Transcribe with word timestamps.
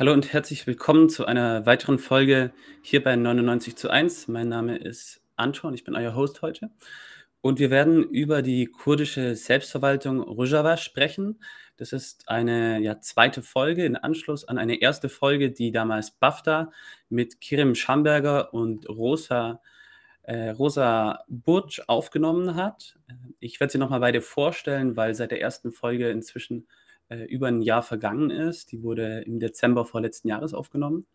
Hallo 0.00 0.14
und 0.14 0.32
herzlich 0.32 0.66
willkommen 0.66 1.10
zu 1.10 1.26
einer 1.26 1.66
weiteren 1.66 1.98
Folge 1.98 2.54
hier 2.80 3.04
bei 3.04 3.16
99 3.16 3.76
zu 3.76 3.90
1. 3.90 4.28
Mein 4.28 4.48
Name 4.48 4.78
ist 4.78 5.20
Anton, 5.36 5.74
ich 5.74 5.84
bin 5.84 5.94
euer 5.94 6.14
Host 6.14 6.40
heute. 6.40 6.70
Und 7.42 7.58
wir 7.58 7.68
werden 7.68 8.04
über 8.04 8.40
die 8.40 8.64
kurdische 8.64 9.36
Selbstverwaltung 9.36 10.22
Rojava 10.22 10.78
sprechen. 10.78 11.38
Das 11.76 11.92
ist 11.92 12.30
eine 12.30 12.80
ja, 12.80 12.98
zweite 13.02 13.42
Folge 13.42 13.84
in 13.84 13.94
Anschluss 13.94 14.48
an 14.48 14.56
eine 14.56 14.80
erste 14.80 15.10
Folge, 15.10 15.50
die 15.50 15.70
damals 15.70 16.12
BAFTA 16.12 16.72
mit 17.10 17.42
Kirim 17.42 17.74
Schamberger 17.74 18.54
und 18.54 18.88
Rosa, 18.88 19.60
äh, 20.22 20.48
Rosa 20.48 21.24
Burj 21.28 21.82
aufgenommen 21.88 22.54
hat. 22.54 22.96
Ich 23.38 23.60
werde 23.60 23.72
sie 23.72 23.78
nochmal 23.78 24.00
beide 24.00 24.22
vorstellen, 24.22 24.96
weil 24.96 25.14
seit 25.14 25.30
der 25.30 25.42
ersten 25.42 25.72
Folge 25.72 26.08
inzwischen 26.08 26.66
äh, 27.10 27.24
über 27.24 27.48
ein 27.48 27.60
Jahr 27.60 27.82
vergangen 27.82 28.30
ist. 28.30 28.72
Die 28.72 28.82
wurde 28.82 29.20
im 29.26 29.38
Dezember 29.38 29.84
vorletzten 29.84 30.28
Jahres 30.28 30.54
aufgenommen. 30.54 31.06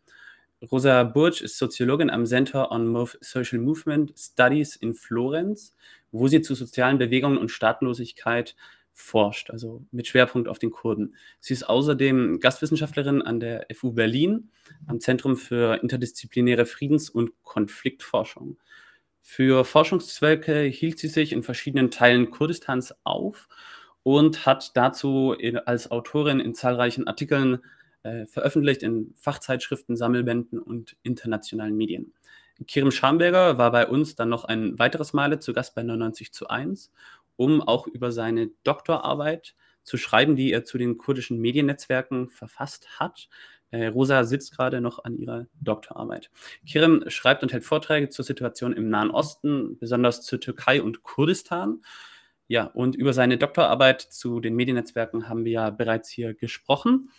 Rosa 0.71 1.03
Burch 1.03 1.41
ist 1.41 1.57
Soziologin 1.57 2.09
am 2.09 2.25
Center 2.25 2.71
on 2.71 3.07
Social 3.21 3.59
Movement 3.59 4.13
Studies 4.17 4.75
in 4.75 4.93
Florenz, 4.93 5.75
wo 6.11 6.27
sie 6.27 6.41
zu 6.41 6.55
sozialen 6.55 6.97
Bewegungen 6.97 7.37
und 7.37 7.49
Staatenlosigkeit 7.49 8.55
forscht, 8.93 9.49
also 9.49 9.85
mit 9.91 10.07
Schwerpunkt 10.07 10.47
auf 10.47 10.57
den 10.57 10.71
Kurden. 10.71 11.15
Sie 11.41 11.53
ist 11.53 11.67
außerdem 11.67 12.39
Gastwissenschaftlerin 12.39 13.21
an 13.21 13.41
der 13.41 13.67
FU 13.73 13.91
Berlin 13.91 14.49
am 14.87 15.01
Zentrum 15.01 15.35
für 15.35 15.81
interdisziplinäre 15.81 16.65
Friedens- 16.65 17.09
und 17.09 17.31
Konfliktforschung. 17.43 18.57
Für 19.19 19.65
Forschungszwecke 19.65 20.61
hielt 20.61 20.99
sie 20.99 21.09
sich 21.09 21.33
in 21.33 21.43
verschiedenen 21.43 21.91
Teilen 21.91 22.31
Kurdistans 22.31 22.95
auf 23.03 23.49
und 24.05 24.45
hat 24.45 24.77
dazu 24.77 25.33
in, 25.33 25.57
als 25.57 25.89
Autorin 25.89 26.39
in 26.39 26.53
zahlreichen 26.53 27.07
Artikeln 27.07 27.63
äh, 28.03 28.27
veröffentlicht, 28.27 28.83
in 28.83 29.15
Fachzeitschriften, 29.15 29.97
Sammelbänden 29.97 30.59
und 30.59 30.95
internationalen 31.01 31.75
Medien. 31.75 32.13
Kirim 32.67 32.91
Schamberger 32.91 33.57
war 33.57 33.71
bei 33.71 33.87
uns 33.87 34.13
dann 34.13 34.29
noch 34.29 34.43
ein 34.43 34.77
weiteres 34.77 35.13
Male 35.13 35.39
zu 35.39 35.53
Gast 35.53 35.73
bei 35.73 35.81
99 35.81 36.31
zu 36.31 36.47
1, 36.47 36.91
um 37.35 37.63
auch 37.63 37.87
über 37.87 38.11
seine 38.11 38.51
Doktorarbeit 38.63 39.55
zu 39.81 39.97
schreiben, 39.97 40.35
die 40.35 40.51
er 40.51 40.63
zu 40.63 40.77
den 40.77 40.99
kurdischen 40.99 41.41
Mediennetzwerken 41.41 42.29
verfasst 42.29 42.99
hat. 42.99 43.27
Äh, 43.71 43.87
Rosa 43.87 44.23
sitzt 44.23 44.55
gerade 44.55 44.81
noch 44.81 45.03
an 45.03 45.17
ihrer 45.17 45.47
Doktorarbeit. 45.59 46.29
Kirim 46.67 47.05
schreibt 47.07 47.41
und 47.41 47.51
hält 47.51 47.65
Vorträge 47.65 48.09
zur 48.09 48.23
Situation 48.23 48.71
im 48.71 48.87
Nahen 48.87 49.09
Osten, 49.09 49.79
besonders 49.79 50.21
zur 50.21 50.39
Türkei 50.39 50.83
und 50.83 51.01
Kurdistan. 51.01 51.81
Ja, 52.47 52.65
und 52.65 52.95
über 52.95 53.13
seine 53.13 53.37
Doktorarbeit 53.37 54.01
zu 54.01 54.39
den 54.39 54.55
Mediennetzwerken 54.55 55.29
haben 55.29 55.45
wir 55.45 55.51
ja 55.51 55.69
bereits 55.71 56.09
hier 56.09 56.33
gesprochen. 56.33 57.09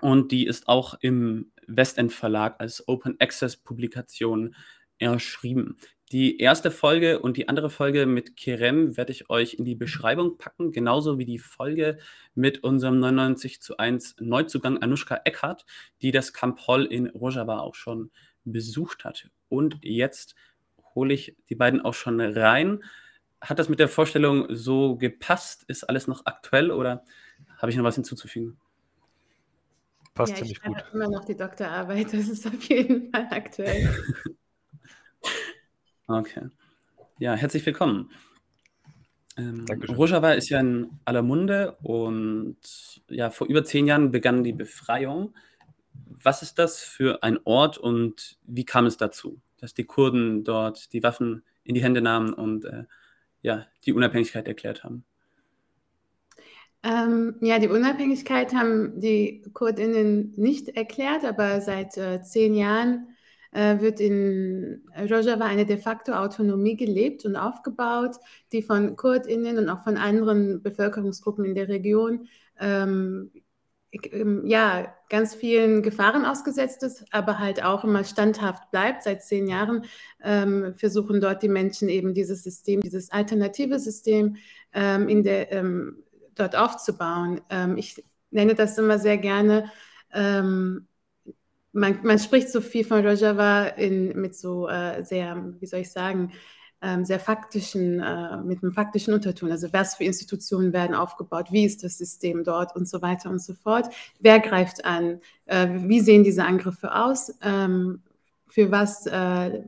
Und 0.00 0.32
die 0.32 0.46
ist 0.46 0.68
auch 0.68 0.94
im 1.00 1.52
Westend 1.66 2.12
Verlag 2.12 2.56
als 2.58 2.86
Open 2.88 3.16
Access 3.20 3.56
Publikation 3.56 4.54
erschrieben. 4.98 5.76
Die 6.12 6.38
erste 6.38 6.70
Folge 6.70 7.18
und 7.18 7.36
die 7.36 7.48
andere 7.48 7.68
Folge 7.68 8.06
mit 8.06 8.36
Kerem 8.36 8.96
werde 8.96 9.10
ich 9.10 9.28
euch 9.28 9.54
in 9.54 9.64
die 9.64 9.74
Beschreibung 9.74 10.38
packen, 10.38 10.70
genauso 10.70 11.18
wie 11.18 11.24
die 11.24 11.40
Folge 11.40 11.98
mit 12.34 12.62
unserem 12.62 13.00
99 13.00 13.60
zu 13.60 13.76
1 13.78 14.16
Neuzugang 14.20 14.78
Anushka 14.78 15.20
Eckhardt, 15.24 15.66
die 16.02 16.12
das 16.12 16.32
Camp 16.32 16.66
Hall 16.68 16.84
in 16.84 17.08
Rojava 17.08 17.58
auch 17.58 17.74
schon 17.74 18.10
besucht 18.44 19.04
hat. 19.04 19.28
Und 19.48 19.78
jetzt 19.82 20.36
hole 20.94 21.12
ich 21.12 21.36
die 21.48 21.56
beiden 21.56 21.80
auch 21.80 21.94
schon 21.94 22.20
rein 22.20 22.84
hat 23.40 23.58
das 23.58 23.68
mit 23.68 23.78
der 23.78 23.88
Vorstellung 23.88 24.46
so 24.50 24.96
gepasst? 24.96 25.64
Ist 25.68 25.84
alles 25.84 26.06
noch 26.06 26.22
aktuell 26.24 26.70
oder 26.70 27.04
habe 27.58 27.70
ich 27.70 27.76
noch 27.76 27.84
was 27.84 27.94
hinzuzufügen? 27.94 28.58
Passt 30.14 30.32
ja, 30.32 30.38
ziemlich 30.38 30.62
gut. 30.62 30.82
immer 30.94 31.08
noch 31.08 31.24
die 31.24 31.36
Doktorarbeit, 31.36 32.06
das 32.12 32.28
ist 32.28 32.46
auf 32.46 32.62
jeden 32.64 33.10
Fall 33.10 33.28
aktuell. 33.30 33.94
okay. 36.06 36.48
Ja, 37.18 37.34
herzlich 37.34 37.64
willkommen. 37.66 38.10
Ähm, 39.36 39.66
Rojava 39.88 40.32
ist 40.32 40.48
ja 40.48 40.60
in 40.60 40.88
aller 41.04 41.20
Munde 41.20 41.76
und 41.82 42.56
ja, 43.08 43.28
vor 43.28 43.46
über 43.48 43.64
zehn 43.64 43.86
Jahren 43.86 44.10
begann 44.10 44.42
die 44.42 44.54
Befreiung. 44.54 45.34
Was 45.92 46.42
ist 46.42 46.58
das 46.58 46.82
für 46.82 47.22
ein 47.22 47.38
Ort 47.44 47.76
und 47.76 48.38
wie 48.44 48.64
kam 48.64 48.86
es 48.86 48.96
dazu, 48.96 49.40
dass 49.58 49.74
die 49.74 49.84
Kurden 49.84 50.44
dort 50.44 50.94
die 50.94 51.02
Waffen 51.02 51.42
in 51.64 51.74
die 51.74 51.82
Hände 51.82 52.00
nahmen 52.00 52.32
und 52.32 52.64
äh, 52.64 52.84
ja, 53.46 53.64
die 53.86 53.92
Unabhängigkeit 53.92 54.48
erklärt 54.48 54.82
haben? 54.82 55.04
Ähm, 56.82 57.36
ja, 57.40 57.58
die 57.58 57.68
Unabhängigkeit 57.68 58.52
haben 58.54 59.00
die 59.00 59.42
Kurdinnen 59.54 60.34
nicht 60.36 60.68
erklärt, 60.68 61.24
aber 61.24 61.60
seit 61.60 61.96
äh, 61.96 62.22
zehn 62.22 62.54
Jahren 62.54 63.08
äh, 63.52 63.80
wird 63.80 64.00
in 64.00 64.84
Rojava 64.98 65.44
eine 65.46 65.64
de 65.64 65.78
facto 65.78 66.12
Autonomie 66.12 66.76
gelebt 66.76 67.24
und 67.24 67.36
aufgebaut, 67.36 68.16
die 68.52 68.62
von 68.62 68.96
Kurdinnen 68.96 69.58
und 69.58 69.68
auch 69.68 69.84
von 69.84 69.96
anderen 69.96 70.60
Bevölkerungsgruppen 70.62 71.44
in 71.44 71.54
der 71.54 71.68
Region 71.68 72.26
ähm, 72.60 73.30
ja, 74.44 74.94
ganz 75.08 75.34
vielen 75.34 75.82
Gefahren 75.82 76.24
ausgesetzt 76.24 76.82
ist, 76.82 77.04
aber 77.12 77.38
halt 77.38 77.62
auch 77.62 77.84
immer 77.84 78.04
standhaft 78.04 78.70
bleibt. 78.70 79.04
Seit 79.04 79.22
zehn 79.22 79.46
Jahren 79.46 79.84
ähm, 80.22 80.74
versuchen 80.76 81.20
dort 81.20 81.42
die 81.42 81.48
Menschen 81.48 81.88
eben 81.88 82.12
dieses 82.12 82.42
System, 82.42 82.80
dieses 82.80 83.10
alternative 83.10 83.78
System 83.78 84.36
ähm, 84.72 85.08
in 85.08 85.22
der, 85.22 85.52
ähm, 85.52 86.02
dort 86.34 86.56
aufzubauen. 86.56 87.40
Ähm, 87.50 87.76
ich 87.76 88.04
nenne 88.30 88.54
das 88.54 88.76
immer 88.78 88.98
sehr 88.98 89.18
gerne. 89.18 89.70
Ähm, 90.12 90.86
man, 91.72 92.00
man, 92.02 92.18
spricht 92.18 92.48
so 92.50 92.60
viel 92.60 92.84
von 92.84 93.06
Rojava 93.06 93.66
in, 93.66 94.20
mit 94.20 94.34
so 94.34 94.68
äh, 94.68 95.04
sehr, 95.04 95.54
wie 95.60 95.66
soll 95.66 95.80
ich 95.80 95.92
sagen, 95.92 96.32
ähm, 96.32 96.38
sehr 97.02 97.20
faktischen, 97.20 98.00
äh, 98.00 98.38
mit 98.42 98.62
einem 98.62 98.72
faktischen 98.72 99.14
Unterton. 99.14 99.50
Also 99.50 99.72
was 99.72 99.96
für 99.96 100.04
Institutionen 100.04 100.72
werden 100.72 100.94
aufgebaut, 100.94 101.48
wie 101.50 101.64
ist 101.64 101.82
das 101.84 101.98
System 101.98 102.44
dort 102.44 102.74
und 102.76 102.88
so 102.88 103.02
weiter 103.02 103.30
und 103.30 103.40
so 103.40 103.54
fort. 103.54 103.88
Wer 104.20 104.40
greift 104.40 104.84
an? 104.84 105.20
Äh, 105.46 105.68
wie 105.88 106.00
sehen 106.00 106.24
diese 106.24 106.44
Angriffe 106.44 106.94
aus? 106.94 107.34
Ähm, 107.42 108.02
für 108.48 108.70
was, 108.70 109.06
äh, 109.06 109.62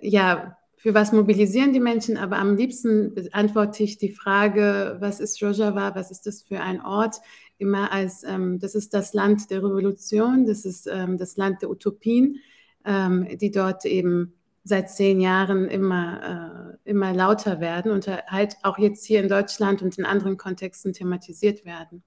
ja, 0.00 0.56
für 0.76 0.94
was 0.94 1.12
mobilisieren 1.12 1.72
die 1.72 1.80
Menschen? 1.80 2.16
Aber 2.16 2.38
am 2.38 2.56
liebsten 2.56 3.14
beantworte 3.14 3.82
ich 3.82 3.98
die 3.98 4.10
Frage, 4.10 4.96
was 5.00 5.20
ist 5.20 5.42
Rojava, 5.42 5.94
was 5.94 6.10
ist 6.10 6.26
das 6.26 6.42
für 6.42 6.60
ein 6.60 6.80
Ort? 6.80 7.16
Immer 7.58 7.92
als, 7.92 8.24
ähm, 8.24 8.58
das 8.58 8.74
ist 8.74 8.92
das 8.94 9.14
Land 9.14 9.50
der 9.50 9.58
Revolution, 9.58 10.46
das 10.46 10.64
ist 10.64 10.88
ähm, 10.88 11.18
das 11.18 11.36
Land 11.36 11.62
der 11.62 11.70
Utopien, 11.70 12.40
ähm, 12.84 13.28
die 13.38 13.50
dort 13.50 13.84
eben 13.84 14.34
seit 14.64 14.90
zehn 14.90 15.20
Jahren 15.20 15.68
immer, 15.68 16.78
äh, 16.84 16.90
immer 16.90 17.12
lauter 17.12 17.60
werden 17.60 17.92
und 17.92 18.06
halt 18.06 18.56
auch 18.62 18.78
jetzt 18.78 19.04
hier 19.04 19.20
in 19.20 19.28
Deutschland 19.28 19.82
und 19.82 19.98
in 19.98 20.04
anderen 20.04 20.36
Kontexten 20.36 20.92
thematisiert 20.92 21.64
werden. 21.64 22.02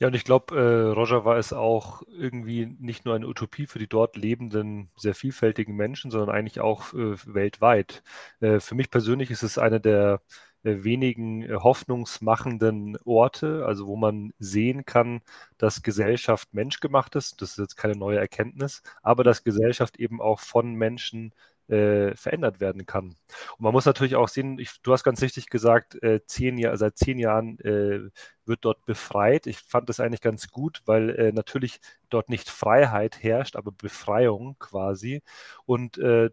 Ja, 0.00 0.06
und 0.06 0.14
ich 0.14 0.22
glaube, 0.22 0.56
äh, 0.56 0.92
Roger 0.92 1.24
war 1.24 1.38
es 1.38 1.52
auch 1.52 2.02
irgendwie 2.06 2.66
nicht 2.78 3.04
nur 3.04 3.16
eine 3.16 3.26
Utopie 3.26 3.66
für 3.66 3.80
die 3.80 3.88
dort 3.88 4.16
lebenden, 4.16 4.90
sehr 4.96 5.14
vielfältigen 5.14 5.74
Menschen, 5.74 6.12
sondern 6.12 6.30
eigentlich 6.30 6.60
auch 6.60 6.94
äh, 6.94 7.16
weltweit. 7.26 8.04
Äh, 8.40 8.60
für 8.60 8.76
mich 8.76 8.90
persönlich 8.90 9.30
ist 9.32 9.42
es 9.42 9.58
eine 9.58 9.80
der 9.80 10.20
wenigen 10.84 11.42
äh, 11.42 11.54
hoffnungsmachenden 11.54 12.96
Orte, 13.04 13.64
also 13.66 13.86
wo 13.86 13.96
man 13.96 14.32
sehen 14.38 14.84
kann, 14.84 15.20
dass 15.58 15.82
Gesellschaft 15.82 16.54
menschgemacht 16.54 17.14
ist. 17.16 17.40
Das 17.42 17.52
ist 17.52 17.58
jetzt 17.58 17.76
keine 17.76 17.96
neue 17.96 18.18
Erkenntnis, 18.18 18.82
aber 19.02 19.24
dass 19.24 19.44
Gesellschaft 19.44 19.98
eben 19.98 20.20
auch 20.20 20.40
von 20.40 20.74
Menschen 20.74 21.32
äh, 21.68 22.14
verändert 22.16 22.60
werden 22.60 22.86
kann. 22.86 23.08
Und 23.08 23.60
man 23.60 23.72
muss 23.72 23.84
natürlich 23.84 24.16
auch 24.16 24.28
sehen, 24.28 24.58
ich, 24.58 24.80
du 24.82 24.92
hast 24.92 25.04
ganz 25.04 25.22
richtig 25.22 25.48
gesagt, 25.50 26.02
äh, 26.02 26.20
zehn 26.26 26.58
Jahr, 26.58 26.76
seit 26.76 26.96
zehn 26.96 27.18
Jahren 27.18 27.58
äh, 27.60 28.10
wird 28.46 28.64
dort 28.64 28.84
befreit. 28.86 29.46
Ich 29.46 29.58
fand 29.58 29.88
das 29.88 30.00
eigentlich 30.00 30.22
ganz 30.22 30.48
gut, 30.48 30.82
weil 30.86 31.10
äh, 31.10 31.32
natürlich 31.32 31.80
dort 32.08 32.30
nicht 32.30 32.48
Freiheit 32.48 33.22
herrscht, 33.22 33.56
aber 33.56 33.72
Befreiung 33.72 34.56
quasi. 34.58 35.22
Und 35.66 35.98
äh, 35.98 36.30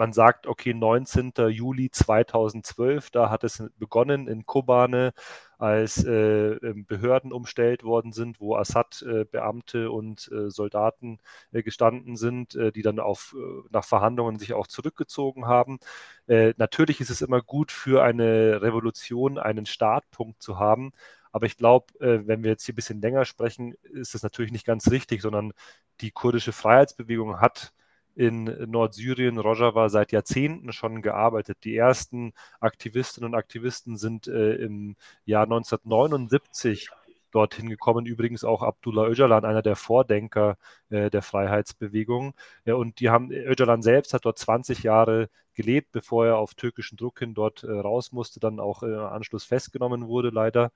man 0.00 0.14
sagt, 0.14 0.46
okay, 0.46 0.72
19. 0.72 1.32
Juli 1.50 1.90
2012, 1.90 3.10
da 3.10 3.28
hat 3.28 3.44
es 3.44 3.62
begonnen 3.78 4.28
in 4.28 4.46
Kobane, 4.46 5.12
als 5.58 6.02
äh, 6.04 6.52
ähm, 6.54 6.86
Behörden 6.86 7.34
umstellt 7.34 7.84
worden 7.84 8.12
sind, 8.14 8.40
wo 8.40 8.56
Assad-Beamte 8.56 9.78
äh, 9.84 9.86
und 9.88 10.30
äh, 10.32 10.50
Soldaten 10.50 11.18
äh, 11.52 11.62
gestanden 11.62 12.16
sind, 12.16 12.54
äh, 12.54 12.72
die 12.72 12.80
dann 12.80 12.98
auf, 12.98 13.36
äh, 13.38 13.68
nach 13.70 13.84
Verhandlungen 13.84 14.38
sich 14.38 14.54
auch 14.54 14.66
zurückgezogen 14.66 15.46
haben. 15.46 15.78
natürlich 16.26 17.00
ist 17.00 17.10
es 17.10 17.22
immer 17.22 17.42
gut 17.42 17.72
für 17.72 18.02
eine 18.02 18.62
Revolution 18.62 19.38
einen 19.38 19.66
Startpunkt 19.66 20.42
zu 20.42 20.58
haben. 20.58 20.92
Aber 21.32 21.46
ich 21.46 21.56
glaube, 21.56 21.86
wenn 21.98 22.42
wir 22.44 22.50
jetzt 22.52 22.64
hier 22.64 22.72
ein 22.72 22.76
bisschen 22.76 23.00
länger 23.02 23.24
sprechen, 23.24 23.74
ist 23.82 24.14
das 24.14 24.22
natürlich 24.22 24.52
nicht 24.52 24.66
ganz 24.66 24.90
richtig, 24.90 25.22
sondern 25.22 25.52
die 26.00 26.12
kurdische 26.12 26.52
Freiheitsbewegung 26.52 27.40
hat 27.40 27.72
in 28.20 28.44
Nordsyrien, 28.70 29.38
Rojava, 29.38 29.88
seit 29.88 30.12
Jahrzehnten 30.12 30.74
schon 30.74 31.00
gearbeitet. 31.00 31.56
Die 31.64 31.74
ersten 31.74 32.34
Aktivistinnen 32.60 33.30
und 33.30 33.34
Aktivisten 33.34 33.96
sind 33.96 34.28
äh, 34.28 34.56
im 34.56 34.96
Jahr 35.24 35.44
1979 35.44 36.90
dorthin 37.30 37.70
gekommen. 37.70 38.04
Übrigens 38.04 38.44
auch 38.44 38.62
Abdullah 38.62 39.08
Öcalan, 39.08 39.46
einer 39.46 39.62
der 39.62 39.74
Vordenker 39.74 40.58
äh, 40.90 41.08
der 41.08 41.22
Freiheitsbewegung. 41.22 42.34
Ja, 42.66 42.74
und 42.74 43.00
die 43.00 43.08
haben, 43.08 43.30
Öcalan 43.32 43.80
selbst 43.80 44.12
hat 44.12 44.26
dort 44.26 44.38
20 44.38 44.82
Jahre 44.82 45.30
gelebt, 45.54 45.90
bevor 45.92 46.26
er 46.26 46.36
auf 46.36 46.54
türkischen 46.54 46.98
Druck 46.98 47.20
hin 47.20 47.32
dort 47.32 47.62
äh, 47.62 47.70
raus 47.70 48.12
musste, 48.12 48.38
dann 48.38 48.60
auch 48.60 48.82
äh, 48.82 48.94
Anschluss 48.94 49.44
festgenommen 49.44 50.08
wurde, 50.08 50.28
leider. 50.28 50.72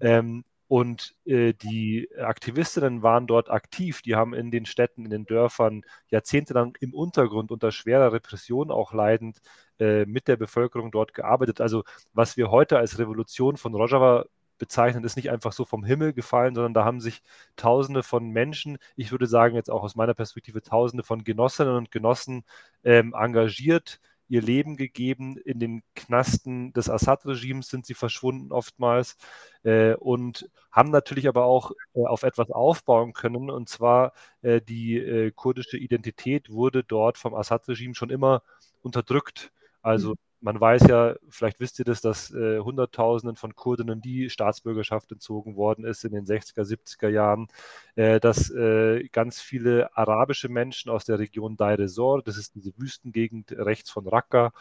Ähm, 0.00 0.44
und 0.68 1.14
äh, 1.24 1.52
die 1.52 2.08
Aktivistinnen 2.18 3.02
waren 3.02 3.26
dort 3.26 3.50
aktiv. 3.50 4.02
Die 4.02 4.14
haben 4.14 4.34
in 4.34 4.50
den 4.50 4.66
Städten, 4.66 5.04
in 5.04 5.10
den 5.10 5.26
Dörfern 5.26 5.82
jahrzehntelang 6.08 6.76
im 6.80 6.94
Untergrund 6.94 7.50
unter 7.50 7.70
schwerer 7.72 8.12
Repression 8.12 8.70
auch 8.70 8.92
leidend 8.92 9.38
äh, 9.78 10.06
mit 10.06 10.28
der 10.28 10.36
Bevölkerung 10.36 10.90
dort 10.90 11.14
gearbeitet. 11.14 11.60
Also 11.60 11.84
was 12.12 12.36
wir 12.36 12.50
heute 12.50 12.78
als 12.78 12.98
Revolution 12.98 13.56
von 13.56 13.74
Rojava 13.74 14.24
bezeichnen, 14.58 15.04
ist 15.04 15.16
nicht 15.16 15.30
einfach 15.30 15.52
so 15.52 15.64
vom 15.64 15.84
Himmel 15.84 16.12
gefallen, 16.12 16.54
sondern 16.54 16.74
da 16.74 16.84
haben 16.84 17.00
sich 17.00 17.22
Tausende 17.56 18.02
von 18.02 18.30
Menschen, 18.30 18.78
ich 18.96 19.10
würde 19.10 19.26
sagen 19.26 19.56
jetzt 19.56 19.70
auch 19.70 19.82
aus 19.82 19.96
meiner 19.96 20.14
Perspektive 20.14 20.62
Tausende 20.62 21.02
von 21.02 21.24
Genossinnen 21.24 21.74
und 21.76 21.90
Genossen 21.90 22.44
ähm, 22.84 23.14
engagiert, 23.14 24.00
ihr 24.34 24.42
Leben 24.42 24.76
gegeben. 24.76 25.36
In 25.38 25.60
den 25.60 25.82
Knasten 25.94 26.72
des 26.72 26.90
Assad-Regimes 26.90 27.68
sind 27.68 27.86
sie 27.86 27.94
verschwunden 27.94 28.50
oftmals 28.52 29.16
äh, 29.62 29.94
und 29.94 30.50
haben 30.72 30.90
natürlich 30.90 31.28
aber 31.28 31.44
auch 31.44 31.70
äh, 31.94 32.04
auf 32.04 32.24
etwas 32.24 32.50
aufbauen 32.50 33.12
können. 33.12 33.48
Und 33.48 33.68
zwar 33.68 34.12
äh, 34.42 34.60
die 34.60 34.96
äh, 34.96 35.30
kurdische 35.30 35.78
Identität 35.78 36.50
wurde 36.50 36.82
dort 36.82 37.16
vom 37.16 37.34
Assad-Regime 37.34 37.94
schon 37.94 38.10
immer 38.10 38.42
unterdrückt. 38.82 39.52
Also. 39.82 40.14
Man 40.44 40.60
weiß 40.60 40.88
ja, 40.88 41.14
vielleicht 41.30 41.58
wisst 41.58 41.78
ihr 41.78 41.86
das, 41.86 42.02
dass 42.02 42.30
äh, 42.30 42.58
Hunderttausenden 42.58 43.34
von 43.34 43.56
Kurdinnen 43.56 44.02
die 44.02 44.28
Staatsbürgerschaft 44.28 45.10
entzogen 45.10 45.56
worden 45.56 45.86
ist 45.86 46.04
in 46.04 46.12
den 46.12 46.26
60er, 46.26 46.64
70er 46.64 47.08
Jahren, 47.08 47.48
äh, 47.96 48.20
dass 48.20 48.50
äh, 48.50 49.08
ganz 49.08 49.40
viele 49.40 49.96
arabische 49.96 50.50
Menschen 50.50 50.90
aus 50.90 51.06
der 51.06 51.18
Region 51.18 51.56
Deir 51.56 51.80
ez-Zor, 51.80 52.22
das 52.22 52.36
ist 52.36 52.54
diese 52.54 52.74
Wüstengegend 52.76 53.52
rechts 53.52 53.90
von 53.90 54.06
Raqqa, 54.06 54.52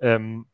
ähm, 0.00 0.46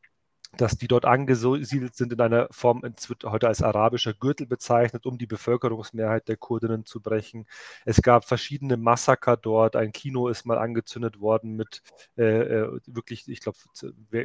dass 0.57 0.77
die 0.77 0.89
dort 0.89 1.05
angesiedelt 1.05 1.95
sind 1.95 2.13
in 2.13 2.21
einer 2.21 2.49
Form, 2.51 2.83
es 2.97 3.09
wird 3.09 3.25
heute 3.25 3.49
als 3.49 3.63
arabischer 3.63 4.15
Gürtel 4.15 4.47
bezeichnet, 4.47 5.07
um 5.07 5.19
die 5.19 5.27
Bevölkerungsmehrheit 5.27 6.29
der 6.29 6.37
Kurdinnen 6.37 6.87
zu 6.87 7.01
brechen. 7.01 7.47
Es 7.85 8.03
gab 8.03 8.25
verschiedene 8.25 8.77
Massaker 8.77 9.37
dort. 9.37 9.77
Ein 9.77 9.93
Kino 9.93 10.29
ist 10.29 10.47
mal 10.47 10.59
angezündet 10.59 11.21
worden 11.21 11.57
mit 11.57 11.83
äh, 12.17 12.25
äh 12.25 12.81
wirklich, 12.87 13.29
ich 13.29 13.41
glaube, 13.41 13.59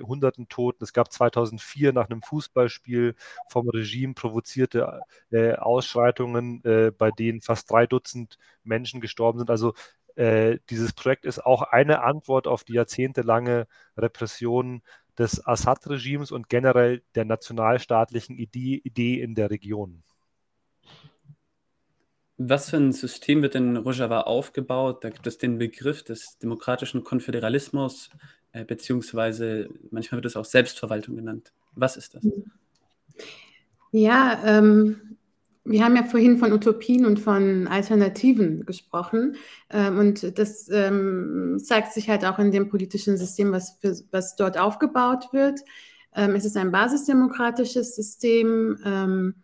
hunderten 0.03 0.49
Toten. 0.49 0.83
Es 0.83 0.93
gab 0.93 1.11
2004 1.11 1.93
nach 1.93 2.09
einem 2.09 2.21
Fußballspiel 2.21 3.15
vom 3.47 3.69
Regime 3.69 4.13
provozierte 4.13 5.01
äh, 5.31 5.53
Ausschreitungen, 5.53 6.63
äh, 6.63 6.91
bei 6.91 7.11
denen 7.11 7.41
fast 7.41 7.69
drei 7.71 7.87
Dutzend 7.87 8.37
Menschen 8.63 9.01
gestorben 9.01 9.39
sind. 9.39 9.49
Also 9.49 9.73
äh, 10.15 10.59
dieses 10.69 10.91
Projekt 10.93 11.25
ist 11.25 11.45
auch 11.45 11.61
eine 11.61 12.01
Antwort 12.03 12.45
auf 12.47 12.63
die 12.65 12.73
jahrzehntelange 12.73 13.67
Repression 13.97 14.81
des 15.19 15.45
Assad-Regimes 15.45 16.31
und 16.31 16.49
generell 16.49 17.03
der 17.13 17.25
nationalstaatlichen 17.25 18.37
Idee, 18.37 18.81
Idee 18.83 19.21
in 19.21 19.35
der 19.35 19.51
Region. 19.51 20.01
Was 22.37 22.69
für 22.69 22.77
ein 22.77 22.93
System 22.93 23.41
wird 23.41 23.55
in 23.55 23.75
Rojava 23.75 24.21
aufgebaut? 24.21 25.03
Da 25.03 25.09
gibt 25.09 25.27
es 25.27 25.37
den 25.37 25.57
Begriff 25.57 26.03
des 26.03 26.37
demokratischen 26.37 27.03
Konföderalismus, 27.03 28.09
äh, 28.53 28.63
beziehungsweise 28.63 29.69
manchmal 29.91 30.19
wird 30.19 30.25
es 30.25 30.37
auch 30.37 30.45
Selbstverwaltung 30.45 31.17
genannt. 31.17 31.51
Was 31.75 31.97
ist 31.97 32.15
das? 32.15 32.25
Ja, 33.91 34.41
ähm, 34.45 35.17
wir 35.69 35.85
haben 35.85 35.95
ja 35.95 36.03
vorhin 36.03 36.39
von 36.39 36.51
Utopien 36.51 37.05
und 37.05 37.19
von 37.19 37.67
Alternativen 37.67 38.65
gesprochen. 38.65 39.35
Ähm, 39.69 39.99
und 39.99 40.39
das 40.39 40.67
ähm, 40.69 41.57
zeigt 41.63 41.93
sich 41.93 42.09
halt 42.09 42.25
auch 42.25 42.39
in 42.39 42.51
dem 42.51 42.69
politischen 42.69 43.17
System, 43.17 43.51
was, 43.51 43.77
für, 43.79 43.95
was 44.11 44.35
dort 44.35 44.57
aufgebaut 44.57 45.31
wird. 45.31 45.59
Ähm, 46.15 46.33
es 46.33 46.43
ist 46.43 46.57
ein 46.57 46.71
basisdemokratisches 46.71 47.95
System. 47.95 49.35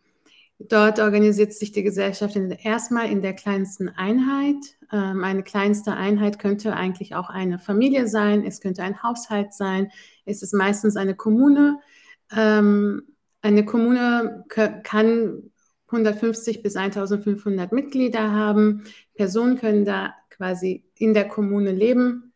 Dort 0.57 0.99
organisiert 0.99 1.53
sich 1.53 1.73
die 1.73 1.83
Gesellschaft 1.83 2.35
erstmal 2.63 3.11
in 3.11 3.21
der 3.21 3.33
kleinsten 3.33 3.89
Einheit. 3.89 4.55
Eine 4.89 5.43
kleinste 5.43 5.93
Einheit 5.93 6.39
könnte 6.39 6.73
eigentlich 6.73 7.13
auch 7.13 7.29
eine 7.29 7.59
Familie 7.59 8.07
sein, 8.07 8.45
es 8.45 8.61
könnte 8.61 8.81
ein 8.81 9.03
Haushalt 9.03 9.53
sein, 9.53 9.91
es 10.23 10.41
ist 10.41 10.53
meistens 10.53 10.95
eine 10.95 11.13
Kommune. 11.13 11.79
Eine 12.29 13.65
Kommune 13.65 14.45
kann 14.83 15.51
150 15.95 16.61
bis 16.61 16.75
1500 16.75 17.71
Mitglieder 17.71 18.31
haben. 18.31 18.83
Personen 19.15 19.57
können 19.57 19.85
da 19.85 20.13
quasi 20.29 20.83
in 20.97 21.13
der 21.13 21.27
Kommune 21.27 21.71
leben. 21.71 22.33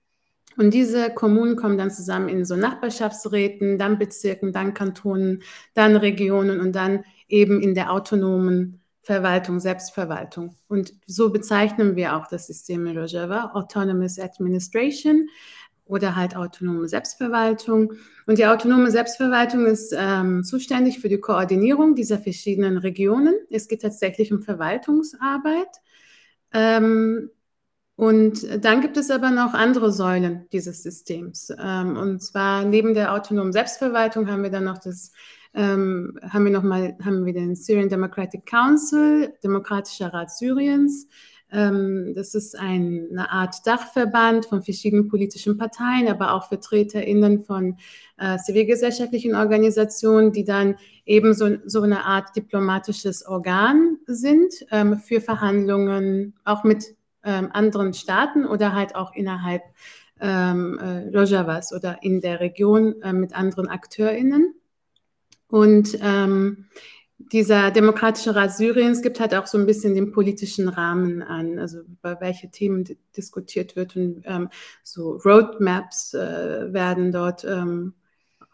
Und 0.57 0.73
diese 0.73 1.09
Kommunen 1.09 1.55
kommen 1.55 1.77
dann 1.77 1.91
zusammen 1.91 2.27
in 2.27 2.43
so 2.43 2.55
Nachbarschaftsräten, 2.55 3.77
dann 3.77 3.97
Bezirken, 3.97 4.51
dann 4.51 4.73
Kantonen, 4.73 5.43
dann 5.73 5.95
Regionen 5.95 6.59
und 6.59 6.73
dann 6.75 7.05
eben 7.27 7.61
in 7.61 7.75
der 7.75 7.91
autonomen 7.93 8.81
Verwaltung, 9.01 9.59
Selbstverwaltung. 9.59 10.55
Und 10.67 10.93
so 11.05 11.31
bezeichnen 11.31 11.95
wir 11.95 12.15
auch 12.15 12.27
das 12.27 12.47
System 12.47 12.85
in 12.87 12.97
Rojava, 12.97 13.51
Autonomous 13.53 14.19
Administration 14.19 15.29
oder 15.89 16.15
halt 16.15 16.35
autonome 16.35 16.87
Selbstverwaltung. 16.87 17.93
Und 18.27 18.37
die 18.37 18.45
autonome 18.45 18.91
Selbstverwaltung 18.91 19.65
ist 19.65 19.93
ähm, 19.97 20.43
zuständig 20.43 20.99
für 20.99 21.09
die 21.09 21.19
Koordinierung 21.19 21.95
dieser 21.95 22.19
verschiedenen 22.19 22.77
Regionen. 22.77 23.33
Es 23.49 23.67
geht 23.67 23.81
tatsächlich 23.81 24.31
um 24.31 24.43
Verwaltungsarbeit. 24.43 25.67
Ähm, 26.53 27.31
und 27.95 28.63
dann 28.63 28.81
gibt 28.81 28.97
es 28.97 29.09
aber 29.09 29.31
noch 29.31 29.53
andere 29.55 29.91
Säulen 29.91 30.45
dieses 30.53 30.83
Systems. 30.83 31.51
Ähm, 31.59 31.97
und 31.97 32.21
zwar 32.21 32.63
neben 32.65 32.93
der 32.93 33.13
autonomen 33.13 33.51
Selbstverwaltung 33.51 34.29
haben 34.29 34.43
wir 34.43 34.51
dann 34.51 34.65
noch 34.65 34.77
das 34.77 35.11
ähm, 35.55 36.19
haben 36.21 36.45
wir 36.45 36.51
noch 36.51 36.61
mal 36.61 36.95
haben 37.03 37.25
wir 37.25 37.33
den 37.33 37.55
Syrian 37.55 37.89
Democratic 37.89 38.45
Council, 38.45 39.33
Demokratischer 39.43 40.13
Rat 40.13 40.29
Syriens, 40.29 41.07
das 41.51 42.35
ist 42.35 42.55
eine 42.57 43.31
Art 43.31 43.65
Dachverband 43.65 44.45
von 44.45 44.61
verschiedenen 44.61 45.07
politischen 45.07 45.57
Parteien, 45.57 46.07
aber 46.07 46.33
auch 46.33 46.47
VertreterInnen 46.47 47.43
von 47.43 47.77
äh, 48.17 48.37
zivilgesellschaftlichen 48.37 49.33
Organisationen, 49.33 50.31
die 50.31 50.43
dann 50.43 50.75
eben 51.05 51.33
so, 51.33 51.57
so 51.65 51.81
eine 51.81 52.05
Art 52.05 52.35
diplomatisches 52.35 53.25
Organ 53.25 53.97
sind 54.05 54.53
ähm, 54.69 54.99
für 54.99 55.21
Verhandlungen, 55.21 56.35
auch 56.45 56.63
mit 56.63 56.95
ähm, 57.23 57.49
anderen 57.51 57.93
Staaten 57.93 58.45
oder 58.45 58.73
halt 58.73 58.95
auch 58.95 59.15
innerhalb 59.15 59.63
ähm, 60.21 60.77
äh, 60.79 61.17
Rojavas 61.17 61.73
oder 61.73 62.03
in 62.03 62.21
der 62.21 62.39
Region 62.39 63.01
äh, 63.01 63.13
mit 63.13 63.35
anderen 63.35 63.67
AkteurInnen. 63.67 64.53
Und 65.47 65.97
ähm, 66.01 66.67
dieser 67.19 67.69
Demokratische 67.71 68.35
Rat 68.35 68.55
Syriens 68.55 69.01
gibt 69.01 69.19
halt 69.19 69.35
auch 69.35 69.45
so 69.45 69.57
ein 69.57 69.65
bisschen 69.65 69.93
den 69.93 70.11
politischen 70.11 70.69
Rahmen 70.69 71.21
an, 71.21 71.59
also 71.59 71.81
über 71.81 72.19
welche 72.21 72.49
Themen 72.49 72.85
diskutiert 73.15 73.75
wird 73.75 73.95
und 73.95 74.23
ähm, 74.25 74.49
so 74.83 75.17
Roadmaps 75.17 76.13
äh, 76.13 76.73
werden 76.73 77.11
dort 77.11 77.43
ähm, 77.43 77.93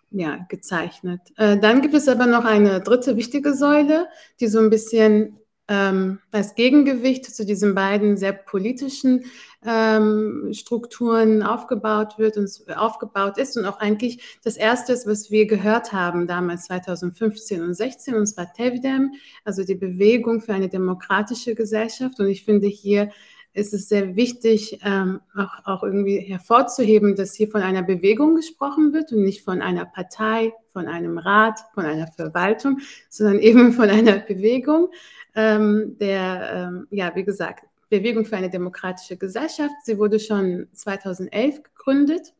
ja, 0.10 0.46
gezeichnet. 0.50 1.22
Äh, 1.38 1.58
dann 1.58 1.82
gibt 1.82 1.94
es 1.94 2.08
aber 2.08 2.26
noch 2.26 2.44
eine 2.44 2.82
dritte 2.82 3.16
wichtige 3.18 3.54
Säule, 3.54 4.08
die 4.40 4.48
so 4.48 4.60
ein 4.60 4.70
bisschen 4.70 5.38
ähm, 5.68 6.20
als 6.32 6.56
Gegengewicht 6.56 7.26
zu 7.26 7.46
diesen 7.46 7.74
beiden 7.74 8.18
sehr 8.18 8.34
politischen 8.34 9.26
ähm, 9.66 10.52
Strukturen 10.54 11.42
aufgebaut 11.42 12.20
wird 12.20 12.38
und 12.38 12.50
aufgebaut 12.76 13.38
ist 13.38 13.58
und 13.58 13.66
auch 13.66 13.80
eigentlich 13.80 14.40
das 14.44 14.58
erste 14.58 14.94
was 14.94 15.32
wir 15.32 15.48
gehört 15.48 15.92
haben 15.92 16.28
damals 16.28 16.66
2015 16.66 17.64
und 17.64 17.74
16 17.74 18.16
und 18.16 18.28
zwar 18.28 18.54
TEVDEM, 18.54 19.14
also 19.44 19.64
die 19.64 19.76
Bewegung 19.76 20.42
für 20.42 20.54
eine 20.54 20.70
demokratische 20.70 21.56
Gesellschaft. 21.56 22.20
Und 22.20 22.28
ich 22.28 22.46
finde 22.46 22.68
hier 22.68 23.10
ist 23.56 23.74
es 23.74 23.88
sehr 23.88 24.16
wichtig, 24.16 24.80
ähm, 24.84 25.22
auch, 25.34 25.66
auch 25.66 25.84
irgendwie 25.84 26.20
hervorzuheben, 26.20 27.16
dass 27.16 27.34
hier 27.34 27.48
von 27.48 27.62
einer 27.62 27.84
Bewegung 27.84 28.36
gesprochen 28.36 28.94
wird 28.94 29.14
und 29.14 29.24
nicht 29.24 29.44
von 29.44 29.62
einer 29.62 29.86
Partei, 29.86 30.54
von 30.74 30.88
einem 30.88 31.18
Rat, 31.18 31.60
von 31.74 31.86
einer 31.86 32.08
Verwaltung, 32.08 32.80
sondern 33.10 33.40
eben 33.40 33.72
von 33.72 33.90
einer 33.90 34.20
Bewegung 34.20 34.90
ähm, 35.36 35.98
der, 36.00 36.70
ähm, 36.70 36.88
ja, 36.92 37.16
wie 37.16 37.24
gesagt, 37.24 37.66
Bewegung 37.90 38.26
für 38.26 38.36
eine 38.36 38.50
demokratische 38.50 39.16
Gesellschaft. 39.16 39.74
Sie 39.84 39.98
wurde 39.98 40.20
schon 40.20 40.68
2011 40.74 41.64
gegründet 41.64 42.34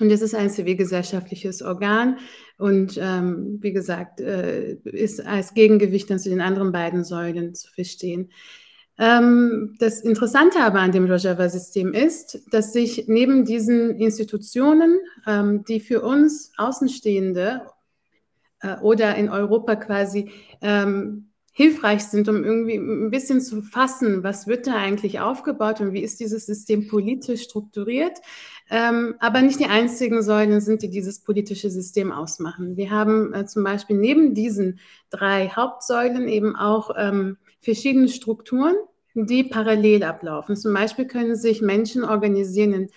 und 0.00 0.10
es 0.10 0.22
ist 0.22 0.34
ein 0.34 0.50
zivilgesellschaftliches 0.50 1.62
Organ 1.62 2.18
und 2.58 2.98
ähm, 3.00 3.58
wie 3.60 3.72
gesagt, 3.72 4.20
äh, 4.20 4.72
ist 4.84 5.24
als 5.24 5.54
Gegengewicht 5.54 6.10
dann 6.10 6.18
zu 6.18 6.30
den 6.30 6.40
anderen 6.40 6.72
beiden 6.72 7.04
Säulen 7.04 7.54
zu 7.54 7.70
verstehen. 7.70 8.30
Ähm, 8.98 9.76
das 9.78 10.00
Interessante 10.00 10.60
aber 10.60 10.80
an 10.80 10.92
dem 10.92 11.10
Rojava-System 11.10 11.92
ist, 11.92 12.40
dass 12.50 12.72
sich 12.72 13.04
neben 13.08 13.44
diesen 13.44 13.96
Institutionen, 13.96 14.98
ähm, 15.26 15.64
die 15.64 15.80
für 15.80 16.00
uns 16.00 16.52
Außenstehende 16.56 17.62
äh, 18.60 18.76
oder 18.80 19.14
in 19.16 19.28
Europa 19.28 19.76
quasi 19.76 20.30
ähm, 20.62 21.28
hilfreich 21.52 22.04
sind, 22.04 22.28
um 22.28 22.42
irgendwie 22.42 22.76
ein 22.76 23.10
bisschen 23.10 23.40
zu 23.40 23.60
fassen, 23.62 24.22
was 24.22 24.46
wird 24.46 24.66
da 24.66 24.76
eigentlich 24.76 25.20
aufgebaut 25.20 25.80
und 25.80 25.92
wie 25.92 26.02
ist 26.02 26.20
dieses 26.20 26.44
System 26.44 26.86
politisch 26.86 27.44
strukturiert. 27.44 28.18
Aber 28.68 29.42
nicht 29.42 29.60
die 29.60 29.66
einzigen 29.66 30.22
Säulen 30.22 30.60
sind, 30.60 30.82
die 30.82 30.90
dieses 30.90 31.20
politische 31.20 31.70
System 31.70 32.10
ausmachen. 32.10 32.76
Wir 32.76 32.90
haben 32.90 33.32
äh, 33.32 33.46
zum 33.46 33.62
Beispiel 33.62 33.96
neben 33.96 34.34
diesen 34.34 34.80
drei 35.08 35.48
Hauptsäulen 35.48 36.26
eben 36.26 36.56
auch 36.56 36.90
verschiedene 37.66 38.08
Strukturen, 38.08 38.76
die 39.14 39.42
parallel 39.42 40.04
ablaufen. 40.04 40.54
Zum 40.54 40.72
Beispiel 40.72 41.06
können 41.06 41.34
sich 41.34 41.60
Menschen 41.62 42.04
organisieren 42.04 42.72
in 42.72 42.90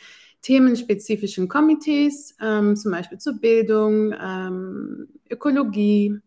themenspezifischen 0.43 1.47
Komitees, 1.47 2.35
ähm, 2.39 2.75
zum 2.75 2.91
Beispiel 2.91 3.17
zur 3.17 3.39
Bildung, 3.39 4.13
ähm, 4.13 5.07
Ökologie, 5.27 6.19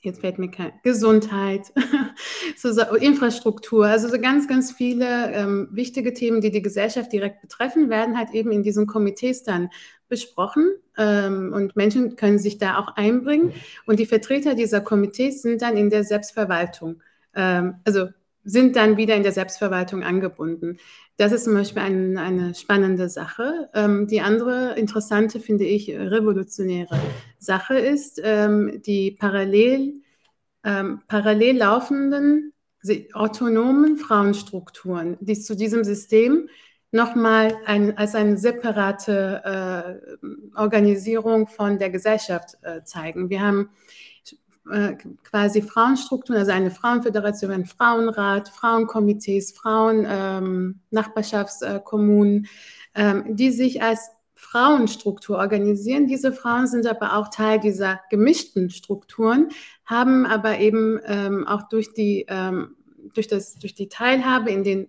jetzt 0.00 0.22
fällt 0.22 0.38
mir 0.38 0.50
kein, 0.50 0.72
Gesundheit, 0.82 1.72
Infrastruktur, 3.00 3.86
also 3.86 4.08
so 4.08 4.18
ganz, 4.18 4.48
ganz 4.48 4.72
viele 4.72 5.30
ähm, 5.32 5.68
wichtige 5.72 6.14
Themen, 6.14 6.40
die 6.40 6.50
die 6.50 6.62
Gesellschaft 6.62 7.12
direkt 7.12 7.42
betreffen, 7.42 7.90
werden 7.90 8.16
halt 8.16 8.30
eben 8.30 8.50
in 8.50 8.62
diesen 8.62 8.86
Komitees 8.86 9.42
dann 9.42 9.68
besprochen 10.08 10.70
ähm, 10.96 11.52
und 11.52 11.76
Menschen 11.76 12.16
können 12.16 12.38
sich 12.38 12.56
da 12.56 12.78
auch 12.78 12.96
einbringen 12.96 13.52
und 13.84 13.98
die 13.98 14.06
Vertreter 14.06 14.54
dieser 14.54 14.80
Komitees 14.80 15.42
sind 15.42 15.60
dann 15.60 15.76
in 15.76 15.90
der 15.90 16.02
Selbstverwaltung, 16.02 17.02
ähm, 17.34 17.74
also 17.84 18.08
sind 18.44 18.76
dann 18.76 18.96
wieder 18.96 19.14
in 19.14 19.22
der 19.22 19.32
Selbstverwaltung 19.32 20.02
angebunden. 20.02 20.78
Das 21.16 21.32
ist 21.32 21.44
zum 21.44 21.54
Beispiel 21.54 21.82
ein, 21.82 22.18
eine 22.18 22.54
spannende 22.54 23.08
Sache. 23.08 23.68
Ähm, 23.74 24.08
die 24.08 24.20
andere 24.20 24.74
interessante, 24.76 25.40
finde 25.40 25.64
ich, 25.64 25.88
revolutionäre 25.90 26.98
Sache 27.38 27.78
ist, 27.78 28.20
ähm, 28.24 28.82
die 28.84 29.12
parallel, 29.12 30.02
ähm, 30.64 31.02
parallel 31.06 31.58
laufenden 31.58 32.52
autonomen 33.12 33.96
Frauenstrukturen, 33.96 35.16
die 35.20 35.38
zu 35.38 35.54
diesem 35.54 35.84
System 35.84 36.48
nochmal 36.90 37.56
ein, 37.64 37.96
als 37.96 38.14
eine 38.14 38.36
separate 38.36 40.00
äh, 40.14 40.58
Organisierung 40.58 41.46
von 41.46 41.78
der 41.78 41.90
Gesellschaft 41.90 42.58
äh, 42.62 42.82
zeigen. 42.84 43.30
Wir 43.30 43.40
haben 43.40 43.70
äh, 44.70 44.94
quasi 45.24 45.60
Frauenstrukturen, 45.60 46.38
also 46.38 46.52
eine 46.52 46.70
Frauenföderation, 46.70 47.50
ein 47.50 47.66
Frauenrat, 47.66 48.48
Frauenkomitees, 48.48 49.52
Frauen-Nachbarschaftskommunen, 49.52 52.46
ähm, 52.94 53.24
ähm, 53.26 53.36
die 53.36 53.50
sich 53.50 53.82
als 53.82 54.10
Frauenstruktur 54.34 55.38
organisieren. 55.38 56.06
Diese 56.06 56.32
Frauen 56.32 56.66
sind 56.66 56.86
aber 56.86 57.16
auch 57.16 57.28
Teil 57.28 57.58
dieser 57.58 58.00
gemischten 58.10 58.70
Strukturen, 58.70 59.48
haben 59.84 60.26
aber 60.26 60.58
eben 60.58 61.00
ähm, 61.06 61.46
auch 61.46 61.68
durch 61.68 61.92
die, 61.92 62.26
ähm, 62.28 62.76
durch, 63.14 63.28
das, 63.28 63.58
durch 63.58 63.74
die 63.74 63.88
Teilhabe 63.88 64.50
in 64.50 64.62
den, 64.62 64.88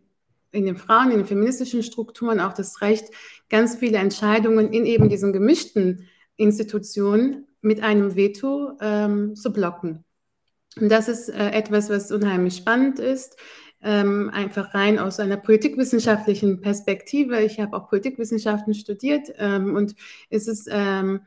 in 0.52 0.66
den 0.66 0.76
Frauen, 0.76 1.12
in 1.12 1.18
den 1.18 1.26
feministischen 1.26 1.82
Strukturen 1.82 2.40
auch 2.40 2.54
das 2.54 2.82
Recht, 2.82 3.06
ganz 3.50 3.76
viele 3.76 3.98
Entscheidungen 3.98 4.72
in 4.72 4.86
eben 4.86 5.10
diesen 5.10 5.34
gemischten 5.34 6.08
Institutionen 6.36 7.48
mit 7.64 7.82
einem 7.82 8.16
Veto 8.16 8.78
ähm, 8.82 9.36
zu 9.36 9.52
blocken. 9.52 10.04
Und 10.80 10.90
das 10.90 11.08
ist 11.08 11.30
äh, 11.30 11.52
etwas, 11.52 11.90
was 11.90 12.12
unheimlich 12.12 12.56
spannend 12.56 13.00
ist, 13.00 13.38
ähm, 13.82 14.30
einfach 14.34 14.74
rein 14.74 14.98
aus 15.00 15.20
einer 15.20 15.38
politikwissenschaftlichen 15.38 16.62
Perspektive. 16.62 17.42
Ich 17.42 17.60
habe 17.60 17.76
auch 17.76 17.90
Politikwissenschaften 17.90 18.74
studiert 18.74 19.30
ähm, 19.38 19.76
und 19.76 19.96
es 20.30 20.48
ist 20.48 20.68
ähm, 20.72 21.22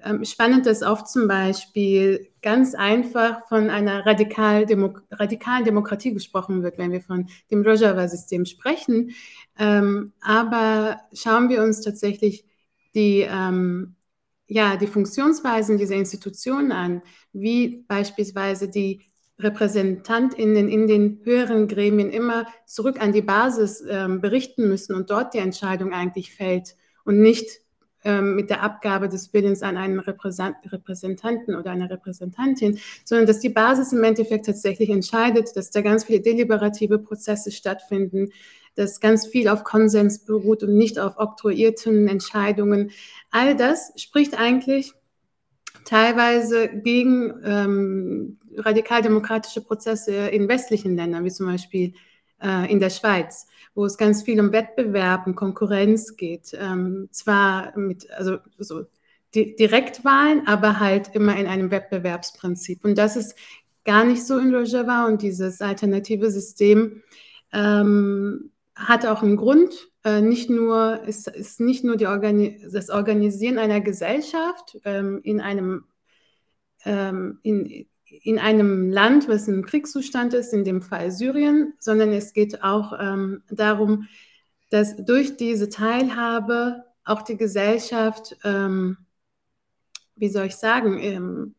ähm, 0.00 0.24
spannend, 0.24 0.66
dass 0.66 0.82
oft 0.82 1.08
zum 1.08 1.26
Beispiel 1.26 2.28
ganz 2.40 2.74
einfach 2.74 3.46
von 3.48 3.68
einer 3.68 4.06
radikal 4.06 4.64
Demo 4.64 4.94
radikalen 5.10 5.64
Demokratie 5.64 6.14
gesprochen 6.14 6.62
wird, 6.62 6.78
wenn 6.78 6.92
wir 6.92 7.00
von 7.00 7.28
dem 7.50 7.62
Rojava-System 7.62 8.44
sprechen. 8.46 9.10
Ähm, 9.58 10.12
aber 10.20 11.00
schauen 11.12 11.48
wir 11.48 11.62
uns 11.62 11.80
tatsächlich 11.80 12.44
die 12.94 13.26
ähm, 13.28 13.96
ja, 14.48 14.76
die 14.76 14.86
Funktionsweisen 14.86 15.76
dieser 15.76 15.94
Institutionen 15.94 16.72
an, 16.72 17.02
wie 17.32 17.84
beispielsweise 17.86 18.68
die 18.68 19.02
Repräsentantinnen 19.38 20.68
in 20.68 20.88
den 20.88 21.20
höheren 21.22 21.68
Gremien 21.68 22.10
immer 22.10 22.46
zurück 22.66 23.00
an 23.00 23.12
die 23.12 23.22
Basis 23.22 23.84
ähm, 23.88 24.20
berichten 24.20 24.68
müssen 24.68 24.96
und 24.96 25.10
dort 25.10 25.34
die 25.34 25.38
Entscheidung 25.38 25.92
eigentlich 25.92 26.34
fällt 26.34 26.76
und 27.04 27.20
nicht 27.20 27.60
ähm, 28.04 28.34
mit 28.34 28.50
der 28.50 28.62
Abgabe 28.62 29.08
des 29.08 29.32
Willens 29.32 29.62
an 29.62 29.76
einen 29.76 30.00
Repräsentanten 30.00 31.54
oder 31.54 31.70
eine 31.70 31.90
Repräsentantin, 31.90 32.78
sondern 33.04 33.26
dass 33.26 33.40
die 33.40 33.48
Basis 33.50 33.92
im 33.92 34.02
Endeffekt 34.02 34.46
tatsächlich 34.46 34.88
entscheidet, 34.88 35.56
dass 35.56 35.70
da 35.70 35.82
ganz 35.82 36.04
viele 36.04 36.20
deliberative 36.20 36.98
Prozesse 36.98 37.52
stattfinden, 37.52 38.30
dass 38.78 39.00
ganz 39.00 39.26
viel 39.26 39.48
auf 39.48 39.64
Konsens 39.64 40.24
beruht 40.24 40.62
und 40.62 40.76
nicht 40.76 41.00
auf 41.00 41.18
oktroyierten 41.18 42.06
Entscheidungen. 42.06 42.92
All 43.30 43.56
das 43.56 43.92
spricht 43.96 44.38
eigentlich 44.38 44.94
teilweise 45.84 46.68
gegen 46.68 47.34
ähm, 47.44 48.38
radikaldemokratische 48.56 49.62
Prozesse 49.62 50.28
in 50.28 50.48
westlichen 50.48 50.96
Ländern, 50.96 51.24
wie 51.24 51.30
zum 51.30 51.46
Beispiel 51.46 51.94
äh, 52.40 52.70
in 52.70 52.78
der 52.78 52.90
Schweiz, 52.90 53.48
wo 53.74 53.84
es 53.84 53.98
ganz 53.98 54.22
viel 54.22 54.40
um 54.40 54.52
Wettbewerb 54.52 55.26
und 55.26 55.34
Konkurrenz 55.34 56.16
geht. 56.16 56.56
Ähm, 56.58 57.08
zwar 57.10 57.76
mit, 57.76 58.08
also 58.12 58.38
so 58.58 58.84
di 59.34 59.56
Direktwahlen, 59.56 60.46
aber 60.46 60.78
halt 60.78 61.14
immer 61.14 61.36
in 61.36 61.46
einem 61.46 61.72
Wettbewerbsprinzip. 61.72 62.84
Und 62.84 62.96
das 62.96 63.16
ist 63.16 63.34
gar 63.84 64.04
nicht 64.04 64.24
so 64.24 64.38
in 64.38 64.54
Rojava 64.54 65.06
und 65.06 65.22
dieses 65.22 65.60
alternative 65.60 66.30
System 66.30 67.02
ähm, 67.52 68.50
hat 68.78 69.04
auch 69.06 69.22
einen 69.22 69.36
Grund. 69.36 69.88
Äh, 70.04 70.20
nicht 70.20 70.48
nur, 70.48 71.02
es 71.06 71.26
ist 71.26 71.60
nicht 71.60 71.84
nur 71.84 72.00
Organi 72.08 72.64
das 72.72 72.90
Organisieren 72.90 73.58
einer 73.58 73.80
Gesellschaft 73.80 74.78
ähm, 74.84 75.20
in, 75.24 75.40
einem, 75.40 75.84
ähm, 76.84 77.40
in, 77.42 77.86
in 78.04 78.38
einem 78.38 78.90
Land, 78.90 79.28
was 79.28 79.48
im 79.48 79.64
Kriegszustand 79.64 80.34
ist, 80.34 80.52
in 80.52 80.64
dem 80.64 80.82
Fall 80.82 81.10
Syrien, 81.10 81.74
sondern 81.80 82.12
es 82.12 82.32
geht 82.32 82.62
auch 82.62 82.92
ähm, 82.98 83.42
darum, 83.50 84.06
dass 84.70 84.96
durch 84.96 85.36
diese 85.36 85.68
Teilhabe 85.68 86.84
auch 87.04 87.22
die 87.22 87.36
Gesellschaft, 87.36 88.36
ähm, 88.44 88.98
wie 90.14 90.28
soll 90.28 90.46
ich 90.46 90.56
sagen, 90.56 90.98
ähm, 91.00 91.54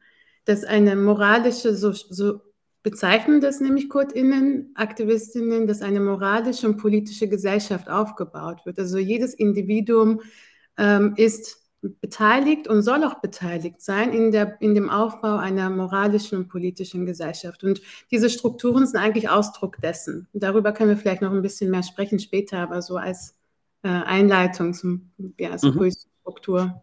dass 0.45 0.63
eine 0.63 0.95
moralische, 0.95 1.75
so, 1.75 1.91
so 1.91 2.41
bezeichnen 2.83 3.41
das 3.41 3.59
nämlich 3.59 3.89
KurtInnen, 3.89 4.71
Aktivistinnen, 4.75 5.67
dass 5.67 5.81
eine 5.81 5.99
moralische 5.99 6.67
und 6.67 6.77
politische 6.77 7.27
Gesellschaft 7.27 7.89
aufgebaut 7.89 8.65
wird. 8.65 8.79
Also 8.79 8.97
jedes 8.97 9.33
Individuum 9.33 10.21
ähm, 10.77 11.13
ist 11.17 11.59
beteiligt 11.81 12.67
und 12.67 12.81
soll 12.81 13.03
auch 13.03 13.21
beteiligt 13.21 13.81
sein 13.81 14.11
in, 14.11 14.31
der, 14.31 14.61
in 14.61 14.75
dem 14.75 14.89
Aufbau 14.89 15.37
einer 15.37 15.69
moralischen 15.69 16.37
und 16.37 16.47
politischen 16.49 17.05
Gesellschaft. 17.05 17.63
Und 17.63 17.81
diese 18.11 18.29
Strukturen 18.29 18.85
sind 18.85 18.99
eigentlich 18.99 19.29
Ausdruck 19.29 19.77
dessen. 19.81 20.27
darüber 20.33 20.73
können 20.73 20.89
wir 20.89 20.97
vielleicht 20.97 21.21
noch 21.21 21.31
ein 21.31 21.41
bisschen 21.41 21.71
mehr 21.71 21.83
sprechen 21.83 22.19
später, 22.19 22.59
aber 22.59 22.81
so 22.81 22.97
als 22.97 23.35
äh, 23.83 23.87
Einleitung 23.87 24.73
zum, 24.73 25.11
ja, 25.37 25.55
zur 25.57 25.73
mhm. 25.73 25.91
Struktur. 26.21 26.81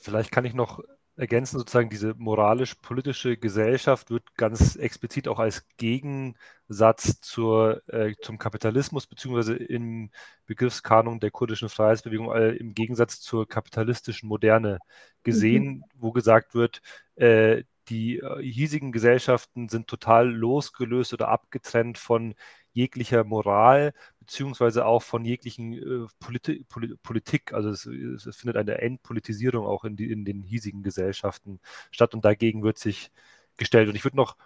Vielleicht 0.00 0.32
kann 0.32 0.44
ich 0.44 0.54
noch 0.54 0.82
ergänzen, 1.16 1.58
sozusagen 1.58 1.90
diese 1.90 2.14
moralisch-politische 2.14 3.36
Gesellschaft 3.36 4.10
wird 4.10 4.34
ganz 4.36 4.76
explizit 4.76 5.28
auch 5.28 5.38
als 5.38 5.66
Gegensatz 5.76 7.20
zur, 7.20 7.82
äh, 7.88 8.14
zum 8.20 8.38
Kapitalismus 8.38 9.06
beziehungsweise 9.06 9.54
im 9.54 10.10
Begriffskanon 10.46 11.20
der 11.20 11.30
kurdischen 11.30 11.68
Freiheitsbewegung 11.68 12.32
äh, 12.32 12.50
im 12.50 12.74
Gegensatz 12.74 13.20
zur 13.20 13.48
kapitalistischen 13.48 14.28
Moderne 14.28 14.78
gesehen, 15.22 15.64
mhm. 15.64 15.84
wo 15.96 16.12
gesagt 16.12 16.54
wird, 16.54 16.82
äh, 17.16 17.62
die 17.88 18.18
äh, 18.18 18.42
hiesigen 18.42 18.92
Gesellschaften 18.92 19.68
sind 19.68 19.86
total 19.88 20.28
losgelöst 20.30 21.12
oder 21.12 21.28
abgetrennt 21.28 21.98
von 21.98 22.34
jeglicher 22.72 23.24
Moral, 23.24 23.92
beziehungsweise 24.24 24.86
auch 24.86 25.02
von 25.02 25.24
jeglichen 25.24 25.74
äh, 25.74 26.06
Politi 26.18 26.64
Pol 26.68 26.96
Politik. 27.02 27.52
Also 27.52 27.68
es, 27.70 27.86
es, 27.86 28.36
findet 28.36 28.56
eine 28.56 28.80
Endpolitisierung 28.80 29.66
auch 29.66 29.84
in, 29.84 29.96
die, 29.96 30.10
in 30.10 30.24
den 30.24 30.42
hiesigen 30.42 30.82
Gesellschaften 30.82 31.60
statt 31.90 32.14
und 32.14 32.24
dagegen 32.24 32.62
wird 32.62 32.78
sich 32.78 33.10
gestellt. 33.56 33.88
Und 33.88 33.96
ich 33.96 34.04
würde 34.04 34.16
noch 34.16 34.36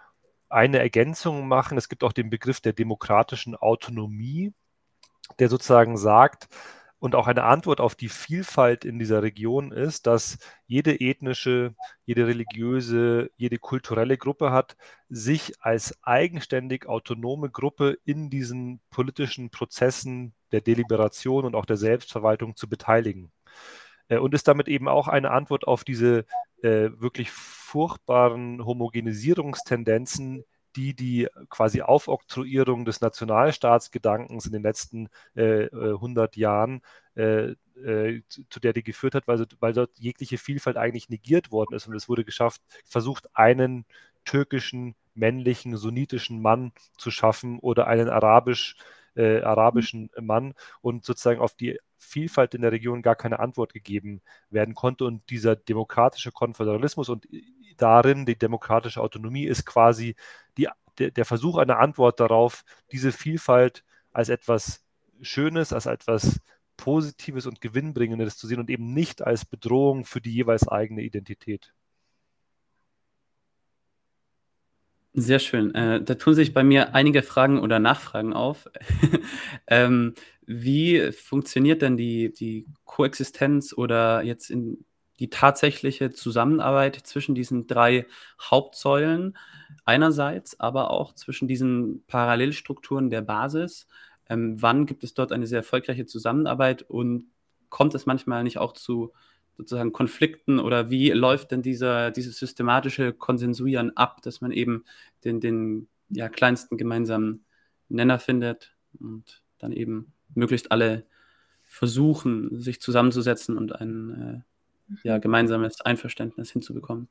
eine 0.49 0.79
Ergänzung 0.79 1.47
machen. 1.47 1.77
Es 1.77 1.87
gibt 1.89 2.03
auch 2.03 2.11
den 2.11 2.29
Begriff 2.29 2.59
der 2.59 2.73
demokratischen 2.73 3.55
Autonomie, 3.55 4.53
der 5.39 5.47
sozusagen 5.47 5.95
sagt, 5.97 6.49
und 6.99 7.15
auch 7.15 7.27
eine 7.27 7.43
Antwort 7.43 7.79
auf 7.79 7.95
die 7.95 8.09
Vielfalt 8.09 8.85
in 8.85 8.99
dieser 8.99 9.23
Region 9.23 9.71
ist, 9.71 10.05
dass 10.05 10.37
jede 10.67 10.99
ethnische, 10.99 11.73
jede 12.05 12.27
religiöse, 12.27 13.31
jede 13.37 13.57
kulturelle 13.57 14.17
Gruppe 14.17 14.51
hat, 14.51 14.75
sich 15.07 15.53
als 15.61 15.97
eigenständig 16.03 16.87
autonome 16.87 17.49
Gruppe 17.49 17.97
in 18.03 18.29
diesen 18.29 18.81
politischen 18.89 19.49
Prozessen 19.49 20.33
der 20.51 20.61
Deliberation 20.61 21.45
und 21.45 21.55
auch 21.55 21.65
der 21.65 21.77
Selbstverwaltung 21.77 22.55
zu 22.55 22.67
beteiligen. 22.67 23.31
Äh, 24.09 24.17
und 24.17 24.33
ist 24.33 24.47
damit 24.47 24.67
eben 24.67 24.87
auch 24.87 25.07
eine 25.07 25.31
Antwort 25.31 25.67
auf 25.67 25.83
diese 25.85 26.25
äh, 26.61 26.89
wirklich 26.99 27.31
furchtbaren 27.31 28.65
Homogenisierungstendenzen, 28.65 30.43
die 30.75 30.95
die 30.95 31.27
quasi 31.49 31.81
Aufoktroyierung 31.81 32.85
des 32.85 33.01
Nationalstaatsgedankens 33.01 34.45
in 34.45 34.51
den 34.53 34.63
letzten 34.63 35.09
äh, 35.35 35.69
100 35.71 36.37
äh, 36.37 36.39
Jahren 36.39 36.81
äh, 37.15 37.55
äh, 37.83 38.21
zu 38.49 38.59
der 38.59 38.73
die 38.73 38.83
geführt 38.83 39.15
hat, 39.15 39.27
weil, 39.27 39.45
weil 39.59 39.73
dort 39.73 39.97
jegliche 39.99 40.37
Vielfalt 40.37 40.77
eigentlich 40.77 41.09
negiert 41.09 41.51
worden 41.51 41.75
ist. 41.75 41.87
Und 41.87 41.95
es 41.95 42.09
wurde 42.09 42.25
geschafft, 42.25 42.61
versucht, 42.85 43.29
einen 43.35 43.85
türkischen, 44.25 44.95
männlichen, 45.15 45.77
sunnitischen 45.77 46.41
Mann 46.41 46.71
zu 46.97 47.11
schaffen 47.11 47.59
oder 47.59 47.87
einen 47.87 48.09
arabisch, 48.09 48.75
äh, 49.15 49.41
arabischen 49.41 50.09
Mann. 50.19 50.53
Und 50.81 51.05
sozusagen 51.05 51.39
auf 51.39 51.55
die 51.55 51.79
Vielfalt 51.99 52.55
in 52.55 52.61
der 52.61 52.71
Region 52.71 53.01
gar 53.01 53.15
keine 53.15 53.39
Antwort 53.39 53.73
gegeben 53.73 54.21
werden 54.49 54.73
konnte. 54.73 55.05
Und 55.05 55.29
dieser 55.29 55.55
demokratische 55.55 56.31
Konföderalismus 56.31 57.09
und 57.09 57.27
darin 57.77 58.25
die 58.25 58.37
demokratische 58.37 59.01
Autonomie 59.01 59.45
ist 59.45 59.65
quasi 59.65 60.15
die, 60.57 60.67
der, 60.97 61.11
der 61.11 61.25
Versuch 61.25 61.57
einer 61.57 61.79
Antwort 61.79 62.19
darauf, 62.19 62.63
diese 62.91 63.11
Vielfalt 63.11 63.83
als 64.11 64.29
etwas 64.29 64.85
Schönes, 65.21 65.73
als 65.73 65.85
etwas 65.85 66.39
Positives 66.77 67.45
und 67.45 67.61
Gewinnbringendes 67.61 68.37
zu 68.37 68.47
sehen 68.47 68.59
und 68.59 68.69
eben 68.69 68.93
nicht 68.93 69.21
als 69.21 69.45
Bedrohung 69.45 70.05
für 70.05 70.21
die 70.21 70.33
jeweils 70.33 70.67
eigene 70.67 71.01
Identität. 71.01 71.73
Sehr 75.21 75.39
schön. 75.39 75.73
Äh, 75.75 76.01
da 76.03 76.15
tun 76.15 76.33
sich 76.33 76.53
bei 76.53 76.63
mir 76.63 76.95
einige 76.95 77.23
Fragen 77.23 77.59
oder 77.59 77.79
Nachfragen 77.79 78.33
auf. 78.33 78.69
ähm, 79.67 80.13
wie 80.45 81.11
funktioniert 81.11 81.81
denn 81.81 81.97
die, 81.97 82.31
die 82.31 82.65
Koexistenz 82.85 83.73
oder 83.75 84.21
jetzt 84.23 84.49
in 84.49 84.85
die 85.19 85.29
tatsächliche 85.29 86.11
Zusammenarbeit 86.11 86.95
zwischen 86.95 87.35
diesen 87.35 87.67
drei 87.67 88.05
Hauptsäulen 88.41 89.35
einerseits, 89.83 90.59
aber 90.59 90.91
auch 90.91 91.13
zwischen 91.13 91.47
diesen 91.47 92.03
Parallelstrukturen 92.07 93.09
der 93.09 93.21
Basis? 93.21 93.87
Ähm, 94.29 94.61
wann 94.61 94.85
gibt 94.85 95.03
es 95.03 95.13
dort 95.13 95.31
eine 95.31 95.47
sehr 95.47 95.59
erfolgreiche 95.59 96.05
Zusammenarbeit 96.05 96.83
und 96.83 97.25
kommt 97.69 97.93
es 97.95 98.05
manchmal 98.05 98.43
nicht 98.43 98.57
auch 98.59 98.73
zu 98.73 99.11
sozusagen 99.59 99.91
Konflikten 99.91 100.57
oder 100.57 100.89
wie 100.89 101.11
läuft 101.11 101.51
denn 101.51 101.61
dieser, 101.61 102.11
dieses 102.11 102.37
systematische 102.39 103.11
Konsensuieren 103.11 103.95
ab, 103.97 104.21
dass 104.21 104.39
man 104.39 104.51
eben 104.51 104.85
den, 105.23 105.39
den 105.39 105.87
ja, 106.09 106.29
kleinsten 106.29 106.77
gemeinsamen 106.77 107.45
Nenner 107.89 108.19
findet 108.19 108.75
und 108.99 109.41
dann 109.57 109.71
eben 109.71 110.13
möglichst 110.33 110.71
alle 110.71 111.05
versuchen, 111.65 112.59
sich 112.59 112.81
zusammenzusetzen 112.81 113.57
und 113.57 113.79
ein 113.79 114.43
äh, 114.93 115.07
ja, 115.07 115.17
mhm. 115.17 115.21
gemeinsames 115.21 115.81
Einverständnis 115.81 116.51
hinzubekommen? 116.51 117.07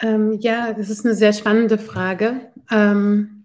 Ähm, 0.00 0.32
ja, 0.40 0.72
das 0.72 0.90
ist 0.90 1.04
eine 1.04 1.14
sehr 1.14 1.32
spannende 1.32 1.78
Frage. 1.78 2.40
Ähm, 2.70 3.44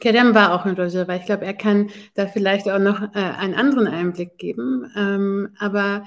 Kerem 0.00 0.34
war 0.34 0.54
auch 0.54 0.64
in 0.64 0.74
Rojava. 0.74 1.16
Ich 1.16 1.26
glaube, 1.26 1.44
er 1.44 1.54
kann 1.54 1.90
da 2.14 2.26
vielleicht 2.26 2.68
auch 2.70 2.78
noch 2.78 3.02
äh, 3.14 3.18
einen 3.18 3.54
anderen 3.54 3.86
Einblick 3.86 4.38
geben. 4.38 4.90
Ähm, 4.96 5.50
aber 5.58 6.04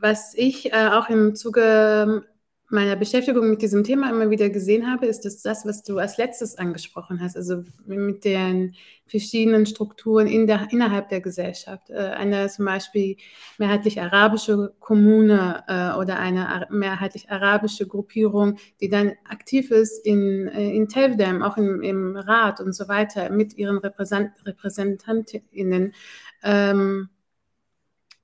was 0.00 0.34
ich 0.34 0.72
äh, 0.72 0.88
auch 0.88 1.08
im 1.08 1.34
Zuge 1.34 2.24
meiner 2.68 2.96
Beschäftigung 2.96 3.48
mit 3.50 3.62
diesem 3.62 3.84
Thema 3.84 4.10
immer 4.10 4.30
wieder 4.30 4.50
gesehen 4.50 4.90
habe, 4.90 5.06
ist 5.06 5.24
dass 5.24 5.42
das, 5.42 5.64
was 5.64 5.82
du 5.82 5.98
als 5.98 6.18
letztes 6.18 6.58
angesprochen 6.58 7.20
hast, 7.20 7.36
also 7.36 7.62
mit 7.86 8.24
den 8.24 8.74
verschiedenen 9.06 9.66
Strukturen 9.66 10.26
in 10.26 10.46
der, 10.46 10.68
innerhalb 10.70 11.08
der 11.08 11.20
Gesellschaft. 11.20 11.90
Äh, 11.90 11.94
eine 11.94 12.48
zum 12.48 12.64
Beispiel 12.64 13.16
mehrheitlich 13.58 14.00
arabische 14.00 14.74
Kommune 14.80 15.62
äh, 15.68 15.96
oder 15.96 16.18
eine 16.18 16.66
mehrheitlich 16.70 17.30
arabische 17.30 17.86
Gruppierung, 17.86 18.58
die 18.80 18.88
dann 18.88 19.12
aktiv 19.28 19.70
ist 19.70 20.04
in, 20.04 20.48
äh, 20.48 20.70
in 20.70 20.88
Tevdem, 20.88 21.42
auch 21.42 21.56
im, 21.56 21.82
im 21.82 22.16
Rat 22.16 22.60
und 22.60 22.72
so 22.72 22.88
weiter, 22.88 23.30
mit 23.30 23.56
ihren 23.56 23.78
Repräsent 23.78 24.32
Repräsentantinnen. 24.44 25.94
Ähm, 26.42 27.08
äh, 27.10 27.15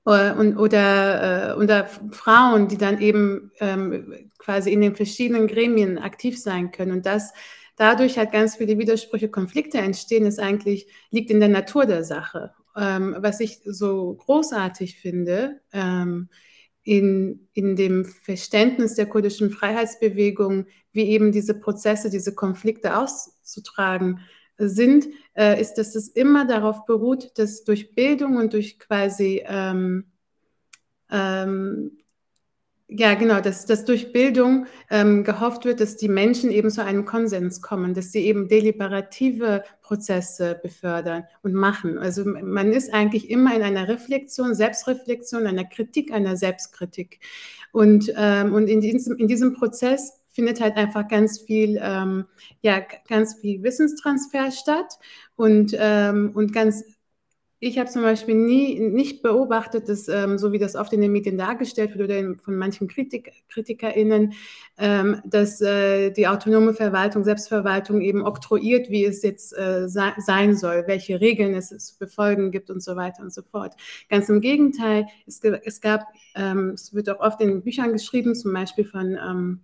und, 0.05 0.57
oder, 0.57 1.53
äh, 1.53 1.61
oder 1.61 1.87
Frauen, 2.11 2.67
die 2.67 2.77
dann 2.77 2.99
eben 2.99 3.51
ähm, 3.59 4.31
quasi 4.37 4.71
in 4.71 4.81
den 4.81 4.95
verschiedenen 4.95 5.47
Gremien 5.47 5.97
aktiv 5.97 6.39
sein 6.41 6.71
können. 6.71 6.91
Und 6.91 7.05
das 7.05 7.31
dadurch 7.75 8.17
halt 8.17 8.31
ganz 8.31 8.57
viele 8.57 8.77
Widersprüche, 8.77 9.29
Konflikte 9.29 9.77
entstehen, 9.77 10.25
ist 10.25 10.39
eigentlich, 10.39 10.87
liegt 11.11 11.31
in 11.31 11.39
der 11.39 11.49
Natur 11.49 11.85
der 11.85 12.03
Sache. 12.03 12.53
Ähm, 12.75 13.15
was 13.19 13.39
ich 13.39 13.61
so 13.65 14.15
großartig 14.15 14.97
finde, 14.97 15.61
ähm, 15.71 16.29
in, 16.83 17.47
in 17.53 17.75
dem 17.75 18.03
Verständnis 18.03 18.95
der 18.95 19.05
kurdischen 19.05 19.51
Freiheitsbewegung, 19.51 20.65
wie 20.91 21.03
eben 21.03 21.31
diese 21.31 21.57
Prozesse, 21.57 22.09
diese 22.09 22.35
Konflikte 22.35 22.97
auszutragen 22.97 24.19
sind, 24.57 25.07
äh, 25.35 25.59
ist, 25.59 25.75
dass 25.75 25.95
es 25.95 26.09
immer 26.09 26.45
darauf 26.45 26.85
beruht, 26.85 27.37
dass 27.37 27.63
durch 27.63 27.95
Bildung 27.95 28.37
und 28.37 28.53
durch 28.53 28.79
quasi, 28.79 29.43
ähm, 29.45 30.05
ähm, 31.11 31.97
ja 32.87 33.15
genau, 33.15 33.41
dass, 33.41 33.65
dass 33.65 33.85
durch 33.85 34.11
Bildung 34.11 34.67
ähm, 34.91 35.23
gehofft 35.23 35.65
wird, 35.65 35.79
dass 35.79 35.97
die 35.97 36.09
Menschen 36.09 36.51
eben 36.51 36.69
zu 36.69 36.83
einem 36.83 37.05
Konsens 37.05 37.61
kommen, 37.61 37.95
dass 37.95 38.11
sie 38.11 38.25
eben 38.25 38.47
deliberative 38.47 39.63
Prozesse 39.81 40.59
befördern 40.61 41.23
und 41.41 41.53
machen. 41.53 41.97
Also 41.97 42.23
man 42.25 42.71
ist 42.71 42.93
eigentlich 42.93 43.31
immer 43.31 43.55
in 43.55 43.63
einer 43.63 43.87
Reflexion, 43.87 44.53
Selbstreflexion, 44.53 45.47
einer 45.47 45.65
Kritik, 45.65 46.11
einer 46.11 46.35
Selbstkritik. 46.35 47.19
Und, 47.71 48.13
ähm, 48.15 48.53
und 48.53 48.67
in, 48.67 48.81
diesem, 48.81 49.17
in 49.17 49.27
diesem 49.27 49.53
Prozess 49.53 50.22
findet 50.33 50.59
halt 50.59 50.75
einfach 50.75 51.07
ganz 51.07 51.39
viel, 51.39 51.79
ähm, 51.81 52.25
ja, 52.61 52.81
ganz 53.07 53.35
viel 53.39 53.63
Wissenstransfer 53.63 54.51
statt 54.51 54.99
und, 55.35 55.75
ähm, 55.79 56.31
und 56.35 56.53
ganz 56.53 56.83
ich 57.65 57.79
habe 57.79 57.89
zum 57.89 58.01
Beispiel 58.01 58.35
nie 58.35 58.77
nicht 58.77 59.23
beobachtet, 59.23 59.87
dass 59.87 60.09
ähm, 60.09 60.37
so 60.37 60.51
wie 60.51 60.59
das 60.59 60.75
oft 60.75 60.91
in 60.91 60.99
den 60.99 61.13
Medien 61.13 61.37
dargestellt 61.37 61.97
wird 61.97 62.11
oder 62.11 62.35
von 62.43 62.57
manchen 62.57 62.89
Kritik, 62.89 63.31
KritikerInnen, 63.47 64.33
ähm, 64.77 65.21
dass 65.23 65.61
äh, 65.61 66.11
die 66.11 66.27
autonome 66.27 66.73
Verwaltung, 66.73 67.23
Selbstverwaltung 67.23 68.01
eben 68.01 68.21
oktroyiert, 68.21 68.89
wie 68.89 69.05
es 69.05 69.23
jetzt 69.23 69.57
äh, 69.57 69.87
sein 69.87 70.57
soll, 70.57 70.83
welche 70.87 71.21
Regeln 71.21 71.55
es 71.55 71.69
zu 71.69 71.97
befolgen 71.97 72.51
gibt 72.51 72.69
und 72.69 72.83
so 72.83 72.97
weiter 72.97 73.23
und 73.23 73.33
so 73.33 73.43
fort. 73.43 73.75
Ganz 74.09 74.27
im 74.27 74.41
Gegenteil, 74.41 75.07
es, 75.25 75.39
es 75.41 75.79
gab, 75.79 76.01
ähm, 76.35 76.71
es 76.71 76.93
wird 76.93 77.09
auch 77.09 77.21
oft 77.21 77.39
in 77.39 77.63
Büchern 77.63 77.93
geschrieben, 77.93 78.35
zum 78.35 78.51
Beispiel 78.51 78.83
von 78.83 79.17
ähm, 79.17 79.61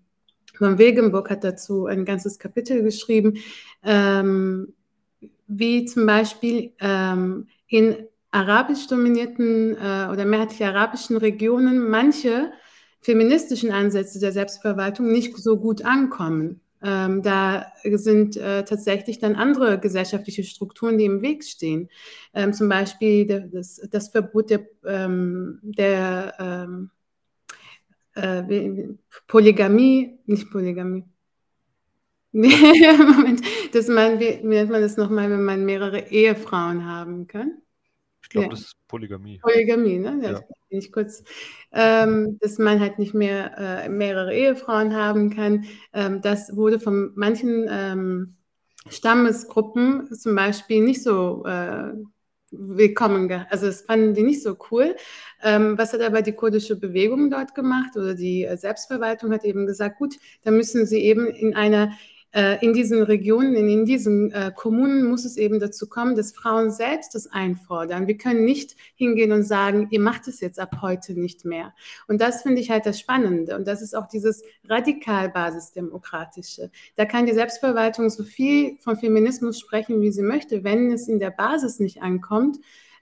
von 0.57 0.77
Wegenburg 0.77 1.29
hat 1.29 1.43
dazu 1.43 1.85
ein 1.85 2.05
ganzes 2.05 2.39
Kapitel 2.39 2.83
geschrieben, 2.83 3.37
ähm, 3.83 4.73
wie 5.47 5.85
zum 5.85 6.05
Beispiel 6.05 6.73
ähm, 6.79 7.47
in 7.67 7.95
arabisch 8.31 8.87
dominierten 8.87 9.75
äh, 9.75 10.07
oder 10.11 10.25
mehrheitlich 10.25 10.63
arabischen 10.63 11.17
Regionen 11.17 11.89
manche 11.89 12.51
feministischen 13.01 13.71
Ansätze 13.71 14.19
der 14.19 14.31
Selbstverwaltung 14.31 15.11
nicht 15.11 15.35
so 15.37 15.57
gut 15.57 15.83
ankommen. 15.83 16.61
Ähm, 16.81 17.21
da 17.23 17.73
sind 17.83 18.37
äh, 18.37 18.63
tatsächlich 18.63 19.19
dann 19.19 19.35
andere 19.35 19.79
gesellschaftliche 19.79 20.43
Strukturen, 20.43 20.97
die 20.97 21.05
im 21.05 21.21
Weg 21.21 21.43
stehen. 21.43 21.89
Ähm, 22.33 22.53
zum 22.53 22.69
Beispiel 22.69 23.25
der, 23.25 23.41
das, 23.41 23.81
das, 23.91 24.09
Verbot 24.09 24.49
der, 24.49 24.65
ähm, 24.85 25.59
der 25.61 26.35
ähm, 26.39 26.89
äh, 28.21 28.87
Polygamie, 29.27 30.19
nicht 30.25 30.49
Polygamie. 30.51 31.03
Moment, 32.31 33.41
dass 33.73 33.87
man, 33.87 34.19
wie 34.19 34.39
nennt 34.43 34.69
man 34.69 34.81
das 34.81 34.97
nochmal, 34.97 35.31
wenn 35.31 35.43
man 35.43 35.65
mehrere 35.65 36.11
Ehefrauen 36.11 36.85
haben 36.85 37.25
kann? 37.25 37.61
Ich 38.21 38.29
glaube, 38.29 38.45
ja. 38.45 38.51
das 38.51 38.59
ist 38.61 38.87
Polygamie. 38.87 39.39
Polygamie, 39.39 39.97
ne? 39.97 40.19
Ja, 40.21 40.31
ja. 40.33 40.41
Ich 40.69 40.91
kurz, 40.91 41.23
ähm, 41.71 42.37
dass 42.41 42.59
man 42.59 42.79
halt 42.79 42.99
nicht 42.99 43.15
mehr 43.15 43.57
äh, 43.57 43.89
mehrere 43.89 44.35
Ehefrauen 44.35 44.95
haben 44.95 45.31
kann. 45.31 45.65
Ähm, 45.93 46.21
das 46.21 46.55
wurde 46.55 46.79
von 46.79 47.11
manchen 47.15 47.65
ähm, 47.67 48.35
Stammesgruppen 48.87 50.13
zum 50.13 50.35
Beispiel 50.35 50.83
nicht 50.83 51.01
so 51.01 51.43
äh, 51.45 51.93
willkommen. 52.51 53.45
Also 53.49 53.67
das 53.67 53.81
fanden 53.81 54.13
die 54.13 54.23
nicht 54.23 54.43
so 54.43 54.57
cool. 54.71 54.95
Ähm, 55.41 55.77
was 55.77 55.93
hat 55.93 56.01
aber 56.01 56.21
die 56.21 56.33
kurdische 56.33 56.75
Bewegung 56.75 57.29
dort 57.29 57.55
gemacht 57.55 57.95
oder 57.95 58.15
die 58.15 58.43
äh, 58.43 58.57
Selbstverwaltung 58.57 59.31
hat 59.31 59.45
eben 59.45 59.65
gesagt, 59.65 59.97
gut, 59.97 60.15
da 60.43 60.51
müssen 60.51 60.85
sie 60.85 60.99
eben 60.99 61.27
in 61.27 61.55
einer 61.55 61.91
in 62.31 62.73
diesen 62.73 63.01
Regionen, 63.01 63.55
in, 63.55 63.69
in 63.69 63.85
diesen 63.85 64.31
äh, 64.31 64.51
Kommunen 64.55 65.09
muss 65.09 65.25
es 65.25 65.35
eben 65.35 65.59
dazu 65.59 65.89
kommen, 65.89 66.15
dass 66.15 66.31
Frauen 66.31 66.69
selbst 66.69 67.15
das 67.15 67.25
einfordern. 67.25 68.05
Wir 68.05 68.17
können 68.17 68.45
nicht 68.45 68.75
hingehen 68.93 69.31
und 69.31 69.41
sagen, 69.43 69.87
ihr 69.89 69.99
macht 69.99 70.27
es 70.27 70.39
jetzt 70.39 70.59
ab 70.59 70.77
heute 70.81 71.19
nicht 71.19 71.43
mehr. 71.43 71.73
Und 72.07 72.21
das 72.21 72.43
finde 72.43 72.61
ich 72.61 72.69
halt 72.69 72.85
das 72.85 72.99
Spannende. 72.99 73.55
Und 73.55 73.67
das 73.67 73.81
ist 73.81 73.95
auch 73.95 74.07
dieses 74.07 74.43
radikal 74.67 75.29
basisdemokratische. 75.29 76.69
Da 76.95 77.05
kann 77.05 77.25
die 77.25 77.33
Selbstverwaltung 77.33 78.11
so 78.11 78.23
viel 78.23 78.77
von 78.77 78.95
Feminismus 78.95 79.59
sprechen, 79.59 79.99
wie 80.01 80.11
sie 80.11 80.21
möchte. 80.21 80.63
Wenn 80.63 80.91
es 80.91 81.07
in 81.07 81.17
der 81.17 81.31
Basis 81.31 81.79
nicht 81.79 82.03
ankommt, 82.03 82.59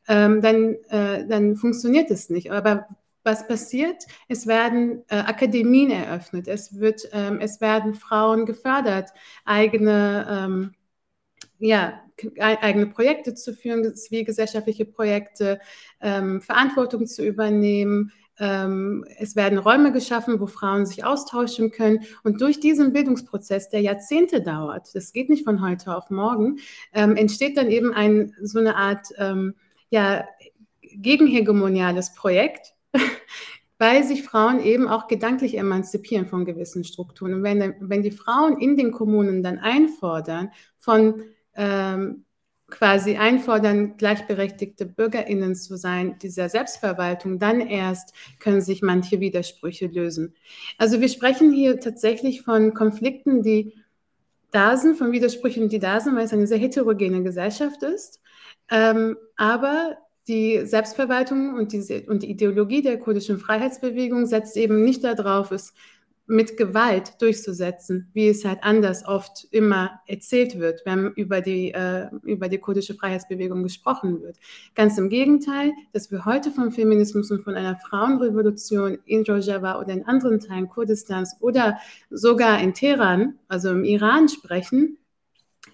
ähm, 0.07 0.41
dann, 0.41 0.75
äh, 0.87 1.27
dann 1.27 1.57
funktioniert 1.57 2.09
es 2.11 2.29
nicht. 2.29 2.51
Aber 2.51 2.87
was 3.27 3.47
passiert? 3.47 4.05
Es 4.27 4.47
werden 4.47 5.03
äh, 5.09 5.17
Akademien 5.17 5.91
eröffnet, 5.91 6.47
es, 6.47 6.79
wird, 6.79 7.07
ähm, 7.11 7.39
es 7.39 7.61
werden 7.61 7.93
Frauen 7.93 8.45
gefördert, 8.47 9.09
eigene, 9.45 10.25
ähm, 10.29 10.71
ja, 11.59 12.01
eigene 12.39 12.87
Projekte 12.87 13.35
zu 13.35 13.53
führen, 13.53 13.95
zivilgesellschaftliche 13.95 14.85
Projekte, 14.85 15.59
ähm, 16.01 16.41
Verantwortung 16.41 17.05
zu 17.05 17.23
übernehmen. 17.23 18.11
Ähm, 18.39 19.05
es 19.17 19.35
werden 19.35 19.57
Räume 19.57 19.91
geschaffen, 19.91 20.39
wo 20.39 20.47
Frauen 20.47 20.85
sich 20.85 21.03
austauschen 21.03 21.69
können. 21.69 22.05
Und 22.23 22.41
durch 22.41 22.59
diesen 22.59 22.93
Bildungsprozess, 22.93 23.69
der 23.69 23.81
Jahrzehnte 23.81 24.41
dauert, 24.41 24.95
das 24.95 25.11
geht 25.11 25.29
nicht 25.29 25.43
von 25.43 25.61
heute 25.61 25.95
auf 25.95 26.09
morgen, 26.09 26.57
ähm, 26.93 27.15
entsteht 27.15 27.57
dann 27.57 27.69
eben 27.69 27.93
ein, 27.93 28.33
so 28.41 28.59
eine 28.59 28.77
Art 28.77 29.07
ähm, 29.17 29.55
ja, 29.89 30.25
gegenhegemoniales 30.81 32.13
Projekt, 32.15 32.76
weil 33.77 34.03
sich 34.03 34.23
Frauen 34.23 34.59
eben 34.59 34.87
auch 34.87 35.07
gedanklich 35.07 35.57
emanzipieren 35.57 36.27
von 36.27 36.45
gewissen 36.45 36.83
Strukturen. 36.83 37.35
Und 37.35 37.43
wenn, 37.43 37.75
wenn 37.79 38.03
die 38.03 38.11
Frauen 38.11 38.59
in 38.59 38.75
den 38.77 38.91
Kommunen 38.91 39.43
dann 39.43 39.59
einfordern, 39.59 40.51
von 40.79 41.23
ähm, 41.55 42.25
quasi 42.69 43.15
einfordern, 43.15 43.95
gleichberechtigte 43.97 44.85
Bürgerinnen 44.85 45.55
zu 45.55 45.77
sein, 45.77 46.17
dieser 46.19 46.49
Selbstverwaltung, 46.49 47.39
dann 47.39 47.61
erst 47.61 48.13
können 48.39 48.61
sich 48.61 48.81
manche 48.81 49.19
Widersprüche 49.19 49.87
lösen. 49.87 50.35
Also 50.77 50.99
wir 50.99 51.07
sprechen 51.07 51.51
hier 51.51 51.79
tatsächlich 51.79 52.41
von 52.41 52.73
Konflikten, 52.73 53.41
die 53.41 53.73
da 54.51 54.75
sind, 54.77 54.97
von 54.97 55.11
Widersprüchen, 55.11 55.69
die 55.69 55.79
da 55.79 55.99
sind, 55.99 56.15
weil 56.15 56.25
es 56.25 56.33
eine 56.33 56.47
sehr 56.47 56.57
heterogene 56.57 57.23
Gesellschaft 57.23 57.83
ist. 57.83 58.21
Ähm, 58.69 59.17
aber 59.37 59.97
die 60.27 60.65
Selbstverwaltung 60.65 61.55
und, 61.55 61.71
diese, 61.71 62.03
und 62.03 62.23
die 62.23 62.31
Ideologie 62.31 62.81
der 62.81 62.99
kurdischen 62.99 63.39
Freiheitsbewegung 63.39 64.25
setzt 64.25 64.57
eben 64.57 64.83
nicht 64.83 65.03
darauf, 65.03 65.51
es 65.51 65.73
mit 66.29 66.57
Gewalt 66.57 67.21
durchzusetzen, 67.21 68.09
wie 68.13 68.27
es 68.27 68.43
halt 68.43 68.59
anders 68.61 69.05
oft 69.05 69.47
immer 69.49 70.01
erzählt 70.07 70.59
wird, 70.59 70.81
wenn 70.85 71.13
über 71.13 71.39
die, 71.39 71.71
äh, 71.71 72.09
über 72.23 72.49
die 72.49 72.57
kurdische 72.57 72.93
Freiheitsbewegung 72.93 73.63
gesprochen 73.63 74.21
wird. 74.21 74.37
Ganz 74.75 74.97
im 74.97 75.07
Gegenteil, 75.07 75.71
dass 75.93 76.11
wir 76.11 76.25
heute 76.25 76.51
vom 76.51 76.71
Feminismus 76.71 77.31
und 77.31 77.43
von 77.43 77.55
einer 77.55 77.77
Frauenrevolution 77.77 78.97
in 79.05 79.23
Rojava 79.23 79.79
oder 79.79 79.93
in 79.93 80.05
anderen 80.05 80.41
Teilen 80.41 80.67
Kurdistans 80.67 81.37
oder 81.39 81.77
sogar 82.09 82.59
in 82.59 82.73
Teheran, 82.73 83.39
also 83.47 83.69
im 83.69 83.85
Iran 83.85 84.27
sprechen, 84.27 84.97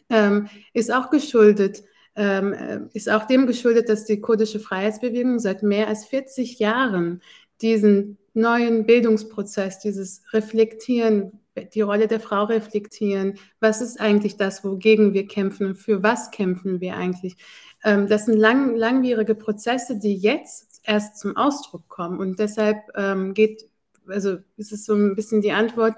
ähm, 0.09 0.49
ist 0.73 0.93
auch 0.93 1.09
geschuldet 1.09 1.83
ähm, 2.15 2.53
äh, 2.53 2.79
ist 2.93 3.09
auch 3.09 3.25
dem 3.25 3.47
geschuldet, 3.47 3.89
dass 3.89 4.05
die 4.05 4.21
kurdische 4.21 4.59
Freiheitsbewegung 4.59 5.39
seit 5.39 5.63
mehr 5.63 5.87
als 5.87 6.05
40 6.05 6.59
Jahren 6.59 7.21
diesen 7.61 8.17
neuen 8.33 8.85
Bildungsprozess, 8.85 9.79
dieses 9.79 10.21
Reflektieren, 10.31 11.39
die 11.73 11.81
Rolle 11.81 12.07
der 12.07 12.19
Frau 12.19 12.45
reflektieren, 12.45 13.35
was 13.59 13.81
ist 13.81 13.99
eigentlich 13.99 14.37
das, 14.37 14.63
wogegen 14.63 15.13
wir 15.13 15.27
kämpfen? 15.27 15.75
Für 15.75 16.01
was 16.01 16.31
kämpfen 16.31 16.81
wir 16.81 16.95
eigentlich. 16.95 17.35
Ähm, 17.83 18.07
das 18.07 18.25
sind 18.25 18.37
lang, 18.37 18.75
langwierige 18.75 19.35
Prozesse, 19.35 19.99
die 19.99 20.15
jetzt 20.15 20.81
erst 20.83 21.19
zum 21.19 21.37
Ausdruck 21.37 21.87
kommen. 21.87 22.19
Und 22.19 22.39
deshalb 22.39 22.77
ähm, 22.95 23.33
geht, 23.33 23.69
also 24.07 24.37
ist 24.57 24.71
es 24.71 24.85
so 24.85 24.95
ein 24.95 25.15
bisschen 25.15 25.41
die 25.41 25.51
Antwort, 25.51 25.95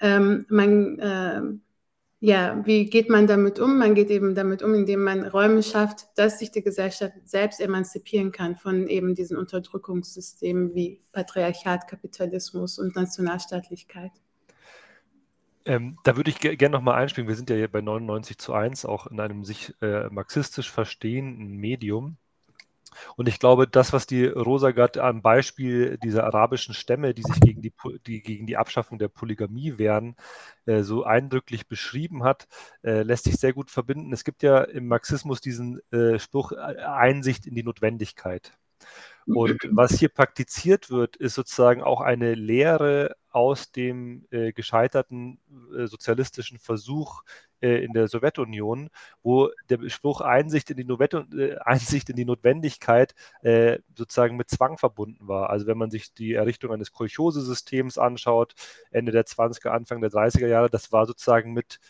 ähm, 0.00 0.44
man 0.48 0.98
äh, 0.98 1.42
ja, 2.20 2.66
wie 2.66 2.90
geht 2.90 3.08
man 3.08 3.28
damit 3.28 3.60
um? 3.60 3.78
Man 3.78 3.94
geht 3.94 4.10
eben 4.10 4.34
damit 4.34 4.62
um, 4.62 4.74
indem 4.74 5.04
man 5.04 5.24
Räume 5.24 5.62
schafft, 5.62 6.06
dass 6.16 6.40
sich 6.40 6.50
die 6.50 6.62
Gesellschaft 6.62 7.14
selbst 7.24 7.60
emanzipieren 7.60 8.32
kann 8.32 8.56
von 8.56 8.88
eben 8.88 9.14
diesen 9.14 9.36
Unterdrückungssystemen 9.36 10.74
wie 10.74 11.00
Patriarchat, 11.12 11.86
Kapitalismus 11.86 12.78
und 12.80 12.96
Nationalstaatlichkeit. 12.96 14.10
Ähm, 15.64 15.96
da 16.02 16.16
würde 16.16 16.30
ich 16.30 16.40
gerne 16.40 16.70
nochmal 16.70 17.00
einspringen. 17.00 17.28
Wir 17.28 17.36
sind 17.36 17.50
ja 17.50 17.56
hier 17.56 17.70
bei 17.70 17.82
99 17.82 18.38
zu 18.38 18.52
1 18.52 18.84
auch 18.84 19.06
in 19.06 19.20
einem 19.20 19.44
sich 19.44 19.74
äh, 19.80 20.08
marxistisch 20.08 20.72
verstehenden 20.72 21.56
Medium. 21.56 22.16
Und 23.16 23.28
ich 23.28 23.38
glaube, 23.38 23.66
das, 23.66 23.92
was 23.92 24.06
die 24.06 24.26
Rosagat 24.26 24.98
am 24.98 25.22
Beispiel 25.22 25.98
dieser 25.98 26.24
arabischen 26.24 26.74
Stämme, 26.74 27.14
die 27.14 27.22
sich 27.22 27.40
gegen 27.40 27.62
die, 27.62 27.72
die, 28.06 28.22
gegen 28.22 28.46
die 28.46 28.56
Abschaffung 28.56 28.98
der 28.98 29.08
Polygamie 29.08 29.78
wehren, 29.78 30.16
äh, 30.66 30.82
so 30.82 31.04
eindrücklich 31.04 31.68
beschrieben 31.68 32.24
hat, 32.24 32.48
äh, 32.82 33.02
lässt 33.02 33.24
sich 33.24 33.36
sehr 33.36 33.52
gut 33.52 33.70
verbinden. 33.70 34.12
Es 34.12 34.24
gibt 34.24 34.42
ja 34.42 34.62
im 34.62 34.88
Marxismus 34.88 35.40
diesen 35.40 35.80
äh, 35.92 36.18
Spruch 36.18 36.52
äh, 36.52 36.56
Einsicht 36.56 37.46
in 37.46 37.54
die 37.54 37.62
Notwendigkeit. 37.64 38.52
Und 39.34 39.60
was 39.70 39.98
hier 39.98 40.08
praktiziert 40.08 40.90
wird, 40.90 41.16
ist 41.16 41.34
sozusagen 41.34 41.82
auch 41.82 42.00
eine 42.00 42.34
Lehre 42.34 43.16
aus 43.30 43.70
dem 43.72 44.26
äh, 44.30 44.52
gescheiterten 44.52 45.38
äh, 45.76 45.86
sozialistischen 45.86 46.58
Versuch 46.58 47.22
äh, 47.60 47.84
in 47.84 47.92
der 47.92 48.08
Sowjetunion, 48.08 48.88
wo 49.22 49.50
der 49.68 49.88
Spruch 49.90 50.22
Einsicht 50.22 50.70
in 50.70 50.76
die, 50.76 50.84
Nowet 50.84 51.14
äh, 51.14 51.56
Einsicht 51.58 52.08
in 52.08 52.16
die 52.16 52.24
Notwendigkeit 52.24 53.14
äh, 53.42 53.78
sozusagen 53.94 54.36
mit 54.36 54.48
Zwang 54.48 54.78
verbunden 54.78 55.28
war. 55.28 55.50
Also 55.50 55.66
wenn 55.66 55.78
man 55.78 55.90
sich 55.90 56.14
die 56.14 56.32
Errichtung 56.32 56.72
eines 56.72 56.92
Kolchose-Systems 56.92 57.98
anschaut, 57.98 58.54
Ende 58.90 59.12
der 59.12 59.26
20er, 59.26 59.68
Anfang 59.68 60.00
der 60.00 60.10
30er 60.10 60.46
Jahre, 60.46 60.70
das 60.70 60.90
war 60.90 61.06
sozusagen 61.06 61.52
mit 61.52 61.80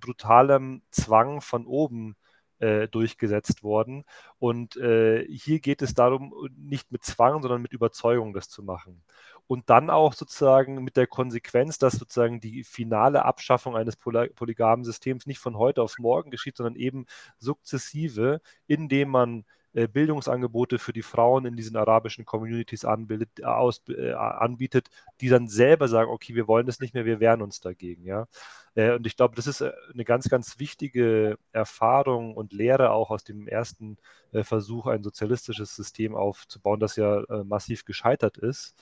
brutalem 0.00 0.82
Zwang 0.90 1.42
von 1.42 1.66
oben 1.66 2.16
äh, 2.60 2.88
durchgesetzt 2.88 3.62
worden. 3.62 4.04
Und 4.38 4.76
äh, 4.76 5.26
hier 5.28 5.60
geht 5.60 5.82
es 5.82 5.94
darum, 5.94 6.34
nicht 6.56 6.92
mit 6.92 7.04
Zwang, 7.04 7.42
sondern 7.42 7.62
mit 7.62 7.72
Überzeugung 7.72 8.32
das 8.32 8.48
zu 8.48 8.62
machen. 8.62 9.02
Und 9.46 9.70
dann 9.70 9.88
auch 9.90 10.12
sozusagen 10.12 10.84
mit 10.84 10.96
der 10.96 11.06
Konsequenz, 11.06 11.78
dass 11.78 11.94
sozusagen 11.94 12.40
die 12.40 12.64
finale 12.64 13.24
Abschaffung 13.24 13.76
eines 13.76 13.96
poly 13.96 14.28
polygamen 14.28 14.84
Systems 14.84 15.26
nicht 15.26 15.38
von 15.38 15.56
heute 15.56 15.82
auf 15.82 15.98
morgen 15.98 16.30
geschieht, 16.30 16.56
sondern 16.58 16.76
eben 16.76 17.06
sukzessive, 17.38 18.40
indem 18.66 19.08
man 19.08 19.44
Bildungsangebote 19.72 20.78
für 20.78 20.92
die 20.92 21.02
Frauen 21.02 21.44
in 21.44 21.56
diesen 21.56 21.76
arabischen 21.76 22.24
Communities 22.24 22.84
anbildet, 22.84 23.40
äh, 23.40 23.44
aus, 23.44 23.82
äh, 23.88 24.12
anbietet, 24.12 24.88
die 25.20 25.28
dann 25.28 25.48
selber 25.48 25.88
sagen, 25.88 26.10
okay, 26.10 26.34
wir 26.34 26.48
wollen 26.48 26.66
das 26.66 26.80
nicht 26.80 26.94
mehr, 26.94 27.04
wir 27.04 27.20
wehren 27.20 27.42
uns 27.42 27.60
dagegen. 27.60 28.04
Ja? 28.04 28.26
Äh, 28.74 28.92
und 28.92 29.06
ich 29.06 29.16
glaube, 29.16 29.34
das 29.34 29.46
ist 29.46 29.60
äh, 29.60 29.72
eine 29.92 30.04
ganz, 30.04 30.28
ganz 30.28 30.58
wichtige 30.58 31.38
Erfahrung 31.52 32.34
und 32.34 32.52
Lehre 32.52 32.90
auch 32.90 33.10
aus 33.10 33.24
dem 33.24 33.48
ersten 33.48 33.98
äh, 34.32 34.44
Versuch, 34.44 34.86
ein 34.86 35.02
sozialistisches 35.02 35.74
System 35.74 36.14
aufzubauen, 36.14 36.80
das 36.80 36.96
ja 36.96 37.22
massiv 37.44 37.84
gescheitert 37.84 38.38
ist. 38.38 38.74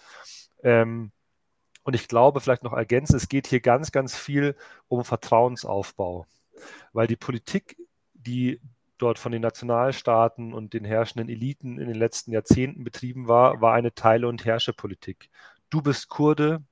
Ähm, 0.62 1.12
und 1.84 1.94
ich 1.94 2.08
glaube, 2.08 2.40
vielleicht 2.40 2.64
noch 2.64 2.72
ergänzen, 2.72 3.16
es 3.16 3.28
geht 3.28 3.46
hier 3.46 3.60
ganz, 3.60 3.92
ganz 3.92 4.16
viel 4.16 4.56
um 4.88 5.04
Vertrauensaufbau, 5.04 6.26
weil 6.92 7.06
die 7.06 7.16
Politik, 7.16 7.76
die 8.14 8.60
dort 8.98 9.18
von 9.18 9.32
den 9.32 9.42
Nationalstaaten 9.42 10.52
und 10.52 10.72
den 10.74 10.84
herrschenden 10.84 11.28
Eliten 11.28 11.78
in 11.78 11.88
den 11.88 11.96
letzten 11.96 12.32
Jahrzehnten 12.32 12.84
betrieben 12.84 13.28
war, 13.28 13.60
war 13.60 13.74
eine 13.74 13.94
Teile- 13.94 14.28
und 14.28 14.44
Herrscherpolitik. 14.44 15.28
Du 15.70 15.82
bist 15.82 16.08
Kurde, 16.08 16.62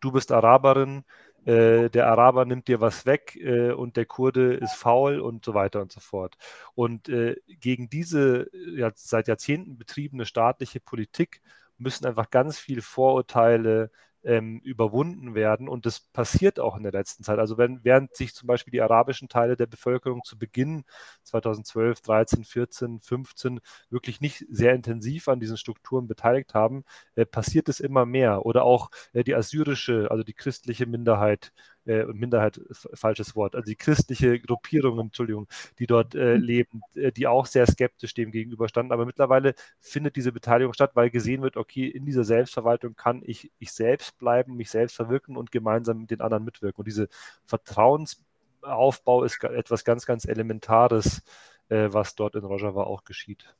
du 0.00 0.12
bist 0.12 0.32
Araberin, 0.32 1.04
äh, 1.44 1.88
der 1.90 2.08
Araber 2.08 2.44
nimmt 2.44 2.68
dir 2.68 2.80
was 2.80 3.06
weg 3.06 3.36
äh, 3.36 3.72
und 3.72 3.96
der 3.96 4.06
Kurde 4.06 4.54
ist 4.54 4.74
faul 4.74 5.20
und 5.20 5.44
so 5.44 5.54
weiter 5.54 5.80
und 5.80 5.92
so 5.92 6.00
fort. 6.00 6.36
Und 6.74 7.08
äh, 7.08 7.36
gegen 7.46 7.88
diese 7.88 8.50
ja, 8.76 8.90
seit 8.94 9.28
Jahrzehnten 9.28 9.78
betriebene 9.78 10.26
staatliche 10.26 10.80
Politik 10.80 11.40
müssen 11.78 12.06
einfach 12.06 12.30
ganz 12.30 12.58
viele 12.58 12.82
Vorurteile, 12.82 13.90
ähm, 14.24 14.60
überwunden 14.60 15.34
werden. 15.34 15.68
Und 15.68 15.86
das 15.86 16.00
passiert 16.00 16.60
auch 16.60 16.76
in 16.76 16.82
der 16.82 16.92
letzten 16.92 17.24
Zeit. 17.24 17.38
Also 17.38 17.58
wenn, 17.58 17.80
während 17.84 18.14
sich 18.16 18.34
zum 18.34 18.46
Beispiel 18.46 18.72
die 18.72 18.82
arabischen 18.82 19.28
Teile 19.28 19.56
der 19.56 19.66
Bevölkerung 19.66 20.22
zu 20.24 20.38
Beginn 20.38 20.84
2012, 21.24 22.00
13, 22.00 22.44
14, 22.44 23.00
15 23.00 23.60
wirklich 23.90 24.20
nicht 24.20 24.44
sehr 24.50 24.74
intensiv 24.74 25.28
an 25.28 25.40
diesen 25.40 25.56
Strukturen 25.56 26.06
beteiligt 26.08 26.54
haben, 26.54 26.84
äh, 27.14 27.26
passiert 27.26 27.68
es 27.68 27.80
immer 27.80 28.06
mehr. 28.06 28.44
Oder 28.46 28.64
auch 28.64 28.90
äh, 29.12 29.24
die 29.24 29.34
assyrische, 29.34 30.08
also 30.10 30.22
die 30.22 30.34
christliche 30.34 30.86
Minderheit 30.86 31.52
äh, 31.88 32.04
Minderheit 32.12 32.60
falsches 32.94 33.34
Wort, 33.34 33.54
also 33.54 33.66
die 33.66 33.76
christliche 33.76 34.38
Gruppierung, 34.38 34.98
Entschuldigung, 35.00 35.48
die 35.78 35.86
dort 35.86 36.14
äh, 36.14 36.36
mhm. 36.36 36.42
leben, 36.42 36.80
äh, 36.94 37.10
die 37.10 37.26
auch 37.26 37.46
sehr 37.46 37.66
skeptisch 37.66 38.14
dem 38.14 38.30
gegenüberstanden. 38.30 38.92
Aber 38.92 39.06
mittlerweile 39.06 39.54
findet 39.80 40.16
diese 40.16 40.32
Beteiligung 40.32 40.74
statt, 40.74 40.92
weil 40.94 41.10
gesehen 41.10 41.42
wird, 41.42 41.56
okay, 41.56 41.86
in 41.86 42.04
dieser 42.04 42.24
Selbstverwaltung 42.24 42.94
kann 42.94 43.22
ich 43.24 43.50
ich 43.58 43.72
selbst 43.72 44.18
bleiben, 44.18 44.56
mich 44.56 44.70
selbst 44.70 44.96
verwirken 44.96 45.36
und 45.36 45.50
gemeinsam 45.50 46.00
mit 46.00 46.10
den 46.10 46.20
anderen 46.20 46.44
mitwirken. 46.44 46.80
Und 46.80 46.86
diese 46.86 47.08
Vertrauensaufbau 47.46 49.24
ist 49.24 49.42
etwas 49.42 49.84
ganz, 49.84 50.06
ganz 50.06 50.26
Elementares, 50.26 51.22
äh, 51.68 51.88
was 51.90 52.14
dort 52.14 52.34
in 52.34 52.44
Rojava 52.44 52.84
auch 52.84 53.04
geschieht. 53.04 53.54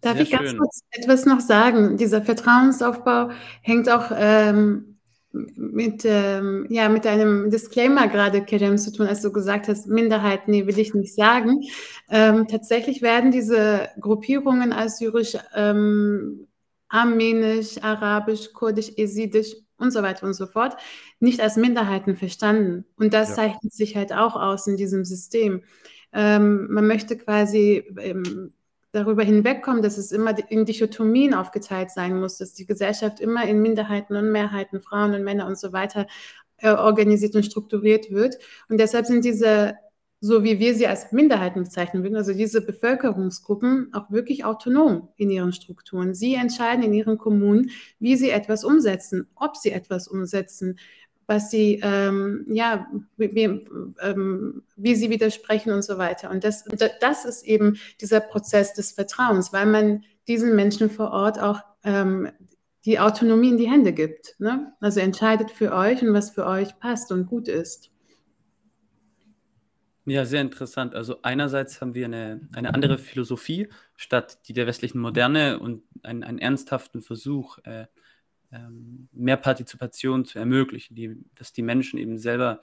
Darf 0.00 0.14
Sehr 0.14 0.22
ich 0.22 0.30
ganz 0.30 0.50
schön. 0.50 0.58
kurz 0.58 0.80
etwas 0.90 1.26
noch 1.26 1.40
sagen? 1.40 1.96
Dieser 1.96 2.22
Vertrauensaufbau 2.22 3.30
hängt 3.62 3.88
auch 3.88 4.10
ähm, 4.14 4.93
mit, 5.56 6.04
ähm, 6.04 6.66
ja, 6.68 6.88
mit 6.88 7.06
einem 7.06 7.50
Disclaimer 7.50 8.08
gerade, 8.08 8.44
Kerem, 8.44 8.78
zu 8.78 8.92
tun, 8.92 9.06
als 9.06 9.22
du 9.22 9.32
gesagt 9.32 9.68
hast, 9.68 9.88
Minderheit, 9.88 10.48
nee, 10.48 10.66
will 10.66 10.78
ich 10.78 10.94
nicht 10.94 11.14
sagen. 11.14 11.62
Ähm, 12.08 12.46
tatsächlich 12.48 13.02
werden 13.02 13.30
diese 13.30 13.88
Gruppierungen 14.00 14.72
als 14.72 14.98
syrisch 14.98 15.36
ähm, 15.54 16.46
armenisch, 16.88 17.82
arabisch, 17.82 18.52
kurdisch, 18.52 18.92
esidisch 18.96 19.56
und 19.76 19.90
so 19.90 20.02
weiter 20.02 20.26
und 20.26 20.34
so 20.34 20.46
fort, 20.46 20.76
nicht 21.18 21.40
als 21.40 21.56
Minderheiten 21.56 22.16
verstanden. 22.16 22.84
Und 22.96 23.12
das 23.12 23.30
ja. 23.30 23.34
zeichnet 23.34 23.72
sich 23.72 23.96
halt 23.96 24.12
auch 24.12 24.36
aus 24.36 24.66
in 24.68 24.76
diesem 24.76 25.04
System. 25.04 25.64
Ähm, 26.12 26.68
man 26.70 26.86
möchte 26.86 27.16
quasi 27.18 27.84
ähm, 27.98 28.52
darüber 28.94 29.24
hinwegkommen, 29.24 29.82
dass 29.82 29.98
es 29.98 30.12
immer 30.12 30.34
in 30.50 30.64
Dichotomien 30.64 31.34
aufgeteilt 31.34 31.90
sein 31.90 32.18
muss, 32.18 32.38
dass 32.38 32.54
die 32.54 32.66
Gesellschaft 32.66 33.20
immer 33.20 33.46
in 33.46 33.60
Minderheiten 33.60 34.16
und 34.16 34.30
Mehrheiten, 34.30 34.80
Frauen 34.80 35.14
und 35.14 35.24
Männer 35.24 35.46
und 35.46 35.58
so 35.58 35.72
weiter 35.72 36.06
äh, 36.58 36.70
organisiert 36.70 37.34
und 37.34 37.44
strukturiert 37.44 38.10
wird. 38.10 38.36
Und 38.68 38.78
deshalb 38.78 39.06
sind 39.06 39.24
diese 39.24 39.74
so 40.24 40.42
wie 40.42 40.58
wir 40.58 40.74
sie 40.74 40.86
als 40.86 41.12
Minderheiten 41.12 41.64
bezeichnen 41.64 42.02
würden, 42.02 42.16
also 42.16 42.32
diese 42.32 42.62
Bevölkerungsgruppen 42.62 43.92
auch 43.92 44.10
wirklich 44.10 44.42
autonom 44.46 45.10
in 45.16 45.28
ihren 45.28 45.52
Strukturen. 45.52 46.14
Sie 46.14 46.34
entscheiden 46.34 46.82
in 46.82 46.94
ihren 46.94 47.18
Kommunen, 47.18 47.70
wie 47.98 48.16
sie 48.16 48.30
etwas 48.30 48.64
umsetzen, 48.64 49.28
ob 49.34 49.54
sie 49.54 49.70
etwas 49.70 50.08
umsetzen, 50.08 50.78
was 51.26 51.50
sie, 51.50 51.80
ähm, 51.82 52.44
ja, 52.48 52.86
wie, 53.16 53.66
ähm, 54.00 54.62
wie, 54.76 54.94
sie 54.94 55.10
widersprechen 55.10 55.72
und 55.72 55.82
so 55.82 55.98
weiter. 55.98 56.30
Und 56.30 56.44
das, 56.44 56.64
das 57.00 57.24
ist 57.24 57.44
eben 57.44 57.78
dieser 58.00 58.20
Prozess 58.20 58.74
des 58.74 58.92
Vertrauens, 58.92 59.52
weil 59.52 59.66
man 59.66 60.04
diesen 60.28 60.54
Menschen 60.56 60.90
vor 60.90 61.10
Ort 61.10 61.38
auch 61.38 61.60
ähm, 61.82 62.30
die 62.84 62.98
Autonomie 62.98 63.50
in 63.50 63.58
die 63.58 63.70
Hände 63.70 63.92
gibt. 63.92 64.36
Ne? 64.38 64.72
Also 64.80 65.00
entscheidet 65.00 65.50
für 65.50 65.72
euch 65.72 66.02
und 66.02 66.12
was 66.12 66.30
für 66.30 66.46
euch 66.46 66.78
passt 66.78 67.10
und 67.12 67.26
gut 67.26 67.48
ist. 67.48 67.90
Ja, 70.06 70.26
sehr 70.26 70.42
interessant. 70.42 70.94
Also 70.94 71.20
einerseits 71.22 71.80
haben 71.80 71.94
wir 71.94 72.04
eine, 72.04 72.46
eine 72.52 72.74
andere 72.74 72.98
Philosophie 72.98 73.68
statt 73.96 74.38
die 74.48 74.52
der 74.52 74.66
westlichen 74.66 75.00
Moderne 75.00 75.58
und 75.58 75.82
einen, 76.02 76.22
einen 76.22 76.38
ernsthaften 76.38 77.00
Versuch, 77.00 77.58
äh, 77.64 77.86
ähm, 78.52 79.08
mehr 79.12 79.36
Partizipation 79.36 80.24
zu 80.24 80.38
ermöglichen, 80.38 80.94
die, 80.94 81.16
dass 81.34 81.52
die 81.52 81.62
Menschen 81.62 81.98
eben 81.98 82.18
selber 82.18 82.60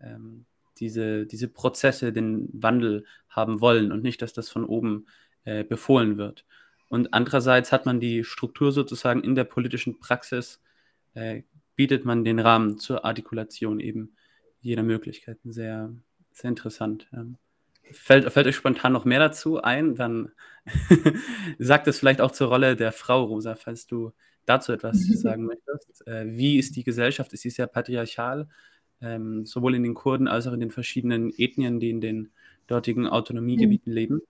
ähm, 0.00 0.46
diese, 0.78 1.26
diese 1.26 1.48
Prozesse, 1.48 2.12
den 2.12 2.48
Wandel 2.52 3.04
haben 3.28 3.60
wollen 3.60 3.92
und 3.92 4.02
nicht, 4.02 4.22
dass 4.22 4.32
das 4.32 4.48
von 4.48 4.64
oben 4.64 5.06
äh, 5.44 5.64
befohlen 5.64 6.18
wird. 6.18 6.44
Und 6.88 7.14
andererseits 7.14 7.72
hat 7.72 7.86
man 7.86 8.00
die 8.00 8.24
Struktur 8.24 8.72
sozusagen 8.72 9.22
in 9.22 9.34
der 9.34 9.44
politischen 9.44 9.98
Praxis, 9.98 10.60
äh, 11.14 11.42
bietet 11.74 12.04
man 12.04 12.24
den 12.24 12.38
Rahmen 12.38 12.78
zur 12.78 13.04
Artikulation 13.04 13.80
eben 13.80 14.14
jeder 14.60 14.82
Möglichkeiten. 14.82 15.52
Sehr, 15.52 15.92
sehr 16.32 16.48
interessant. 16.48 17.08
Ähm, 17.12 17.36
fällt, 17.92 18.30
fällt 18.32 18.46
euch 18.46 18.56
spontan 18.56 18.92
noch 18.92 19.04
mehr 19.04 19.18
dazu 19.18 19.60
ein? 19.62 19.94
Dann 19.94 20.32
sagt 21.58 21.88
es 21.88 21.98
vielleicht 21.98 22.20
auch 22.20 22.32
zur 22.32 22.48
Rolle 22.48 22.76
der 22.76 22.92
Frau, 22.92 23.24
Rosa, 23.24 23.54
falls 23.54 23.86
du 23.86 24.12
dazu 24.46 24.72
etwas 24.72 24.98
sagen 25.22 25.44
möchtest. 25.44 26.06
Äh, 26.06 26.36
wie 26.36 26.58
ist 26.58 26.76
die 26.76 26.84
Gesellschaft? 26.84 27.32
Ist 27.32 27.42
sie 27.42 27.50
sehr 27.50 27.66
patriarchal, 27.66 28.48
ähm, 29.00 29.44
sowohl 29.44 29.74
in 29.74 29.82
den 29.82 29.94
Kurden 29.94 30.28
als 30.28 30.46
auch 30.46 30.52
in 30.52 30.60
den 30.60 30.70
verschiedenen 30.70 31.32
Ethnien, 31.36 31.80
die 31.80 31.90
in 31.90 32.00
den 32.00 32.30
dortigen 32.66 33.06
Autonomiegebieten 33.06 33.92
mhm. 33.92 33.96
leben? 33.96 34.22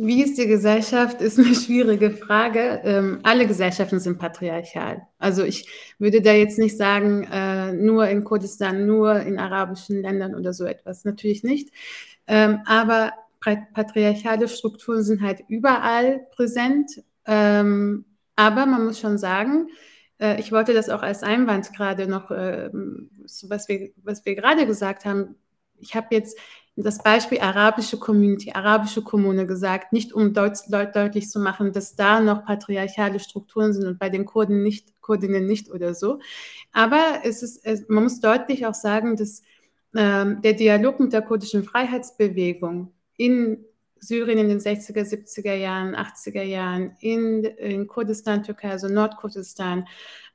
Wie 0.00 0.22
ist 0.22 0.38
die 0.38 0.46
Gesellschaft, 0.46 1.20
ist 1.20 1.40
eine 1.40 1.56
schwierige 1.56 2.12
Frage. 2.12 2.80
Ähm, 2.84 3.18
alle 3.24 3.48
Gesellschaften 3.48 3.98
sind 3.98 4.20
patriarchal. 4.20 5.02
Also 5.18 5.42
ich 5.42 5.68
würde 5.98 6.22
da 6.22 6.32
jetzt 6.32 6.56
nicht 6.56 6.76
sagen, 6.76 7.24
äh, 7.24 7.72
nur 7.72 8.06
in 8.06 8.22
Kurdistan, 8.22 8.86
nur 8.86 9.18
in 9.18 9.40
arabischen 9.40 10.00
Ländern 10.00 10.36
oder 10.36 10.52
so 10.52 10.66
etwas. 10.66 11.04
Natürlich 11.04 11.42
nicht. 11.42 11.70
Ähm, 12.28 12.60
aber 12.64 13.12
patriarchale 13.40 14.46
Strukturen 14.46 15.02
sind 15.02 15.20
halt 15.20 15.42
überall 15.48 16.28
präsent. 16.30 17.02
Ähm, 17.28 18.06
aber 18.34 18.66
man 18.66 18.84
muss 18.84 18.98
schon 18.98 19.18
sagen, 19.18 19.68
äh, 20.18 20.40
ich 20.40 20.50
wollte 20.50 20.74
das 20.74 20.88
auch 20.88 21.02
als 21.02 21.22
Einwand 21.22 21.72
gerade 21.74 22.08
noch, 22.08 22.30
äh, 22.30 22.70
was, 22.72 23.68
wir, 23.68 23.90
was 24.02 24.24
wir 24.24 24.34
gerade 24.34 24.66
gesagt 24.66 25.04
haben. 25.04 25.36
Ich 25.78 25.94
habe 25.94 26.08
jetzt 26.10 26.36
das 26.74 27.02
Beispiel 27.02 27.40
arabische 27.40 27.98
Community, 27.98 28.52
arabische 28.52 29.02
Kommune 29.02 29.46
gesagt, 29.46 29.92
nicht 29.92 30.12
um 30.12 30.32
deut 30.32 30.56
deutlich 30.70 31.28
zu 31.28 31.40
machen, 31.40 31.72
dass 31.72 31.96
da 31.96 32.20
noch 32.20 32.44
patriarchale 32.44 33.20
Strukturen 33.20 33.72
sind 33.72 33.86
und 33.86 33.98
bei 33.98 34.08
den 34.08 34.24
Kurden 34.24 34.62
nicht, 34.62 35.00
Kurdinnen 35.00 35.46
nicht 35.46 35.70
oder 35.70 35.94
so. 35.94 36.20
Aber 36.72 37.20
es 37.24 37.42
ist, 37.42 37.64
es, 37.64 37.88
man 37.88 38.04
muss 38.04 38.20
deutlich 38.20 38.66
auch 38.66 38.74
sagen, 38.74 39.16
dass 39.16 39.42
ähm, 39.96 40.40
der 40.42 40.52
Dialog 40.52 41.00
mit 41.00 41.12
der 41.12 41.22
kurdischen 41.22 41.64
Freiheitsbewegung 41.64 42.92
in 43.16 43.64
Syrien 44.00 44.38
in 44.38 44.48
den 44.48 44.60
60er, 44.60 45.02
70er 45.02 45.54
Jahren, 45.54 45.94
80er 45.94 46.42
Jahren, 46.42 46.96
in, 47.00 47.44
in 47.44 47.86
Kurdistan, 47.86 48.42
Türkei, 48.42 48.70
also 48.70 48.88
Nordkurdistan, 48.88 49.86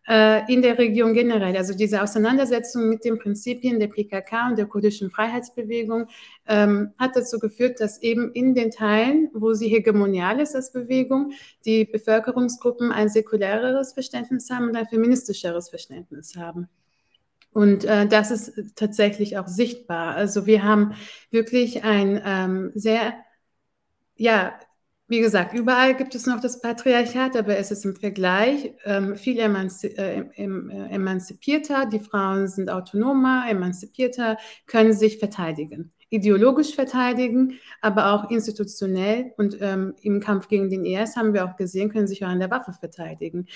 äh, 0.07 0.51
in 0.51 0.61
der 0.61 0.77
Region 0.77 1.13
generell. 1.13 1.55
Also 1.55 1.73
diese 1.73 2.01
Auseinandersetzung 2.01 2.89
mit 2.89 3.05
den 3.05 3.19
Prinzipien 3.19 3.79
der 3.79 3.87
PKK 3.87 4.49
und 4.49 4.57
der 4.57 4.65
kurdischen 4.65 5.09
Freiheitsbewegung 5.09 6.07
ähm, 6.47 6.93
hat 6.97 7.15
dazu 7.15 7.39
geführt, 7.39 7.79
dass 7.79 8.01
eben 8.01 8.31
in 8.33 8.53
den 8.53 8.71
Teilen, 8.71 9.29
wo 9.33 9.53
sie 9.53 9.69
hegemonial 9.69 10.39
ist 10.39 10.55
als 10.55 10.71
Bewegung, 10.71 11.31
die 11.65 11.85
Bevölkerungsgruppen 11.85 12.91
ein 12.91 13.09
säkuläreres 13.09 13.93
Verständnis 13.93 14.49
haben 14.49 14.69
und 14.69 14.75
ein 14.75 14.87
feministischeres 14.87 15.69
Verständnis 15.69 16.35
haben. 16.35 16.67
Und 17.53 17.85
äh, 17.85 18.07
das 18.07 18.31
ist 18.31 18.75
tatsächlich 18.75 19.37
auch 19.37 19.47
sichtbar. 19.47 20.15
Also 20.15 20.47
wir 20.47 20.63
haben 20.63 20.95
wirklich 21.29 21.83
ein 21.83 22.19
ähm, 22.25 22.71
sehr 22.73 23.13
ja, 24.23 24.57
wie 25.09 25.19
gesagt, 25.19 25.53
überall 25.53 25.95
gibt 25.95 26.15
es 26.15 26.25
noch 26.25 26.39
das 26.39 26.61
Patriarchat, 26.61 27.35
aber 27.35 27.57
es 27.57 27.71
ist 27.71 27.83
im 27.83 27.95
Vergleich 27.97 28.73
ähm, 28.85 29.17
viel 29.17 29.37
emanzi 29.37 29.87
äh, 29.87 30.21
äh, 30.21 30.45
emanzipierter. 30.91 31.87
Die 31.87 31.99
Frauen 31.99 32.47
sind 32.47 32.71
autonomer, 32.71 33.45
emanzipierter, 33.49 34.37
können 34.65 34.93
sich 34.93 35.19
verteidigen. 35.19 35.91
Ideologisch 36.09 36.73
verteidigen, 36.73 37.59
aber 37.81 38.13
auch 38.13 38.31
institutionell. 38.31 39.33
Und 39.35 39.57
ähm, 39.59 39.93
im 40.01 40.21
Kampf 40.21 40.47
gegen 40.47 40.69
den 40.69 40.85
IS 40.85 41.17
haben 41.17 41.33
wir 41.33 41.43
auch 41.43 41.57
gesehen, 41.57 41.91
können 41.91 42.07
sich 42.07 42.23
auch 42.23 42.29
an 42.29 42.39
der 42.39 42.49
Waffe 42.49 42.71
verteidigen. 42.71 43.47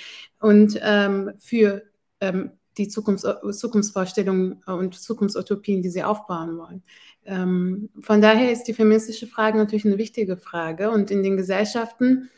Und 0.42 0.78
ähm, 0.84 1.32
für 1.38 1.84
ähm, 2.20 2.52
die 2.78 2.88
Zukunfts 2.88 3.26
Zukunftsvorstellungen 3.60 4.64
und 4.66 4.96
Zukunftsutopien, 4.96 5.82
die 5.82 5.90
sie 5.90 6.04
aufbauen 6.04 6.58
wollen. 6.58 6.84
Ähm, 7.26 7.90
von 8.02 8.22
daher 8.22 8.52
ist 8.52 8.64
die 8.64 8.74
feministische 8.74 9.28
Frage 9.28 9.58
natürlich 9.58 9.86
eine 9.86 9.98
wichtige 9.98 10.38
Frage. 10.38 10.92
Und 10.92 11.12
in 11.12 11.24
den 11.24 11.38
Gesellschaften 11.38 12.30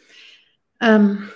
ähm, 0.82 1.30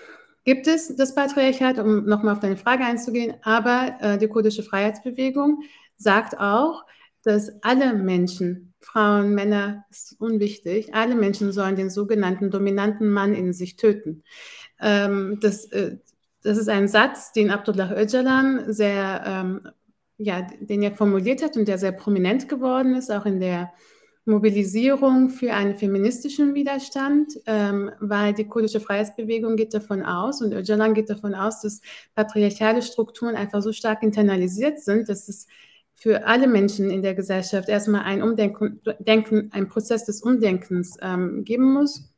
gibt 0.43 0.67
es 0.67 0.95
das 0.95 1.15
Patriarchat, 1.15 1.79
um 1.79 2.05
nochmal 2.05 2.33
auf 2.33 2.39
deine 2.39 2.57
Frage 2.57 2.83
einzugehen, 2.83 3.35
aber 3.43 3.97
äh, 3.99 4.17
die 4.17 4.27
kurdische 4.27 4.63
Freiheitsbewegung 4.63 5.63
sagt 5.97 6.39
auch, 6.39 6.83
dass 7.23 7.51
alle 7.63 7.93
Menschen, 7.93 8.73
Frauen, 8.81 9.33
Männer, 9.33 9.85
ist 9.89 10.19
unwichtig, 10.19 10.93
alle 10.93 11.15
Menschen 11.15 11.51
sollen 11.53 11.77
den 11.77 11.89
sogenannten 11.89 12.51
dominanten 12.51 13.09
Mann 13.09 13.33
in 13.33 13.53
sich 13.53 13.77
töten. 13.77 14.23
Ähm, 14.81 15.39
das, 15.41 15.65
äh, 15.71 15.97
das 16.43 16.57
ist 16.57 16.69
ein 16.69 16.87
Satz, 16.87 17.31
den 17.31 17.51
Abdullah 17.51 17.95
Öcalan 17.95 18.71
sehr 18.71 19.23
ähm, 19.25 19.61
ja, 20.17 20.47
den 20.59 20.83
er 20.83 20.91
formuliert 20.91 21.43
hat 21.43 21.57
und 21.57 21.67
der 21.67 21.77
sehr 21.77 21.91
prominent 21.91 22.47
geworden 22.47 22.95
ist, 22.95 23.11
auch 23.11 23.25
in 23.25 23.39
der 23.39 23.73
Mobilisierung 24.25 25.29
für 25.29 25.53
einen 25.53 25.75
feministischen 25.75 26.53
Widerstand, 26.53 27.33
ähm, 27.45 27.91
weil 27.99 28.33
die 28.33 28.47
kurdische 28.47 28.79
Freiheitsbewegung 28.79 29.57
geht 29.57 29.73
davon 29.73 30.01
aus 30.03 30.41
und 30.41 30.53
Öcalan 30.53 30.93
geht 30.93 31.09
davon 31.09 31.35
aus, 31.35 31.61
dass 31.61 31.81
patriarchale 32.15 32.81
Strukturen 32.81 33.35
einfach 33.35 33.61
so 33.61 33.73
stark 33.73 34.01
internalisiert 34.01 34.79
sind, 34.79 35.09
dass 35.09 35.27
es 35.27 35.47
für 35.95 36.25
alle 36.25 36.47
Menschen 36.47 36.89
in 36.89 37.01
der 37.01 37.15
Gesellschaft 37.15 37.67
erstmal 37.67 38.03
ein 38.03 38.21
Umdenken, 38.23 38.79
Denken, 38.99 39.49
ein 39.51 39.67
Prozess 39.67 40.05
des 40.05 40.21
Umdenkens 40.21 40.97
ähm, 41.01 41.43
geben 41.43 41.73
muss 41.73 42.12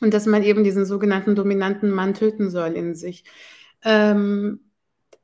und 0.00 0.14
dass 0.14 0.26
man 0.26 0.42
eben 0.42 0.64
diesen 0.64 0.84
sogenannten 0.84 1.34
dominanten 1.34 1.90
Mann 1.90 2.14
töten 2.14 2.50
soll 2.50 2.72
in 2.72 2.94
sich. 2.94 3.24
Ähm, 3.84 4.60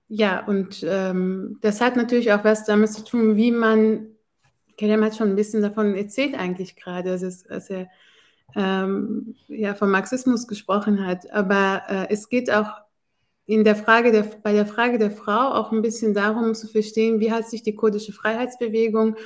ja, 0.09 0.45
und 0.47 0.85
ähm, 0.87 1.59
das 1.63 1.81
hat 1.81 1.97
natürlich 1.97 2.33
auch 2.33 2.45
was 2.45 2.65
damit 2.65 2.93
zu 2.93 3.05
tun, 3.05 3.37
wie 3.37 3.51
man, 3.51 4.09
Kerem 4.77 5.05
hat 5.05 5.17
schon 5.17 5.31
ein 5.31 5.37
bisschen 5.37 5.63
davon 5.63 5.95
erzählt 5.95 6.35
eigentlich 6.35 6.77
gerade, 6.77 7.19
dass, 7.19 7.45
dass 7.45 7.71
er 7.71 7.89
ähm, 8.55 9.35
ja, 9.49 9.75
vom 9.75 9.91
Marxismus 9.91 10.47
gesprochen 10.47 11.07
hat. 11.07 11.31
Aber 11.31 11.83
äh, 11.89 12.07
es 12.11 12.29
geht 12.29 12.51
auch 12.51 12.83
in 13.47 13.65
der 13.65 13.77
Frage 13.77 14.13
der, 14.13 14.25
bei 14.43 14.53
der 14.53 14.67
Frage 14.67 14.99
der 14.99 15.11
Frau 15.11 15.53
auch 15.55 15.73
ein 15.73 15.83
bisschen 15.83 16.15
darum 16.15 16.55
zu 16.55 16.69
verstehen, 16.69 17.21
wie 17.21 17.33
hat 17.33 17.49
sich 17.49 17.63
die 17.63 17.75
kurdische 17.75 18.13
Freiheitsbewegung 18.13 19.17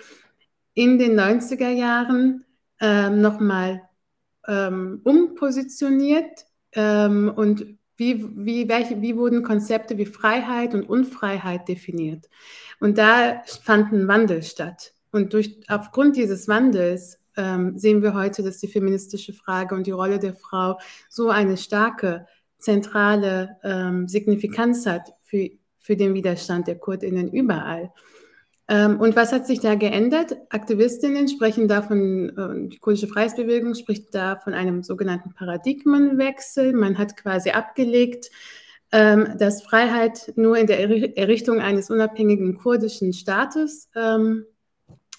in 0.74 0.98
den 0.98 1.18
90er 1.18 1.70
Jahren 1.70 2.44
ähm, 2.80 3.20
nochmal 3.20 3.82
ähm, 4.46 5.00
umpositioniert 5.04 6.46
ähm, 6.72 7.32
und 7.34 7.66
wie, 7.96 8.24
wie, 8.36 8.68
welche, 8.68 9.00
wie 9.00 9.16
wurden 9.16 9.42
Konzepte 9.42 9.96
wie 9.96 10.06
Freiheit 10.06 10.74
und 10.74 10.88
Unfreiheit 10.88 11.68
definiert? 11.68 12.28
Und 12.78 12.98
da 12.98 13.42
fand 13.62 13.92
ein 13.92 14.06
Wandel 14.06 14.42
statt. 14.42 14.92
Und 15.12 15.32
durch, 15.32 15.60
aufgrund 15.68 16.16
dieses 16.16 16.46
Wandels 16.46 17.18
ähm, 17.36 17.78
sehen 17.78 18.02
wir 18.02 18.14
heute, 18.14 18.42
dass 18.42 18.58
die 18.58 18.68
feministische 18.68 19.32
Frage 19.32 19.74
und 19.74 19.86
die 19.86 19.92
Rolle 19.92 20.18
der 20.18 20.34
Frau 20.34 20.78
so 21.08 21.30
eine 21.30 21.56
starke, 21.56 22.26
zentrale 22.58 23.56
ähm, 23.62 24.08
Signifikanz 24.08 24.86
hat 24.86 25.14
für, 25.24 25.50
für 25.78 25.96
den 25.96 26.14
Widerstand 26.14 26.66
der 26.66 26.78
Kurdinnen 26.78 27.30
überall. 27.30 27.92
Ähm, 28.68 28.98
und 28.98 29.14
was 29.14 29.32
hat 29.32 29.46
sich 29.46 29.60
da 29.60 29.76
geändert? 29.76 30.36
Aktivistinnen 30.50 31.28
sprechen 31.28 31.68
davon, 31.68 32.30
äh, 32.30 32.68
die 32.68 32.78
kurdische 32.78 33.06
Freiheitsbewegung 33.06 33.74
spricht 33.74 34.14
da 34.14 34.36
von 34.36 34.54
einem 34.54 34.82
sogenannten 34.82 35.34
Paradigmenwechsel. 35.34 36.72
Man 36.72 36.98
hat 36.98 37.16
quasi 37.16 37.50
abgelegt, 37.50 38.30
ähm, 38.92 39.36
dass 39.38 39.62
Freiheit 39.62 40.32
nur 40.36 40.58
in 40.58 40.66
der 40.66 40.80
Errichtung 41.16 41.60
eines 41.60 41.90
unabhängigen 41.90 42.56
kurdischen 42.56 43.12
Staates 43.12 43.88
ähm, 43.94 44.46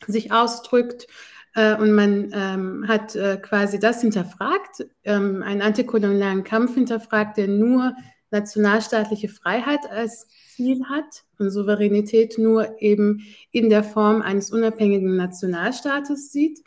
sich 0.08 0.32
ausdrückt. 0.34 1.08
Äh, 1.56 1.76
und 1.76 1.94
man 1.94 2.32
ähm, 2.34 2.86
hat 2.88 3.16
äh, 3.16 3.38
quasi 3.38 3.80
das 3.80 4.02
hinterfragt, 4.02 4.86
ähm, 5.06 5.42
einen 5.42 5.62
antikolonialen 5.62 6.44
Kampf 6.44 6.76
hinterfragt, 6.76 7.38
der 7.38 7.48
nur 7.48 7.96
nationalstaatliche 8.30 9.30
Freiheit 9.30 9.90
als 9.90 10.28
Ziel 10.58 10.86
hat 10.90 11.24
und 11.38 11.52
Souveränität 11.52 12.40
nur 12.40 12.82
eben 12.82 13.22
in 13.52 13.70
der 13.70 13.84
Form 13.84 14.24
eines 14.24 14.52
unabhängigen 14.52 15.16
Nationalstaates 15.16 16.32
sieht 16.32 16.64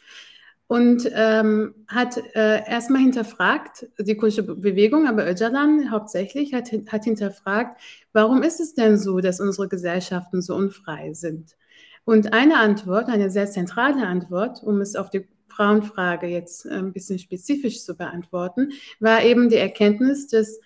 und 0.68 1.10
ähm, 1.12 1.74
hat 1.88 2.16
äh, 2.36 2.64
erstmal 2.64 3.02
hinterfragt, 3.02 3.88
die 3.98 4.16
kurdische 4.16 4.44
Bewegung, 4.44 5.08
aber 5.08 5.28
Öcalan 5.28 5.90
hauptsächlich 5.90 6.54
hat, 6.54 6.70
hat 6.70 7.02
hinterfragt, 7.02 7.80
warum 8.12 8.44
ist 8.44 8.60
es 8.60 8.74
denn 8.74 8.96
so, 8.96 9.18
dass 9.18 9.40
unsere 9.40 9.66
Gesellschaften 9.66 10.40
so 10.40 10.54
unfrei 10.54 11.12
sind? 11.12 11.56
Und 12.04 12.32
eine 12.32 12.58
Antwort, 12.58 13.08
eine 13.08 13.30
sehr 13.30 13.50
zentrale 13.50 14.06
Antwort, 14.06 14.62
um 14.62 14.80
es 14.80 14.94
auf 14.94 15.10
die 15.10 15.26
Frauenfrage 15.48 16.28
jetzt 16.28 16.64
ein 16.68 16.92
bisschen 16.92 17.18
spezifisch 17.18 17.84
zu 17.84 17.96
beantworten, 17.96 18.70
war 19.00 19.24
eben 19.24 19.48
die 19.48 19.56
Erkenntnis, 19.56 20.28
dass, 20.28 20.60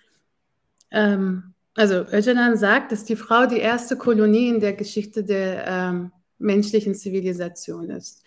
ähm, 0.91 1.54
also 1.75 2.05
Öcalan 2.11 2.57
sagt, 2.57 2.91
dass 2.91 3.03
die 3.03 3.15
Frau 3.15 3.45
die 3.45 3.59
erste 3.59 3.97
Kolonie 3.97 4.49
in 4.49 4.59
der 4.59 4.73
Geschichte 4.73 5.23
der 5.23 5.65
ähm, 5.67 6.11
menschlichen 6.37 6.95
Zivilisation 6.95 7.89
ist. 7.89 8.23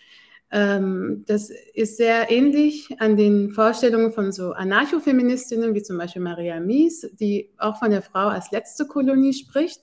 Ähm, 0.51 1.23
das 1.27 1.51
ist 1.73 1.97
sehr 1.97 2.31
ähnlich 2.31 2.89
an 2.99 3.17
den 3.17 3.51
Vorstellungen 3.51 4.11
von 4.11 4.31
so 4.31 4.53
Anarchofeministinnen 4.53 5.75
wie 5.75 5.83
zum 5.83 5.97
Beispiel 5.97 6.21
Maria 6.21 6.59
Mies, 6.59 7.07
die 7.19 7.51
auch 7.57 7.77
von 7.77 7.91
der 7.91 8.01
Frau 8.01 8.27
als 8.27 8.51
letzte 8.51 8.87
Kolonie 8.87 9.33
spricht. 9.33 9.81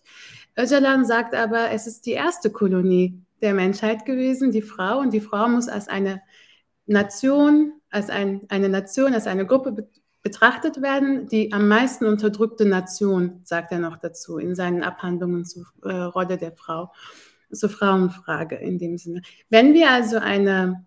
Öcalan 0.57 1.05
sagt 1.05 1.35
aber, 1.35 1.71
es 1.71 1.87
ist 1.87 2.07
die 2.07 2.13
erste 2.13 2.51
Kolonie 2.51 3.21
der 3.43 3.55
Menschheit 3.55 4.05
gewesen, 4.07 4.51
die 4.51 4.63
Frau, 4.63 5.01
und 5.01 5.13
die 5.13 5.21
Frau 5.21 5.49
muss 5.49 5.69
als 5.69 5.89
eine 5.89 6.23
Nation, 6.87 7.75
als 7.91 8.11
ein, 8.11 8.43
eine 8.49 8.69
Nation, 8.69 9.13
als 9.13 9.27
eine 9.27 9.47
Gruppe 9.47 9.89
betrachtet 10.27 10.83
werden, 10.83 11.29
die 11.29 11.53
am 11.53 11.69
meisten 11.69 12.05
unterdrückte 12.05 12.65
Nation, 12.65 13.43
sagt 13.45 13.71
er 13.71 13.79
noch 13.79 13.97
dazu 13.97 14.39
in 14.39 14.57
seinen 14.57 14.83
Abhandlungen 14.83 15.45
zur 15.45 15.67
äh, 15.85 15.93
Rolle 15.93 16.37
der 16.37 16.51
Frau 16.51 16.91
zur 17.53 17.71
Frauenfrage 17.71 18.57
in 18.57 18.77
dem 18.77 18.99
Sinne. 18.99 19.23
Wenn 19.51 19.73
wir 19.73 19.89
also 19.89 20.19
eine, 20.19 20.85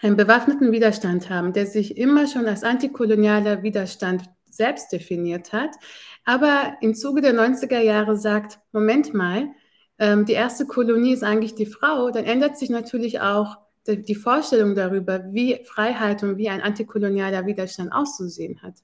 einen 0.00 0.16
bewaffneten 0.16 0.72
Widerstand 0.72 1.28
haben, 1.28 1.52
der 1.52 1.66
sich 1.66 1.98
immer 1.98 2.26
schon 2.26 2.46
als 2.46 2.64
antikolonialer 2.64 3.62
Widerstand 3.62 4.30
selbst 4.48 4.90
definiert 4.92 5.52
hat, 5.52 5.72
aber 6.24 6.78
im 6.80 6.94
Zuge 6.94 7.20
der 7.20 7.34
90er 7.34 7.80
Jahre 7.80 8.16
sagt, 8.16 8.60
Moment 8.72 9.12
mal, 9.12 9.48
ähm, 9.98 10.24
die 10.24 10.32
erste 10.32 10.64
Kolonie 10.64 11.12
ist 11.12 11.22
eigentlich 11.22 11.54
die 11.54 11.66
Frau, 11.66 12.10
dann 12.10 12.24
ändert 12.24 12.56
sich 12.56 12.70
natürlich 12.70 13.20
auch 13.20 13.58
die 13.86 14.14
Vorstellung 14.14 14.74
darüber, 14.74 15.24
wie 15.32 15.60
Freiheit 15.64 16.22
und 16.22 16.38
wie 16.38 16.48
ein 16.48 16.62
antikolonialer 16.62 17.46
Widerstand 17.46 17.92
auszusehen 17.92 18.62
hat. 18.62 18.74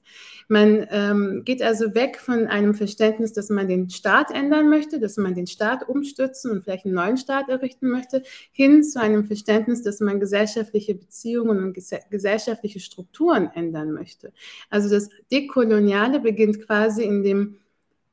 Man 0.47 0.85
ähm, 0.91 1.41
geht 1.43 1.61
also 1.61 1.95
weg 1.95 2.19
von 2.19 2.47
einem 2.47 2.75
Verständnis, 2.75 3.33
dass 3.33 3.49
man 3.49 3.67
den 3.67 3.89
Staat 3.89 4.31
ändern 4.31 4.69
möchte, 4.69 4.99
dass 4.99 5.17
man 5.17 5.33
den 5.33 5.47
Staat 5.47 5.87
umstürzen 5.87 6.51
und 6.51 6.63
vielleicht 6.63 6.85
einen 6.85 6.95
neuen 6.95 7.17
Staat 7.17 7.49
errichten 7.49 7.89
möchte, 7.89 8.23
hin 8.51 8.83
zu 8.83 8.99
einem 8.99 9.23
Verständnis, 9.23 9.81
dass 9.81 9.99
man 10.01 10.19
gesellschaftliche 10.19 10.95
Beziehungen 10.95 11.63
und 11.63 11.73
ges 11.73 11.91
gesellschaftliche 12.09 12.79
Strukturen 12.79 13.49
ändern 13.53 13.91
möchte. 13.91 14.33
Also 14.69 14.89
das 14.89 15.09
Dekoloniale 15.31 16.19
beginnt 16.19 16.65
quasi 16.65 17.03
in 17.03 17.23
dem 17.23 17.60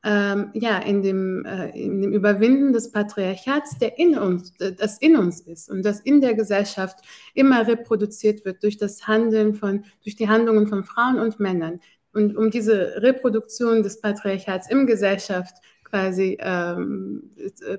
ähm, 0.05 0.51
ja, 0.55 0.79
in 0.79 1.03
dem, 1.03 1.45
äh, 1.45 1.71
in 1.71 2.01
dem 2.01 2.13
Überwinden 2.13 2.73
des 2.73 2.93
Patriarchats, 2.93 3.79
der 3.79 3.99
in 3.99 4.17
uns, 4.17 4.53
das 4.57 4.99
in 4.99 5.17
uns 5.17 5.41
ist 5.41 5.69
und 5.69 5.83
das 5.83 6.01
in 6.01 6.21
der 6.21 6.35
Gesellschaft 6.35 6.99
immer 7.35 7.67
reproduziert 7.67 8.45
wird 8.45 8.63
durch 8.63 8.77
das 8.77 9.09
Handeln 9.09 9.55
von, 9.55 9.85
durch 10.05 10.15
die 10.15 10.29
Handlungen 10.29 10.69
von 10.69 10.85
Frauen 10.85 11.19
und 11.19 11.41
Männern. 11.41 11.81
Und 12.13 12.37
um 12.37 12.51
diese 12.51 13.03
Reproduktion 13.03 13.83
des 13.83 14.01
Patriarchats 14.01 14.71
im 14.71 14.87
Gesellschaft 14.87 15.57
quasi 15.85 16.39
ähm, 16.41 17.31
äh, 17.37 17.79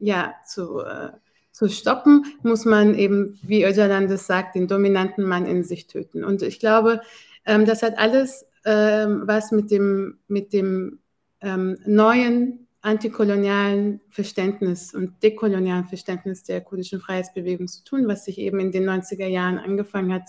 ja, 0.00 0.34
zu, 0.46 0.80
äh, 0.80 1.10
zu 1.52 1.68
stoppen, 1.68 2.24
muss 2.42 2.64
man 2.64 2.94
eben, 2.94 3.38
wie 3.42 3.64
Öcalan 3.64 4.08
das 4.08 4.26
sagt, 4.26 4.56
den 4.56 4.66
dominanten 4.66 5.24
Mann 5.24 5.46
in 5.46 5.62
sich 5.62 5.86
töten. 5.86 6.24
Und 6.24 6.42
ich 6.42 6.58
glaube, 6.58 7.00
ähm, 7.46 7.64
das 7.64 7.82
hat 7.82 7.96
alles 7.96 8.46
ähm, 8.64 9.22
was 9.26 9.52
mit 9.52 9.70
dem, 9.70 10.18
mit 10.26 10.52
dem 10.52 10.98
ähm, 11.44 11.78
neuen 11.84 12.66
antikolonialen 12.80 14.00
Verständnis 14.10 14.94
und 14.94 15.22
dekolonialen 15.22 15.86
Verständnis 15.86 16.42
der 16.42 16.60
kurdischen 16.60 17.00
Freiheitsbewegung 17.00 17.66
zu 17.66 17.82
tun, 17.82 18.06
was 18.06 18.26
sich 18.26 18.38
eben 18.38 18.60
in 18.60 18.72
den 18.72 18.84
90er 18.88 19.26
Jahren 19.26 19.58
angefangen 19.58 20.12
hat 20.12 20.28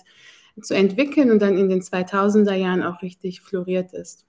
zu 0.61 0.73
entwickeln 0.73 1.31
und 1.31 1.41
dann 1.41 1.57
in 1.57 1.67
den 1.67 1.81
2000er 1.81 2.53
Jahren 2.53 2.81
auch 2.81 3.01
richtig 3.01 3.41
floriert 3.41 3.91
ist. 3.91 4.25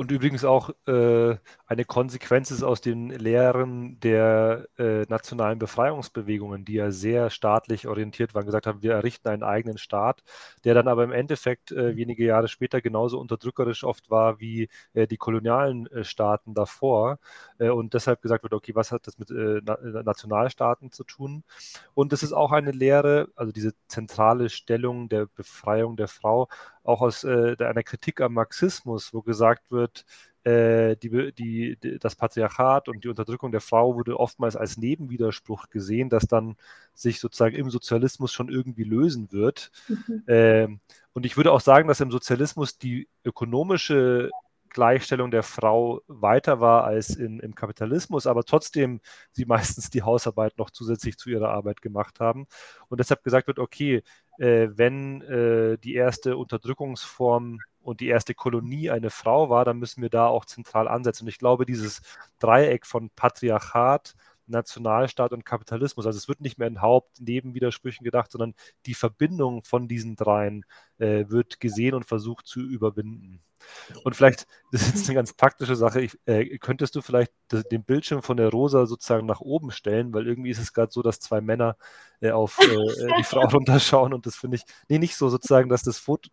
Und 0.00 0.10
übrigens 0.10 0.46
auch 0.46 0.70
äh, 0.86 1.36
eine 1.66 1.84
Konsequenz 1.84 2.50
ist 2.50 2.62
aus 2.62 2.80
den 2.80 3.10
Lehren 3.10 4.00
der 4.00 4.66
äh, 4.78 5.02
nationalen 5.10 5.58
Befreiungsbewegungen, 5.58 6.64
die 6.64 6.72
ja 6.72 6.90
sehr 6.90 7.28
staatlich 7.28 7.86
orientiert 7.86 8.34
waren, 8.34 8.46
gesagt 8.46 8.66
haben, 8.66 8.80
wir 8.80 8.94
errichten 8.94 9.28
einen 9.28 9.42
eigenen 9.42 9.76
Staat, 9.76 10.22
der 10.64 10.72
dann 10.72 10.88
aber 10.88 11.04
im 11.04 11.12
Endeffekt 11.12 11.70
äh, 11.70 11.96
wenige 11.96 12.24
Jahre 12.24 12.48
später 12.48 12.80
genauso 12.80 13.20
unterdrückerisch 13.20 13.84
oft 13.84 14.10
war 14.10 14.40
wie 14.40 14.70
äh, 14.94 15.06
die 15.06 15.18
kolonialen 15.18 15.86
äh, 15.88 16.02
Staaten 16.02 16.54
davor. 16.54 17.18
Äh, 17.58 17.68
und 17.68 17.92
deshalb 17.92 18.22
gesagt 18.22 18.42
wird, 18.42 18.54
okay, 18.54 18.74
was 18.74 18.92
hat 18.92 19.06
das 19.06 19.18
mit 19.18 19.28
Na 19.28 20.02
Nationalstaaten 20.02 20.92
zu 20.92 21.04
tun? 21.04 21.44
Und 21.92 22.14
es 22.14 22.22
ist 22.22 22.32
auch 22.32 22.52
eine 22.52 22.70
Lehre, 22.70 23.28
also 23.36 23.52
diese 23.52 23.74
zentrale 23.86 24.48
Stellung 24.48 25.10
der 25.10 25.26
Befreiung 25.26 25.98
der 25.98 26.08
Frau, 26.08 26.48
auch 26.82 27.02
aus 27.02 27.24
einer 27.24 27.82
Kritik 27.82 28.22
am 28.22 28.32
Marxismus, 28.32 29.12
wo 29.12 29.20
gesagt 29.20 29.70
wird, 29.70 29.89
äh, 30.44 30.96
die, 30.96 31.32
die, 31.32 31.76
die, 31.82 31.98
das 31.98 32.16
Patriarchat 32.16 32.88
und 32.88 33.04
die 33.04 33.08
Unterdrückung 33.08 33.52
der 33.52 33.60
Frau 33.60 33.94
wurde 33.94 34.18
oftmals 34.18 34.56
als 34.56 34.78
Nebenwiderspruch 34.78 35.68
gesehen, 35.68 36.08
das 36.08 36.26
dann 36.26 36.56
sich 36.94 37.20
sozusagen 37.20 37.56
im 37.56 37.70
Sozialismus 37.70 38.32
schon 38.32 38.48
irgendwie 38.48 38.84
lösen 38.84 39.32
wird. 39.32 39.70
Mhm. 39.88 40.24
Ähm, 40.26 40.80
und 41.12 41.26
ich 41.26 41.36
würde 41.36 41.52
auch 41.52 41.60
sagen, 41.60 41.88
dass 41.88 42.00
im 42.00 42.10
Sozialismus 42.10 42.78
die 42.78 43.08
ökonomische 43.24 44.30
Gleichstellung 44.70 45.30
der 45.30 45.42
Frau 45.42 46.00
weiter 46.06 46.60
war 46.60 46.84
als 46.84 47.16
in, 47.16 47.40
im 47.40 47.54
Kapitalismus, 47.54 48.26
aber 48.26 48.44
trotzdem 48.44 49.00
sie 49.32 49.44
meistens 49.46 49.90
die 49.90 50.02
Hausarbeit 50.02 50.56
noch 50.56 50.70
zusätzlich 50.70 51.18
zu 51.18 51.28
ihrer 51.28 51.50
Arbeit 51.50 51.82
gemacht 51.82 52.20
haben. 52.20 52.46
Und 52.88 52.98
deshalb 52.98 53.22
gesagt 53.24 53.46
wird, 53.46 53.58
okay, 53.58 54.02
äh, 54.38 54.68
wenn 54.72 55.20
äh, 55.22 55.76
die 55.76 55.94
erste 55.94 56.38
Unterdrückungsform 56.38 57.58
und 57.82 58.00
die 58.00 58.08
erste 58.08 58.34
Kolonie 58.34 58.90
eine 58.90 59.10
Frau 59.10 59.50
war, 59.50 59.64
dann 59.64 59.78
müssen 59.78 60.02
wir 60.02 60.10
da 60.10 60.26
auch 60.26 60.44
zentral 60.44 60.88
ansetzen. 60.88 61.24
Und 61.24 61.28
ich 61.28 61.38
glaube, 61.38 61.66
dieses 61.66 62.02
Dreieck 62.38 62.86
von 62.86 63.10
Patriarchat, 63.10 64.14
Nationalstaat 64.50 65.32
und 65.32 65.46
Kapitalismus. 65.46 66.06
Also 66.06 66.18
es 66.18 66.28
wird 66.28 66.40
nicht 66.40 66.58
mehr 66.58 66.68
in 66.68 66.82
Haupt-Nebenwidersprüchen 66.82 68.04
gedacht, 68.04 68.30
sondern 68.32 68.54
die 68.86 68.94
Verbindung 68.94 69.64
von 69.64 69.88
diesen 69.88 70.16
dreien 70.16 70.64
äh, 70.98 71.24
wird 71.28 71.60
gesehen 71.60 71.94
und 71.94 72.04
versucht 72.04 72.46
zu 72.46 72.60
überwinden. 72.60 73.40
Und 74.04 74.16
vielleicht, 74.16 74.46
das 74.72 74.82
ist 74.82 74.94
jetzt 74.94 75.08
eine 75.08 75.16
ganz 75.16 75.34
praktische 75.34 75.76
Sache, 75.76 76.00
ich, 76.00 76.18
äh, 76.26 76.58
könntest 76.58 76.96
du 76.96 77.02
vielleicht 77.02 77.32
das, 77.48 77.64
den 77.64 77.84
Bildschirm 77.84 78.22
von 78.22 78.36
der 78.36 78.48
Rosa 78.48 78.86
sozusagen 78.86 79.26
nach 79.26 79.40
oben 79.40 79.70
stellen, 79.70 80.14
weil 80.14 80.26
irgendwie 80.26 80.50
ist 80.50 80.58
es 80.58 80.72
gerade 80.72 80.90
so, 80.90 81.02
dass 81.02 81.20
zwei 81.20 81.40
Männer 81.40 81.76
äh, 82.20 82.30
auf 82.30 82.58
äh, 82.58 83.08
die 83.18 83.24
Frau 83.24 83.42
runterschauen 83.52 84.14
und 84.14 84.26
das 84.26 84.36
finde 84.36 84.56
ich, 84.56 84.62
nee, 84.88 84.98
nicht 84.98 85.16
so 85.16 85.28
sozusagen, 85.28 85.68
dass 85.68 85.82
das 85.82 85.98
Foto 85.98 86.30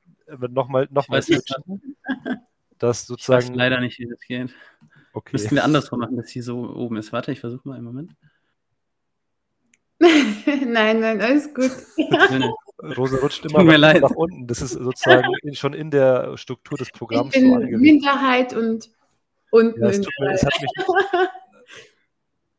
nochmal 0.49 0.87
noch 0.91 1.07
mal 1.07 1.21
switchen. 1.21 1.95
Das 2.77 3.05
sozusagen. 3.05 3.45
Ich 3.45 3.49
weiß 3.49 3.55
leider 3.55 3.79
nicht, 3.79 3.99
wie 3.99 4.07
das 4.07 4.19
geht. 4.21 4.53
Okay. 5.13 5.31
Müssten 5.33 5.55
wir 5.55 5.63
andersrum 5.63 5.99
machen, 5.99 6.17
dass 6.17 6.29
hier 6.29 6.43
so 6.43 6.75
oben 6.75 6.97
ist. 6.97 7.11
Warte, 7.11 7.31
ich 7.31 7.39
versuche 7.39 7.67
mal 7.67 7.75
einen 7.75 7.85
Moment. 7.85 8.11
nein, 9.99 10.99
nein, 10.99 11.21
alles 11.21 11.53
gut. 11.53 11.71
Rose 12.95 13.19
rutscht 13.19 13.43
immer 13.45 13.63
nach, 13.63 13.99
nach, 13.99 14.11
unten. 14.11 14.45
Das 14.45 14.61
ist 14.61 14.73
sozusagen 14.73 15.25
schon 15.53 15.73
in 15.73 15.89
der 15.89 16.37
Struktur 16.37 16.77
des 16.77 16.91
Programms 16.91 17.35
ich 17.35 17.41
bin 17.41 17.49
so 17.49 17.55
angelegt. 17.55 17.81
Minderheit 17.81 18.53
und 18.53 18.91
unten. 19.49 19.81
Ja, 19.81 19.87
das 19.87 20.01
tut 20.01 20.13
mir, 20.19 20.31
das 20.31 20.45
hat 20.45 20.53
mich 20.61 20.71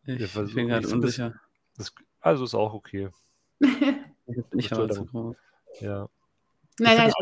ich, 0.08 0.36
ich 0.36 0.54
bin 0.54 0.68
gerade 0.68 0.88
unsicher. 0.88 1.34
Das, 1.76 1.92
also 2.20 2.44
ist 2.44 2.54
auch 2.54 2.74
okay. 2.74 3.08
Ich 4.52 4.70
aber 4.72 4.90
zu 4.90 5.06
groß. 5.06 5.36
Ja. 5.80 6.06
Nein, 6.78 6.96
nein, 6.96 7.12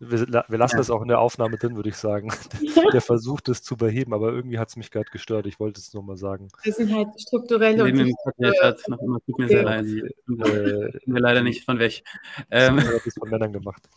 wir, 0.00 0.44
wir, 0.48 0.58
lassen 0.58 0.76
ja. 0.76 0.78
das 0.78 0.90
auch 0.90 1.02
in 1.02 1.08
der 1.08 1.18
Aufnahme 1.18 1.58
drin, 1.58 1.74
würde 1.74 1.88
ich 1.88 1.96
sagen. 1.96 2.30
Der 2.92 3.00
versucht 3.00 3.48
es 3.48 3.62
zu 3.62 3.76
beheben, 3.76 4.14
aber 4.14 4.32
irgendwie 4.32 4.58
hat 4.58 4.68
es 4.68 4.76
mich 4.76 4.90
gerade 4.90 5.10
gestört. 5.10 5.46
Ich 5.46 5.58
wollte 5.58 5.80
es 5.80 5.92
nur 5.92 6.02
mal 6.02 6.16
sagen. 6.16 6.48
Das 6.64 6.76
sind 6.76 6.94
halt 6.94 7.08
strukturelle 7.20 7.82
und 7.82 7.98
im 7.98 8.14
Patriarchat 8.24 8.88
noch 8.88 9.00
immer. 9.00 9.18
Tut 9.26 9.38
mir 9.38 9.48
sehr 9.48 9.62
leid. 9.64 9.86
Äh, 9.86 10.98
mir 11.06 11.20
leider 11.20 11.42
nicht 11.42 11.64
von 11.64 11.78
weg. 11.78 12.04
Ähm, 12.50 12.76
das 12.76 13.06
ist 13.06 13.18
von 13.18 13.28
Männern 13.28 13.52
gemacht. 13.52 13.88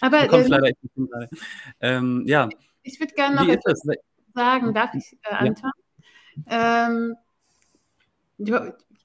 Aber 0.00 0.22
du 0.22 0.28
kommst 0.28 0.46
äh, 0.46 0.50
leider 0.50 0.66
nicht 0.66 0.94
gerade. 0.94 1.28
Ähm, 1.80 2.24
ja. 2.26 2.48
Ich 2.82 3.00
würde 3.00 3.14
gerne 3.14 3.36
noch 3.36 3.48
etwas 3.48 3.82
sagen. 4.34 4.74
Darf 4.74 4.94
ich, 4.94 5.16
äh, 5.24 5.34
Anton? 5.34 5.70
Ja. 6.46 6.88
Ähm, 6.88 7.16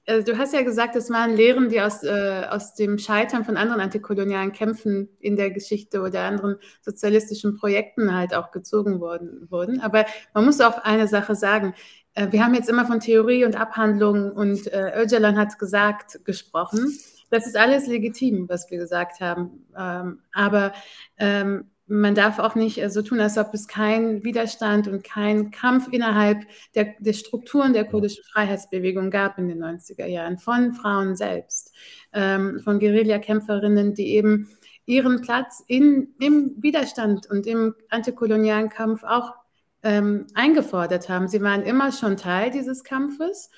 also 0.06 0.32
du 0.32 0.38
hast 0.38 0.52
ja 0.52 0.62
gesagt, 0.62 0.96
es 0.96 1.10
waren 1.10 1.34
Lehren, 1.34 1.68
die 1.68 1.80
aus, 1.80 2.02
äh, 2.02 2.44
aus 2.50 2.74
dem 2.74 2.98
Scheitern 2.98 3.44
von 3.44 3.56
anderen 3.56 3.80
antikolonialen 3.80 4.52
Kämpfen 4.52 5.08
in 5.18 5.36
der 5.36 5.50
Geschichte 5.50 6.02
oder 6.02 6.22
anderen 6.22 6.56
sozialistischen 6.82 7.56
Projekten 7.56 8.14
halt 8.14 8.34
auch 8.34 8.50
gezogen 8.50 9.00
worden, 9.00 9.46
wurden. 9.50 9.80
Aber 9.80 10.04
man 10.34 10.44
muss 10.44 10.60
auch 10.60 10.78
eine 10.78 11.08
Sache 11.08 11.34
sagen. 11.34 11.74
Äh, 12.14 12.32
wir 12.32 12.44
haben 12.44 12.54
jetzt 12.54 12.68
immer 12.68 12.86
von 12.86 13.00
Theorie 13.00 13.44
und 13.44 13.56
Abhandlung 13.56 14.30
und 14.30 14.66
äh, 14.72 15.02
Öcalan 15.02 15.38
hat 15.38 15.58
gesagt 15.58 16.24
gesprochen. 16.24 16.96
Das 17.30 17.46
ist 17.46 17.56
alles 17.56 17.86
legitim, 17.86 18.48
was 18.48 18.70
wir 18.70 18.78
gesagt 18.78 19.20
haben. 19.20 19.66
Ähm, 19.76 20.20
aber 20.32 20.72
ähm, 21.18 21.70
man 21.86 22.14
darf 22.14 22.38
auch 22.38 22.54
nicht 22.54 22.80
äh, 22.80 22.88
so 22.88 23.02
tun, 23.02 23.20
als 23.20 23.36
ob 23.36 23.52
es 23.52 23.68
keinen 23.68 24.24
Widerstand 24.24 24.88
und 24.88 25.04
keinen 25.04 25.50
Kampf 25.50 25.88
innerhalb 25.90 26.38
der, 26.74 26.94
der, 26.98 27.12
Strukturen 27.12 27.72
der 27.72 27.84
kurdischen 27.84 28.24
Freiheitsbewegung 28.24 29.10
gab 29.10 29.38
in 29.38 29.48
den 29.48 29.62
90er 29.62 30.06
Jahren, 30.06 30.38
von 30.38 30.72
Frauen 30.72 31.16
selbst, 31.16 31.72
ähm, 32.12 32.60
von 32.64 32.78
Guerillakämpferinnen, 32.78 33.94
die 33.94 34.14
eben 34.14 34.48
ihren 34.86 35.20
Platz 35.22 35.62
in, 35.66 36.14
im 36.20 36.54
Widerstand 36.58 37.28
und 37.30 37.46
im 37.46 37.74
antikolonialen 37.90 38.68
Kampf 38.68 39.02
auch 39.02 39.34
ähm, 39.82 40.26
eingefordert 40.34 41.08
haben. 41.08 41.28
Sie 41.28 41.42
waren 41.42 41.62
immer 41.62 41.92
schon 41.92 42.16
Teil 42.16 42.50
dieses 42.50 42.84
Kampfes, 42.84 43.50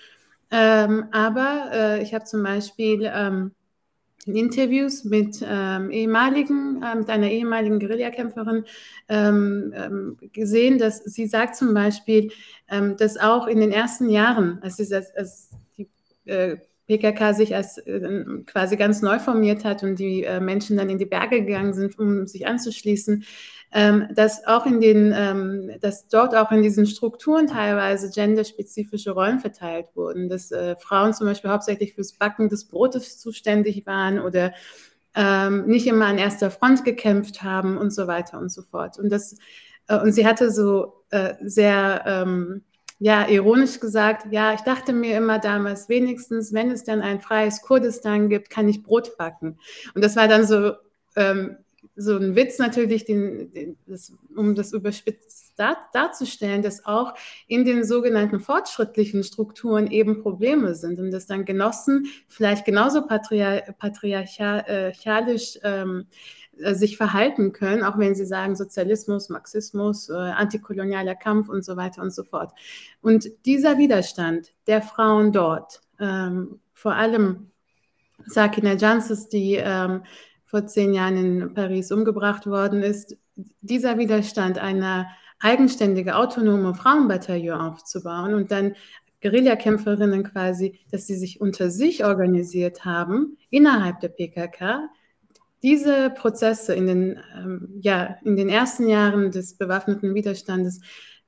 ähm, 0.51 1.07
aber 1.12 1.70
äh, 1.72 2.03
ich 2.03 2.14
habe 2.14 2.24
zum 2.24 2.43
Beispiel 2.43 3.11
ähm, 3.12 3.53
in 4.27 4.35
Interviews 4.35 5.05
mit, 5.05 5.45
ähm, 5.49 5.91
ehemaligen, 5.91 6.83
äh, 6.83 6.97
mit 6.97 7.09
einer 7.09 7.31
ehemaligen 7.31 7.79
Guerillakämpferin 7.79 8.64
ähm, 9.09 9.72
ähm, 9.74 10.18
gesehen, 10.33 10.79
dass 10.79 10.99
sie 11.05 11.27
sagt 11.27 11.57
zum 11.57 11.72
Beispiel, 11.72 12.33
ähm, 12.68 12.97
dass 12.97 13.16
auch 13.16 13.47
in 13.47 13.61
den 13.61 13.70
ersten 13.70 14.11
Jahren, 14.11 14.59
als, 14.62 14.77
sie, 14.77 14.95
als, 14.95 15.14
als 15.16 15.51
die 15.79 15.89
äh, 16.24 16.57
PKK 16.89 17.35
sich 17.35 17.55
als 17.55 17.79
äh, 17.79 18.24
quasi 18.47 18.77
ganz 18.77 19.03
neu 19.03 19.18
formiert 19.18 19.64
hat 19.64 19.83
und 19.83 19.99
die 19.99 20.24
äh, 20.24 20.41
Menschen 20.41 20.77
dann 20.77 20.91
in 20.91 20.99
die 20.99 21.07
Berge 21.07 21.45
gegangen 21.45 21.74
sind, 21.74 21.99
um 21.99 22.27
sich 22.27 22.47
anzuschließen, 22.47 23.24
dass 23.72 24.46
auch 24.46 24.64
in 24.64 24.80
den, 24.80 25.12
ähm, 25.14 25.70
dass 25.80 26.08
dort 26.08 26.34
auch 26.34 26.50
in 26.52 26.62
diesen 26.62 26.86
Strukturen 26.86 27.46
teilweise 27.46 28.10
genderspezifische 28.10 29.10
Rollen 29.10 29.38
verteilt 29.38 29.86
wurden, 29.94 30.28
dass 30.28 30.50
äh, 30.52 30.76
Frauen 30.76 31.12
zum 31.12 31.26
Beispiel 31.26 31.50
hauptsächlich 31.50 31.94
fürs 31.94 32.12
Backen 32.12 32.48
des 32.48 32.66
Brotes 32.68 33.18
zuständig 33.18 33.84
waren 33.84 34.18
oder 34.20 34.52
ähm, 35.14 35.66
nicht 35.66 35.86
immer 35.86 36.06
an 36.06 36.18
erster 36.18 36.50
Front 36.50 36.84
gekämpft 36.84 37.42
haben 37.42 37.76
und 37.76 37.90
so 37.90 38.06
weiter 38.06 38.38
und 38.38 38.50
so 38.50 38.62
fort. 38.62 38.98
Und 38.98 39.10
das 39.10 39.36
äh, 39.88 39.98
und 39.98 40.12
sie 40.12 40.26
hatte 40.26 40.50
so 40.50 41.04
äh, 41.10 41.34
sehr 41.42 42.02
ähm, 42.06 42.62
ja, 42.98 43.28
ironisch 43.28 43.78
gesagt, 43.78 44.26
ja, 44.32 44.54
ich 44.54 44.62
dachte 44.62 44.92
mir 44.92 45.18
immer 45.18 45.38
damals, 45.38 45.88
wenigstens, 45.88 46.54
wenn 46.54 46.70
es 46.70 46.84
dann 46.84 47.02
ein 47.02 47.20
freies 47.20 47.60
Kurdistan 47.60 48.28
gibt, 48.30 48.48
kann 48.48 48.68
ich 48.68 48.82
Brot 48.82 49.18
backen. 49.18 49.58
Und 49.94 50.02
das 50.02 50.16
war 50.16 50.28
dann 50.28 50.46
so 50.46 50.72
ähm, 51.14 51.58
so 51.97 52.16
ein 52.16 52.36
Witz 52.36 52.59
natürlich, 52.59 53.05
den, 53.07 53.53
den, 53.53 53.76
das, 53.86 54.12
um 54.36 54.55
das 54.55 54.72
überspitzt 54.72 55.55
dar, 55.57 55.78
darzustellen, 55.92 56.62
dass 56.62 56.84
auch 56.84 57.14
in 57.49 57.64
den 57.64 57.84
sogenannten 57.84 58.38
fortschrittlichen 58.38 59.24
Strukturen 59.24 59.90
eben 59.90 60.22
Probleme 60.22 60.74
sind 60.74 61.01
und 61.01 61.11
dass 61.11 61.26
dann 61.26 61.47
Genossen 61.47 62.07
vielleicht 62.28 62.66
genauso 62.66 63.07
patriar 63.07 63.62
patriarchalisch 63.78 65.59
ähm, 65.62 66.07
äh, 66.59 66.74
sich 66.74 66.97
verhalten 66.97 67.53
können, 67.53 67.82
auch 67.82 67.99
wenn 67.99 68.14
sie 68.14 68.26
sagen 68.26 68.57
Sozialismus, 68.57 69.30
Marxismus, 69.30 70.11
äh, 70.11 70.14
antikolonialer 70.14 71.14
Kampf 71.14 71.49
und 71.49 71.64
so 71.64 71.76
weiter 71.76 72.03
und 72.03 72.12
so 72.12 72.24
fort. 72.24 72.53
Und 73.01 73.28
dieser 73.47 73.78
Widerstand 73.78 74.53
der 74.66 74.82
Frauen 74.82 75.32
dort, 75.32 75.80
ähm, 75.99 76.61
vor 76.72 76.94
allem 76.94 77.51
Sakina 78.26 78.74
Jansis, 78.74 79.28
die 79.28 79.55
ähm, 79.55 80.03
vor 80.47 80.66
zehn 80.66 80.94
Jahren 80.94 81.16
in 81.16 81.55
Paris 81.55 81.92
umgebracht 81.92 82.47
worden 82.47 82.82
ist, 82.82 83.16
dieser 83.61 83.99
Widerstand, 83.99 84.59
eine 84.59 85.07
eigenständige, 85.40 86.16
autonome 86.16 86.74
Frauenbataillon 86.74 87.61
aufzubauen 87.61 88.34
und 88.34 88.51
dann 88.51 88.74
Guerillakämpferinnen 89.20 90.24
quasi, 90.24 90.78
dass 90.90 91.07
sie 91.07 91.16
sich 91.16 91.40
unter 91.40 91.70
sich 91.70 92.05
organisiert 92.05 92.84
haben, 92.84 93.36
innerhalb 93.51 94.01
der 94.01 94.09
PKK, 94.09 94.88
diese 95.62 96.11
Prozesse 96.11 96.74
in 96.74 96.86
den, 96.86 97.18
ähm, 97.36 97.68
ja, 97.80 98.16
in 98.24 98.36
den 98.36 98.49
ersten 98.49 98.88
Jahren 98.88 99.30
des 99.30 99.55
bewaffneten 99.55 100.14
Widerstandes, 100.14 100.80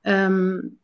ähm, 0.03 0.79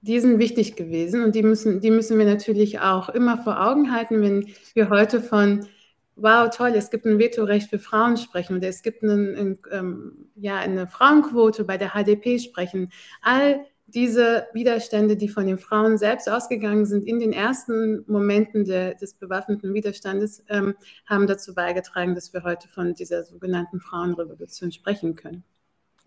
die 0.00 0.20
sind 0.20 0.38
wichtig 0.38 0.76
gewesen 0.76 1.24
und 1.24 1.34
die 1.34 1.42
müssen, 1.42 1.80
die 1.80 1.90
müssen 1.90 2.18
wir 2.18 2.26
natürlich 2.26 2.80
auch 2.80 3.08
immer 3.08 3.38
vor 3.38 3.60
Augen 3.60 3.92
halten, 3.92 4.22
wenn 4.22 4.46
wir 4.74 4.88
heute 4.88 5.20
von 5.20 5.66
wow, 6.16 6.48
toll, 6.50 6.72
es 6.74 6.90
gibt 6.90 7.04
ein 7.04 7.18
Vetorecht 7.18 7.70
für 7.70 7.78
Frauen 7.78 8.16
sprechen 8.16 8.56
oder 8.56 8.68
es 8.68 8.82
gibt 8.82 9.02
einen, 9.02 9.36
ein, 9.36 9.58
ähm, 9.70 10.28
ja, 10.34 10.56
eine 10.56 10.88
Frauenquote 10.88 11.64
bei 11.64 11.76
der 11.76 11.90
HDP 11.90 12.38
sprechen. 12.38 12.90
All 13.22 13.64
diese 13.86 14.48
Widerstände, 14.52 15.16
die 15.16 15.28
von 15.28 15.46
den 15.46 15.58
Frauen 15.58 15.96
selbst 15.96 16.28
ausgegangen 16.28 16.86
sind 16.86 17.04
in 17.04 17.20
den 17.20 17.32
ersten 17.32 18.04
Momenten 18.08 18.64
der, 18.64 18.94
des 18.94 19.14
bewaffneten 19.14 19.72
Widerstandes, 19.74 20.42
ähm, 20.48 20.74
haben 21.06 21.26
dazu 21.26 21.54
beigetragen, 21.54 22.14
dass 22.14 22.32
wir 22.32 22.42
heute 22.42 22.66
von 22.66 22.94
dieser 22.94 23.22
sogenannten 23.24 23.80
Frauenrevolution 23.80 24.72
sprechen 24.72 25.14
können. 25.14 25.44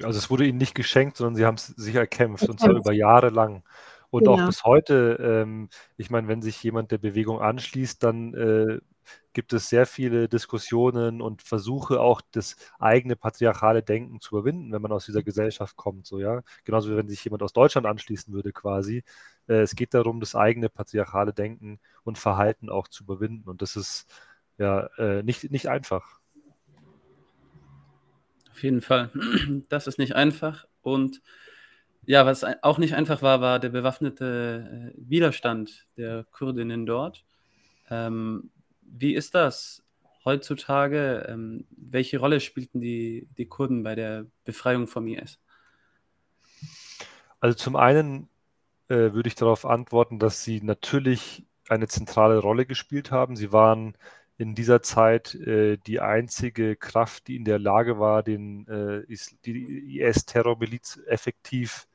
Also 0.04 0.18
es 0.18 0.30
wurde 0.30 0.46
ihnen 0.46 0.58
nicht 0.58 0.76
geschenkt, 0.76 1.18
sondern 1.18 1.36
sie 1.36 1.46
haben 1.46 1.56
es 1.56 1.68
sich 1.68 1.96
erkämpft, 1.96 2.44
erkämpft. 2.44 2.50
und 2.50 2.60
zwar 2.60 2.78
über 2.78 2.94
Jahre 2.94 3.30
lang. 3.30 3.64
Und 4.10 4.24
genau. 4.24 4.34
auch 4.42 4.46
bis 4.48 4.64
heute, 4.64 5.18
ähm, 5.22 5.70
ich 5.96 6.10
meine, 6.10 6.28
wenn 6.28 6.42
sich 6.42 6.62
jemand 6.64 6.92
der 6.92 6.98
Bewegung 6.98 7.40
anschließt, 7.40 8.04
dann 8.04 8.34
äh, 8.34 8.80
gibt 9.34 9.54
es 9.54 9.70
sehr 9.70 9.86
viele 9.86 10.28
Diskussionen 10.28 11.22
und 11.22 11.42
Versuche 11.42 12.02
auch 12.02 12.22
das 12.32 12.56
eigene 12.80 13.16
patriarchale 13.16 13.84
Denken 13.84 14.20
zu 14.20 14.36
überwinden, 14.36 14.72
wenn 14.72 14.82
man 14.82 14.92
aus 14.92 15.06
dieser 15.06 15.24
Gesellschaft 15.24 15.76
kommt. 15.76 16.06
So, 16.08 16.20
ja? 16.20 16.42
Genauso 16.64 16.92
wie 16.92 16.98
wenn 16.98 17.08
sich 17.08 17.24
jemand 17.24 17.44
aus 17.44 17.54
Deutschland 17.54 17.88
anschließen 17.88 18.34
würde 18.34 18.52
quasi. 18.52 19.04
Äh, 19.48 19.62
es 19.62 19.76
geht 19.76 19.94
darum, 19.94 20.20
das 20.20 20.36
eigene 20.36 20.70
patriarchale 20.70 21.34
Denken 21.34 21.80
und 22.04 22.18
Verhalten 22.18 22.70
auch 22.70 22.88
zu 22.88 23.04
überwinden. 23.04 23.50
Und 23.50 23.62
das 23.62 23.76
ist 23.76 24.08
ja 24.58 24.88
äh, 24.98 25.24
nicht, 25.24 25.52
nicht 25.52 25.68
einfach. 25.68 26.20
Auf 28.52 28.64
jeden 28.64 28.82
Fall. 28.82 29.10
Das 29.70 29.88
ist 29.88 30.00
nicht 30.00 30.16
einfach. 30.16 30.66
Und 30.82 31.22
ja, 32.06 32.26
was 32.26 32.44
auch 32.64 32.78
nicht 32.78 32.96
einfach 32.96 33.22
war, 33.22 33.40
war 33.40 33.60
der 33.60 33.70
bewaffnete 33.70 34.94
äh, 34.96 35.10
Widerstand 35.10 35.88
der 35.96 36.26
Kurdinnen 36.32 36.86
dort. 36.86 37.24
Ähm, 37.90 38.52
wie 38.92 39.14
ist 39.14 39.36
das 39.36 39.84
heutzutage? 40.26 41.26
Ähm, 41.30 41.66
welche 41.72 42.20
Rolle 42.20 42.40
spielten 42.40 42.82
die, 42.82 43.28
die 43.38 43.48
Kurden 43.48 43.84
bei 43.84 43.96
der 43.96 44.26
Befreiung 44.44 44.88
vom 44.88 45.08
IS? 45.08 45.40
Also 47.40 47.56
zum 47.58 47.76
einen 47.76 48.30
äh, 48.90 49.14
würde 49.14 49.28
ich 49.28 49.36
darauf 49.36 49.66
antworten, 49.66 50.20
dass 50.20 50.44
sie 50.44 50.62
natürlich 50.62 51.46
eine 51.68 51.88
zentrale 51.88 52.40
Rolle 52.40 52.66
gespielt 52.66 53.12
haben. 53.12 53.36
Sie 53.36 53.52
waren 53.52 53.96
in 54.38 54.56
dieser 54.56 54.82
Zeit 54.82 55.36
äh, 55.36 55.78
die 55.78 56.00
einzige 56.00 56.76
Kraft, 56.76 57.28
die 57.28 57.36
in 57.36 57.46
der 57.46 57.60
Lage 57.60 58.00
war, 58.00 58.24
den, 58.24 58.68
äh, 58.68 59.00
IS-Terrormiliz 59.10 61.00
effektiv 61.08 61.88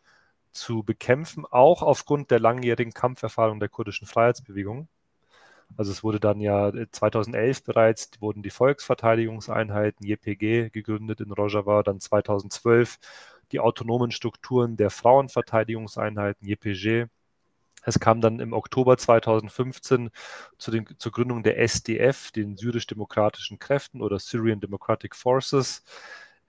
zu 0.52 0.82
bekämpfen, 0.82 1.44
auch 1.50 1.82
aufgrund 1.82 2.30
der 2.30 2.38
langjährigen 2.40 2.92
Kampferfahrung 2.92 3.60
der 3.60 3.68
kurdischen 3.68 4.06
Freiheitsbewegung. 4.06 4.88
Also 5.76 5.92
es 5.92 6.02
wurde 6.04 6.20
dann 6.20 6.40
ja 6.40 6.72
2011 6.90 7.58
äh, 7.58 7.62
bereits, 7.64 8.10
wurden 8.20 8.42
die 8.42 8.50
Volksverteidigungseinheiten 8.50 10.06
JPG 10.06 10.70
gegründet 10.70 11.20
in 11.20 11.32
Rojava, 11.32 11.82
dann 11.82 12.00
2012 12.00 12.98
die 13.52 13.60
autonomen 13.60 14.10
Strukturen 14.10 14.76
der 14.76 14.90
Frauenverteidigungseinheiten 14.90 16.46
JPG. 16.46 17.06
Es 17.84 18.00
kam 18.00 18.20
dann 18.20 18.40
im 18.40 18.52
Oktober 18.52 18.96
2015 18.96 20.10
zu 20.58 20.70
den, 20.70 20.86
zur 20.98 21.12
Gründung 21.12 21.42
der 21.42 21.58
SDF, 21.58 22.30
den 22.32 22.56
syrisch-demokratischen 22.56 23.58
Kräften 23.58 24.00
oder 24.00 24.18
Syrian 24.18 24.60
Democratic 24.60 25.14
Forces. 25.14 25.84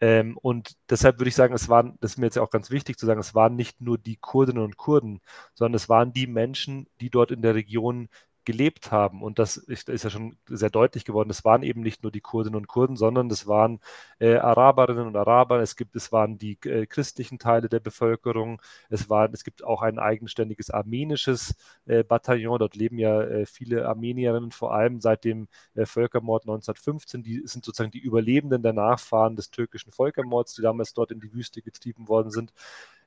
Ähm, 0.01 0.37
und 0.37 0.75
deshalb 0.89 1.19
würde 1.19 1.29
ich 1.29 1.35
sagen, 1.35 1.53
es 1.53 1.69
waren, 1.69 1.97
das 2.01 2.11
ist 2.11 2.17
mir 2.17 2.25
jetzt 2.27 2.37
auch 2.37 2.49
ganz 2.51 2.69
wichtig 2.69 2.97
zu 2.97 3.05
sagen, 3.05 3.19
es 3.19 3.35
waren 3.35 3.55
nicht 3.55 3.81
nur 3.81 3.97
die 3.97 4.17
Kurdinnen 4.17 4.63
und 4.63 4.77
Kurden, 4.77 5.21
sondern 5.53 5.75
es 5.75 5.89
waren 5.89 6.13
die 6.13 6.27
Menschen, 6.27 6.87
die 7.01 7.09
dort 7.09 7.31
in 7.31 7.41
der 7.41 7.55
Region 7.55 8.09
gelebt 8.45 8.91
haben. 8.91 9.21
Und 9.21 9.39
das 9.39 9.57
ist, 9.57 9.89
ja 9.89 10.09
schon 10.09 10.37
sehr 10.47 10.69
deutlich 10.69 11.05
geworden. 11.05 11.29
Es 11.29 11.43
waren 11.43 11.63
eben 11.63 11.81
nicht 11.81 12.03
nur 12.03 12.11
die 12.11 12.21
Kurdinnen 12.21 12.55
und 12.55 12.67
Kurden, 12.67 12.95
sondern 12.95 13.29
es 13.29 13.47
waren 13.47 13.79
äh, 14.19 14.35
Araberinnen 14.35 15.07
und 15.07 15.15
Araber. 15.15 15.59
Es 15.59 15.75
gibt, 15.75 15.95
es 15.95 16.11
waren 16.11 16.37
die 16.37 16.57
äh, 16.65 16.85
christlichen 16.85 17.39
Teile 17.39 17.69
der 17.69 17.79
Bevölkerung. 17.79 18.61
Es 18.89 19.09
waren, 19.09 19.33
es 19.33 19.43
gibt 19.43 19.63
auch 19.63 19.81
ein 19.81 19.99
eigenständiges 19.99 20.69
armenisches 20.69 21.55
äh, 21.85 22.03
Bataillon. 22.03 22.59
Dort 22.59 22.75
leben 22.75 22.99
ja 22.99 23.21
äh, 23.21 23.45
viele 23.45 23.87
Armenierinnen, 23.87 24.51
vor 24.51 24.73
allem 24.73 25.01
seit 25.01 25.23
dem 25.23 25.47
äh, 25.73 25.85
Völkermord 25.85 26.43
1915. 26.43 27.23
Die 27.23 27.41
sind 27.45 27.65
sozusagen 27.65 27.91
die 27.91 27.99
Überlebenden 27.99 28.63
der 28.63 28.73
Nachfahren 28.73 29.35
des 29.35 29.51
türkischen 29.51 29.91
Völkermords, 29.91 30.55
die 30.55 30.61
damals 30.61 30.93
dort 30.93 31.11
in 31.11 31.19
die 31.19 31.33
Wüste 31.33 31.61
getrieben 31.61 32.07
worden 32.07 32.31
sind. 32.31 32.53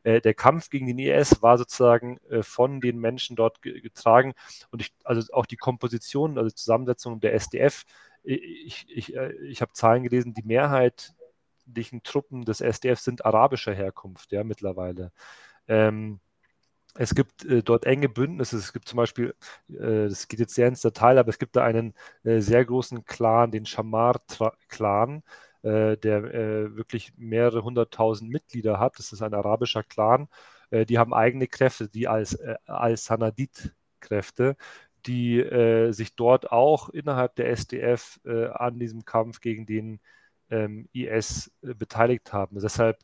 Äh, 0.03 0.21
der 0.21 0.35
Kampf 0.35 0.71
gegen 0.71 0.87
den 0.87 0.99
IS 0.99 1.43
war 1.43 1.59
sozusagen 1.59 2.19
äh, 2.29 2.43
von 2.43 2.81
den 2.81 2.99
Menschen 2.99 3.37
dort 3.37 3.63
getragen 3.63 4.35
und 4.71 4.81
ich, 4.81 4.93
also 5.05 5.33
auch 5.33 5.47
die 5.47 5.57
Komposition, 5.57 6.39
also 6.39 6.49
die 6.49 6.55
Zusammensetzung 6.55 7.21
der 7.21 7.35
SDF, 7.35 7.85
ich, 8.23 8.87
ich, 8.89 9.15
äh, 9.17 9.33
ich 9.47 9.61
habe 9.63 9.73
Zahlen 9.73 10.03
gelesen, 10.03 10.35
die 10.35 10.43
Mehrheit 10.43 11.15
der 11.65 11.85
Truppen 12.03 12.45
des 12.45 12.61
SDF 12.61 12.99
sind 12.99 13.25
arabischer 13.25 13.75
Herkunft, 13.75 14.33
ja, 14.33 14.45
mittlerweile. 14.45 15.13
Ähm, 15.69 16.21
es 16.95 17.15
gibt 17.15 17.45
äh, 17.45 17.63
dort 17.63 17.87
enge 17.87 18.09
Bündnisse. 18.09 18.57
Es 18.57 18.73
gibt 18.73 18.89
zum 18.89 18.97
Beispiel, 18.97 19.35
äh, 19.69 20.09
das 20.09 20.29
geht 20.29 20.41
jetzt 20.41 20.55
sehr 20.55 20.69
ins 20.69 20.83
Detail, 20.83 21.19
aber 21.19 21.29
es 21.29 21.39
gibt 21.39 21.57
da 21.57 21.65
einen 21.65 21.95
äh, 22.25 22.41
sehr 22.41 22.65
großen 22.65 23.05
Clan, 23.05 23.51
den 23.51 23.67
Shamar-Clan, 23.67 25.23
der 25.63 26.25
äh, 26.25 26.77
wirklich 26.77 27.13
mehrere 27.17 27.65
hunderttausend 27.65 28.31
Mitglieder 28.31 28.79
hat. 28.79 28.99
Das 28.99 29.13
ist 29.13 29.23
ein 29.23 29.35
arabischer 29.35 29.83
Clan. 29.83 30.29
Äh, 30.71 30.87
die 30.87 30.99
haben 30.99 31.15
eigene 31.15 31.49
Kräfte, 31.49 31.89
die 31.89 32.09
als, 32.09 32.39
als 32.67 33.07
Sanadid-Kräfte, 33.07 34.57
die 35.07 35.43
sich 35.91 36.17
dort 36.17 36.53
auch 36.53 36.89
innerhalb 36.91 37.35
der 37.37 37.49
SDF 37.51 38.21
an 38.25 38.79
diesem 38.79 39.05
Kampf 39.05 39.41
gegen 39.41 39.65
den 39.65 40.01
ähm, 40.51 40.89
IS 40.93 41.51
beteiligt 41.63 42.33
haben. 42.33 42.61
Deshalb 42.61 42.99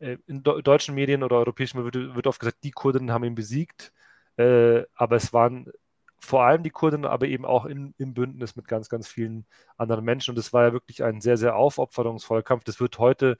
in 0.00 0.42
deutschen 0.42 0.94
Medien 0.94 1.22
oder 1.22 1.36
europäischen 1.36 1.82
Medien 1.82 2.08
wird, 2.08 2.16
wird 2.16 2.26
oft 2.26 2.40
gesagt, 2.40 2.64
die 2.64 2.72
Kurden 2.72 3.10
haben 3.10 3.24
ihn 3.24 3.34
besiegt, 3.34 3.92
aber 4.36 5.16
es 5.16 5.32
waren 5.32 5.70
vor 6.20 6.44
allem 6.44 6.62
die 6.62 6.70
Kurden, 6.70 7.04
aber 7.04 7.26
eben 7.26 7.44
auch 7.44 7.64
in, 7.64 7.94
im 7.98 8.14
Bündnis 8.14 8.56
mit 8.56 8.68
ganz, 8.68 8.88
ganz 8.88 9.08
vielen 9.08 9.46
anderen 9.76 10.04
Menschen. 10.04 10.32
Und 10.32 10.38
es 10.38 10.52
war 10.52 10.64
ja 10.64 10.72
wirklich 10.72 11.02
ein 11.02 11.20
sehr, 11.20 11.36
sehr 11.36 11.56
aufopferungsvoller 11.56 12.42
Kampf. 12.42 12.64
Das 12.64 12.80
wird 12.80 12.98
heute 12.98 13.38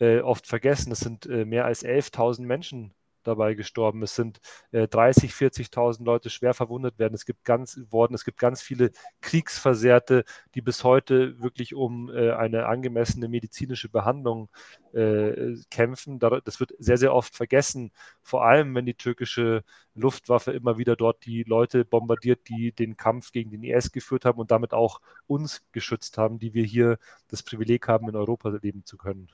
äh, 0.00 0.20
oft 0.20 0.46
vergessen. 0.46 0.92
Es 0.92 1.00
sind 1.00 1.26
äh, 1.26 1.44
mehr 1.44 1.64
als 1.64 1.84
11.000 1.84 2.42
Menschen 2.42 2.94
dabei 3.26 3.54
gestorben. 3.54 4.02
Es 4.02 4.14
sind 4.14 4.40
äh, 4.72 4.88
30, 4.88 5.32
40.000 5.32 6.04
Leute 6.04 6.30
schwer 6.30 6.54
verwundet 6.54 6.98
werden. 6.98 7.14
Es 7.14 7.26
gibt 7.26 7.44
ganz 7.44 7.80
worden, 7.90 8.14
es 8.14 8.24
gibt 8.24 8.38
ganz 8.38 8.62
viele 8.62 8.90
Kriegsversehrte, 9.20 10.24
die 10.54 10.62
bis 10.62 10.84
heute 10.84 11.40
wirklich 11.40 11.74
um 11.74 12.10
äh, 12.10 12.32
eine 12.32 12.66
angemessene 12.66 13.28
medizinische 13.28 13.88
Behandlung 13.88 14.48
äh, 14.92 15.56
kämpfen. 15.70 16.18
Das 16.18 16.60
wird 16.60 16.72
sehr, 16.78 16.98
sehr 16.98 17.14
oft 17.14 17.34
vergessen, 17.34 17.92
vor 18.22 18.44
allem 18.44 18.74
wenn 18.74 18.86
die 18.86 18.94
türkische 18.94 19.64
Luftwaffe 19.94 20.52
immer 20.52 20.78
wieder 20.78 20.96
dort 20.96 21.24
die 21.24 21.42
Leute 21.42 21.84
bombardiert, 21.84 22.48
die 22.48 22.72
den 22.72 22.96
Kampf 22.96 23.32
gegen 23.32 23.50
den 23.50 23.62
IS 23.62 23.92
geführt 23.92 24.24
haben 24.24 24.38
und 24.38 24.50
damit 24.50 24.72
auch 24.72 25.00
uns 25.26 25.62
geschützt 25.72 26.18
haben, 26.18 26.38
die 26.38 26.54
wir 26.54 26.64
hier 26.64 26.98
das 27.28 27.42
Privileg 27.42 27.88
haben, 27.88 28.08
in 28.08 28.16
Europa 28.16 28.50
leben 28.62 28.84
zu 28.84 28.96
können. 28.96 29.28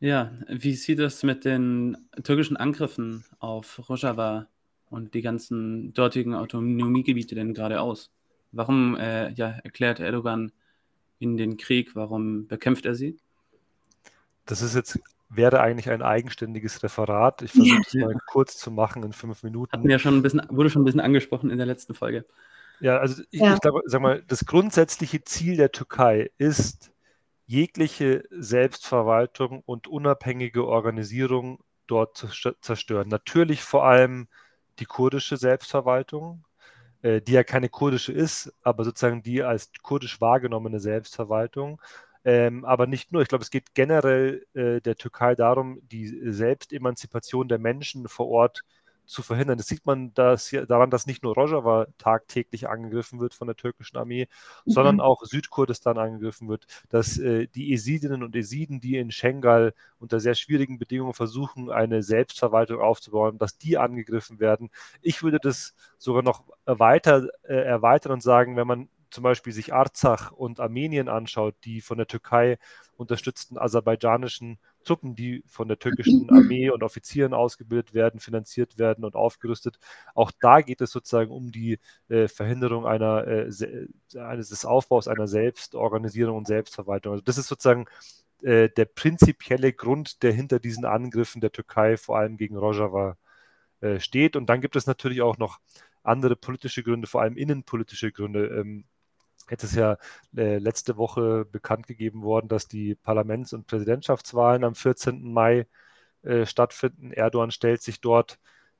Ja, 0.00 0.32
wie 0.48 0.74
sieht 0.74 1.00
es 1.00 1.22
mit 1.22 1.44
den 1.44 1.96
türkischen 2.22 2.56
Angriffen 2.56 3.24
auf 3.40 3.88
Rojava 3.88 4.46
und 4.90 5.14
die 5.14 5.22
ganzen 5.22 5.92
dortigen 5.92 6.34
Autonomiegebiete 6.34 7.34
denn 7.34 7.52
gerade 7.52 7.80
aus? 7.80 8.10
Warum 8.52 8.96
äh, 8.96 9.32
ja, 9.32 9.48
erklärt 9.64 10.00
Erdogan 10.00 10.52
in 11.18 11.36
den 11.36 11.56
Krieg? 11.56 11.96
Warum 11.96 12.46
bekämpft 12.46 12.86
er 12.86 12.94
sie? 12.94 13.18
Das 14.46 14.62
ist 14.62 14.74
jetzt 14.74 15.00
wäre 15.30 15.60
eigentlich 15.60 15.90
ein 15.90 16.02
eigenständiges 16.02 16.82
Referat. 16.82 17.42
Ich 17.42 17.52
versuche 17.52 17.82
es 17.86 17.92
ja. 17.92 18.06
mal 18.06 18.16
kurz 18.26 18.56
zu 18.56 18.70
machen 18.70 19.02
in 19.02 19.12
fünf 19.12 19.42
Minuten. 19.42 19.72
Hatten 19.72 19.90
ja 19.90 19.98
schon 19.98 20.16
ein 20.16 20.22
bisschen, 20.22 20.42
wurde 20.48 20.70
schon 20.70 20.82
ein 20.82 20.84
bisschen 20.84 21.00
angesprochen 21.00 21.50
in 21.50 21.58
der 21.58 21.66
letzten 21.66 21.94
Folge. 21.94 22.24
Ja, 22.80 22.98
also 22.98 23.22
ich, 23.30 23.40
ja. 23.40 23.54
ich 23.54 23.60
glaube, 23.60 23.82
sag 23.86 24.00
mal, 24.00 24.22
das 24.26 24.46
grundsätzliche 24.46 25.24
Ziel 25.24 25.56
der 25.56 25.72
Türkei 25.72 26.30
ist, 26.38 26.92
jegliche 27.48 28.24
Selbstverwaltung 28.30 29.62
und 29.66 29.88
unabhängige 29.88 30.66
Organisierung 30.66 31.60
dort 31.88 32.16
zu 32.16 32.28
zerstören. 32.60 33.08
Natürlich 33.08 33.62
vor 33.62 33.86
allem 33.86 34.28
die 34.78 34.84
kurdische 34.84 35.38
Selbstverwaltung, 35.38 36.44
äh, 37.02 37.22
die 37.22 37.32
ja 37.32 37.44
keine 37.44 37.70
kurdische 37.70 38.12
ist, 38.12 38.52
aber 38.62 38.84
sozusagen 38.84 39.22
die 39.22 39.42
als 39.42 39.70
kurdisch 39.82 40.20
wahrgenommene 40.20 40.78
Selbstverwaltung. 40.80 41.80
Ähm, 42.24 42.64
aber 42.66 42.86
nicht 42.86 43.12
nur, 43.12 43.22
ich 43.22 43.28
glaube, 43.28 43.44
es 43.44 43.50
geht 43.50 43.74
generell 43.74 44.46
äh, 44.54 44.80
der 44.82 44.96
Türkei 44.96 45.34
darum, 45.34 45.80
die 45.82 46.06
Selbstemanzipation 46.30 47.48
der 47.48 47.58
Menschen 47.58 48.08
vor 48.08 48.28
Ort 48.28 48.62
zu 49.08 49.22
verhindern. 49.22 49.58
Das 49.58 49.66
sieht 49.66 49.86
man 49.86 50.12
dass 50.14 50.54
daran, 50.68 50.90
dass 50.90 51.06
nicht 51.06 51.22
nur 51.22 51.34
Rojava 51.34 51.86
tagtäglich 51.96 52.68
angegriffen 52.68 53.20
wird 53.20 53.34
von 53.34 53.48
der 53.48 53.56
türkischen 53.56 53.96
Armee, 53.96 54.28
mhm. 54.64 54.70
sondern 54.70 55.00
auch 55.00 55.24
Südkurdistan 55.24 55.98
angegriffen 55.98 56.48
wird, 56.48 56.66
dass 56.90 57.18
äh, 57.18 57.48
die 57.48 57.72
Esidinnen 57.72 58.22
und 58.22 58.36
Esiden, 58.36 58.80
die 58.80 58.96
in 58.96 59.10
Schengal 59.10 59.74
unter 59.98 60.20
sehr 60.20 60.34
schwierigen 60.34 60.78
Bedingungen 60.78 61.14
versuchen, 61.14 61.70
eine 61.70 62.02
Selbstverwaltung 62.02 62.80
aufzubauen, 62.80 63.38
dass 63.38 63.58
die 63.58 63.78
angegriffen 63.78 64.40
werden. 64.40 64.70
Ich 65.00 65.22
würde 65.22 65.40
das 65.40 65.74
sogar 65.96 66.22
noch 66.22 66.44
weiter 66.66 67.28
äh, 67.44 67.54
erweitern 67.54 68.12
und 68.12 68.22
sagen, 68.22 68.56
wenn 68.56 68.66
man 68.66 68.88
zum 69.10 69.24
Beispiel 69.24 69.54
sich 69.54 69.72
Arzach 69.72 70.32
und 70.32 70.60
Armenien 70.60 71.08
anschaut, 71.08 71.54
die 71.64 71.80
von 71.80 71.96
der 71.96 72.06
Türkei 72.06 72.58
unterstützten 72.96 73.56
aserbaidschanischen 73.56 74.58
Truppen, 74.84 75.14
die 75.14 75.44
von 75.46 75.68
der 75.68 75.78
türkischen 75.78 76.28
Armee 76.30 76.70
und 76.70 76.82
Offizieren 76.82 77.34
ausgebildet 77.34 77.94
werden, 77.94 78.20
finanziert 78.20 78.78
werden 78.78 79.04
und 79.04 79.14
aufgerüstet. 79.14 79.78
Auch 80.14 80.30
da 80.40 80.60
geht 80.60 80.80
es 80.80 80.90
sozusagen 80.90 81.30
um 81.30 81.52
die 81.52 81.78
äh, 82.08 82.28
Verhinderung 82.28 82.86
einer, 82.86 83.26
äh, 83.26 83.50
eines 84.16 84.48
des 84.48 84.64
Aufbaus 84.64 85.08
einer 85.08 85.28
Selbstorganisierung 85.28 86.36
und 86.38 86.46
Selbstverwaltung. 86.46 87.12
Also 87.12 87.24
das 87.24 87.38
ist 87.38 87.48
sozusagen 87.48 87.86
äh, 88.42 88.68
der 88.68 88.84
prinzipielle 88.84 89.72
Grund, 89.72 90.22
der 90.22 90.32
hinter 90.32 90.60
diesen 90.60 90.84
Angriffen 90.84 91.40
der 91.40 91.52
Türkei 91.52 91.96
vor 91.96 92.18
allem 92.18 92.36
gegen 92.36 92.56
Rojava 92.56 93.16
äh, 93.80 94.00
steht. 94.00 94.36
Und 94.36 94.46
dann 94.48 94.60
gibt 94.60 94.76
es 94.76 94.86
natürlich 94.86 95.22
auch 95.22 95.38
noch 95.38 95.58
andere 96.02 96.36
politische 96.36 96.82
Gründe, 96.82 97.06
vor 97.06 97.22
allem 97.22 97.36
innenpolitische 97.36 98.12
Gründe. 98.12 98.46
Ähm, 98.46 98.84
Jetzt 99.50 99.64
ist 99.64 99.74
ja 99.76 99.96
äh, 100.36 100.58
letzte 100.58 100.96
Woche 100.96 101.44
bekannt 101.46 101.86
gegeben 101.86 102.22
worden, 102.22 102.48
dass 102.48 102.68
die 102.68 102.94
Parlaments- 102.94 103.52
und 103.52 103.66
Präsidentschaftswahlen 103.66 104.64
am 104.64 104.74
14. 104.74 105.32
Mai 105.32 105.66
äh, 106.22 106.46
stattfinden. 106.46 107.12
Erdogan 107.12 107.50
stellt 107.50 107.82
sich 107.82 108.00
dort 108.00 108.38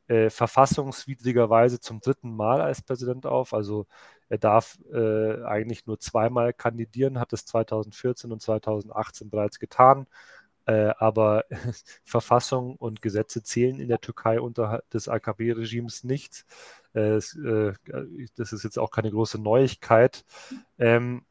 äh, 0.08 0.30
verfassungswidrigerweise 0.30 1.80
zum 1.80 2.00
dritten 2.00 2.34
Mal 2.34 2.60
als 2.60 2.82
Präsident 2.82 3.26
auf. 3.26 3.54
Also 3.54 3.86
er 4.28 4.38
darf 4.38 4.78
äh, 4.92 5.42
eigentlich 5.44 5.86
nur 5.86 6.00
zweimal 6.00 6.52
kandidieren, 6.52 7.18
hat 7.18 7.32
es 7.32 7.46
2014 7.46 8.32
und 8.32 8.42
2018 8.42 9.30
bereits 9.30 9.58
getan. 9.58 10.06
Äh, 10.68 10.92
aber 10.98 11.46
Verfassung 12.04 12.76
und 12.76 13.00
Gesetze 13.00 13.42
zählen 13.42 13.80
in 13.80 13.88
der 13.88 14.02
Türkei 14.02 14.38
unter 14.38 14.82
des 14.92 15.08
AKP-Regimes 15.08 16.04
nicht. 16.04 16.44
Äh, 16.94 17.16
äh, 17.16 17.72
das 18.36 18.52
ist 18.52 18.64
jetzt 18.64 18.78
auch 18.78 18.90
keine 18.90 19.10
große 19.10 19.40
Neuigkeit. 19.40 20.26
Ähm, 20.78 21.24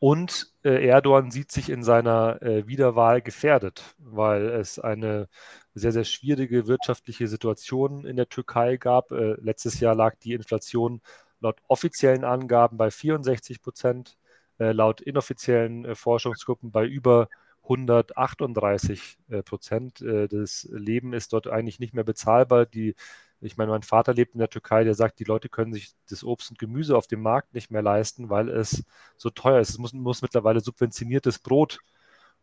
und 0.00 0.52
äh, 0.64 0.86
Erdogan 0.86 1.30
sieht 1.30 1.50
sich 1.50 1.70
in 1.70 1.82
seiner 1.82 2.42
äh, 2.42 2.68
Wiederwahl 2.68 3.22
gefährdet, 3.22 3.96
weil 3.98 4.48
es 4.48 4.78
eine 4.78 5.28
sehr, 5.74 5.92
sehr 5.92 6.04
schwierige 6.04 6.66
wirtschaftliche 6.66 7.26
Situation 7.26 8.04
in 8.04 8.16
der 8.16 8.28
Türkei 8.28 8.76
gab. 8.76 9.12
Äh, 9.12 9.36
letztes 9.40 9.80
Jahr 9.80 9.94
lag 9.94 10.16
die 10.16 10.34
Inflation 10.34 11.00
laut 11.40 11.60
offiziellen 11.68 12.24
Angaben 12.24 12.76
bei 12.76 12.90
64 12.90 13.62
Prozent, 13.62 14.18
äh, 14.58 14.72
laut 14.72 15.00
inoffiziellen 15.00 15.86
äh, 15.86 15.94
Forschungsgruppen 15.94 16.70
bei 16.70 16.84
über 16.86 17.28
138 17.68 19.18
äh, 19.28 19.42
Prozent. 19.42 20.00
das 20.00 20.68
Leben 20.70 21.12
ist 21.12 21.32
dort 21.32 21.48
eigentlich 21.48 21.80
nicht 21.80 21.94
mehr 21.94 22.04
bezahlbar. 22.04 22.66
Die 22.66 22.94
ich 23.40 23.56
meine, 23.56 23.70
mein 23.70 23.82
Vater 23.82 24.14
lebt 24.14 24.34
in 24.34 24.40
der 24.40 24.50
Türkei, 24.50 24.84
der 24.84 24.94
sagt, 24.94 25.20
die 25.20 25.24
Leute 25.24 25.48
können 25.48 25.72
sich 25.72 25.92
das 26.08 26.24
Obst 26.24 26.50
und 26.50 26.58
Gemüse 26.58 26.96
auf 26.96 27.06
dem 27.06 27.22
Markt 27.22 27.54
nicht 27.54 27.70
mehr 27.70 27.82
leisten, 27.82 28.30
weil 28.30 28.48
es 28.48 28.84
so 29.16 29.30
teuer 29.30 29.60
ist. 29.60 29.70
Es 29.70 29.78
muss, 29.78 29.92
muss 29.92 30.22
mittlerweile 30.22 30.60
subventioniertes 30.60 31.38
Brot 31.38 31.78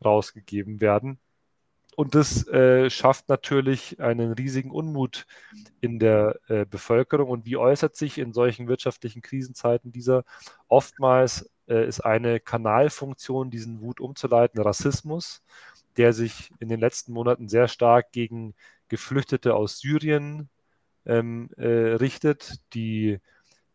rausgegeben 0.03 0.79
werden. 0.81 1.19
Und 1.95 2.13
das 2.13 2.45
äh, 2.47 2.89
schafft 2.89 3.29
natürlich 3.29 4.01
einen 4.01 4.33
riesigen 4.33 4.71
Unmut 4.71 5.25
in 5.79 5.99
der 5.99 6.39
äh, 6.47 6.65
Bevölkerung. 6.65 7.29
Und 7.29 7.45
wie 7.45 7.57
äußert 7.57 7.95
sich 7.95 8.17
in 8.17 8.33
solchen 8.33 8.67
wirtschaftlichen 8.67 9.21
Krisenzeiten 9.21 9.91
dieser? 9.91 10.25
Oftmals 10.67 11.49
äh, 11.67 11.87
ist 11.87 12.01
eine 12.01 12.39
Kanalfunktion, 12.39 13.49
diesen 13.49 13.81
Wut 13.81 13.99
umzuleiten, 13.99 14.61
Rassismus, 14.61 15.43
der 15.97 16.13
sich 16.13 16.51
in 16.59 16.69
den 16.69 16.79
letzten 16.79 17.13
Monaten 17.13 17.47
sehr 17.47 17.67
stark 17.67 18.11
gegen 18.11 18.53
Geflüchtete 18.89 19.55
aus 19.55 19.79
Syrien 19.79 20.49
ähm, 21.05 21.49
äh, 21.57 21.95
richtet, 21.95 22.59
die 22.73 23.19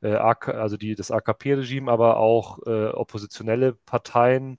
äh, 0.03 0.14
also 0.14 0.76
die, 0.76 0.95
das 0.95 1.11
AKP-Regime, 1.11 1.91
aber 1.91 2.16
auch 2.18 2.59
äh, 2.66 2.88
oppositionelle 2.88 3.74
Parteien, 3.74 4.59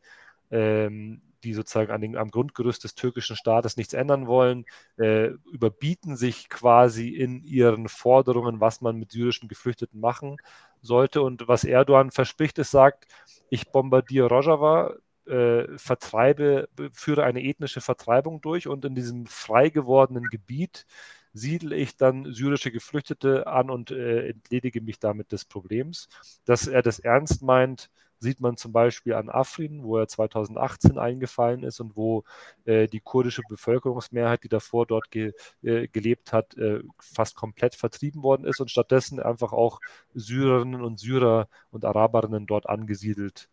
ähm, 0.52 1.22
die 1.44 1.54
sozusagen 1.54 1.92
an 1.92 2.02
den, 2.02 2.18
am 2.18 2.30
Grundgerüst 2.30 2.84
des 2.84 2.94
türkischen 2.96 3.36
Staates 3.36 3.78
nichts 3.78 3.94
ändern 3.94 4.28
wollen, 4.28 4.66
äh, 4.98 5.30
überbieten 5.52 6.16
sich 6.16 6.50
quasi 6.50 7.10
in 7.10 7.44
ihren 7.44 7.88
Forderungen, 7.88 8.60
was 8.60 8.82
man 8.82 8.98
mit 8.98 9.12
syrischen 9.12 9.48
Geflüchteten 9.48 10.00
machen 10.00 10.38
sollte. 10.82 11.22
Und 11.22 11.48
was 11.48 11.64
Erdogan 11.64 12.12
verspricht, 12.12 12.58
ist, 12.60 12.72
sagt, 12.72 13.08
ich 13.50 13.70
bombardiere 13.70 14.28
Rojava, 14.30 14.96
äh, 15.28 15.78
vertreibe, 15.78 16.70
führe 16.94 17.24
eine 17.24 17.44
ethnische 17.44 17.82
Vertreibung 17.82 18.42
durch 18.42 18.68
und 18.68 18.86
in 18.86 18.96
diesem 18.96 19.26
frei 19.28 19.70
gewordenen 19.70 20.24
Gebiet 20.26 20.86
siedle 21.34 21.76
ich 21.76 21.96
dann 21.96 22.34
syrische 22.34 22.72
Geflüchtete 22.72 23.48
an 23.48 23.70
und 23.70 23.92
äh, 23.92 24.30
entledige 24.30 24.82
mich 24.82 25.00
damit 25.00 25.32
des 25.32 25.46
Problems. 25.46 26.10
Dass 26.46 26.68
er 26.68 26.82
das 26.82 27.00
ernst 27.00 27.42
meint, 27.42 27.90
sieht 28.22 28.40
man 28.40 28.56
zum 28.56 28.72
Beispiel 28.72 29.16
an 29.16 29.30
Afrin, 29.30 29.84
wo 29.84 29.98
er 29.98 30.08
2018 30.08 31.00
eingefallen 31.00 31.64
ist 31.64 31.80
und 31.80 31.96
wo 31.96 32.24
äh, 32.66 32.88
die 32.88 33.00
kurdische 33.00 33.42
Bevölkerungsmehrheit, 33.50 34.44
die 34.44 34.50
davor 34.50 34.86
dort 34.86 35.10
ge 35.10 35.34
äh, 35.64 35.88
gelebt 35.88 36.32
hat, 36.32 36.56
äh, 36.58 36.82
fast 37.00 37.36
komplett 37.36 37.76
vertrieben 37.76 38.22
worden 38.22 38.46
ist 38.46 38.62
und 38.62 38.70
stattdessen 38.70 39.20
einfach 39.20 39.54
auch 39.54 39.80
Syrerinnen 40.14 40.82
und 40.82 41.00
Syrer 41.00 41.50
und 41.72 41.84
Araberinnen 41.84 42.46
dort 42.46 42.70
angesiedelt 42.70 43.50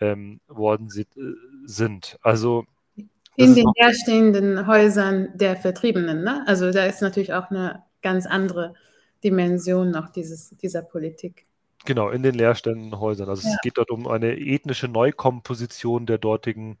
ähm, 0.00 0.40
worden 0.48 0.88
äh, 0.96 1.04
sind. 1.64 2.18
Also 2.22 2.66
in 3.36 3.54
den 3.54 3.70
herstehenden 3.76 4.66
Häusern 4.66 5.30
der 5.34 5.56
Vertriebenen. 5.56 6.24
Ne? 6.24 6.44
Also 6.46 6.72
da 6.72 6.84
ist 6.84 7.00
natürlich 7.00 7.32
auch 7.32 7.50
eine 7.50 7.84
ganz 8.02 8.26
andere 8.26 8.74
Dimension 9.22 9.90
noch 9.90 10.10
dieses, 10.10 10.50
dieser 10.56 10.82
Politik. 10.82 11.46
Genau, 11.86 12.10
in 12.10 12.22
den 12.22 12.34
leerstehenden 12.34 13.00
Häusern. 13.00 13.28
Also 13.28 13.48
ja. 13.48 13.54
es 13.54 13.60
geht 13.62 13.78
dort 13.78 13.90
um 13.90 14.06
eine 14.06 14.36
ethnische 14.38 14.88
Neukomposition 14.88 16.06
der 16.06 16.18
dortigen 16.18 16.78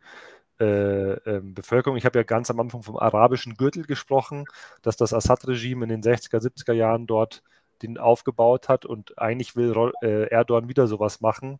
äh, 0.60 1.12
äh, 1.12 1.40
Bevölkerung. 1.42 1.96
Ich 1.96 2.04
habe 2.04 2.18
ja 2.18 2.22
ganz 2.22 2.50
am 2.50 2.60
Anfang 2.60 2.82
vom 2.82 2.98
arabischen 2.98 3.54
Gürtel 3.54 3.84
gesprochen, 3.84 4.44
dass 4.82 4.96
das 4.96 5.14
Assad-Regime 5.14 5.84
in 5.84 5.88
den 5.88 6.02
60er, 6.02 6.38
70er 6.38 6.74
Jahren 6.74 7.06
dort 7.06 7.42
den 7.82 7.96
aufgebaut 7.96 8.68
hat 8.68 8.84
und 8.84 9.18
eigentlich 9.18 9.56
will 9.56 9.74
äh, 10.02 10.28
Erdogan 10.28 10.68
wieder 10.68 10.86
sowas 10.86 11.22
machen 11.22 11.58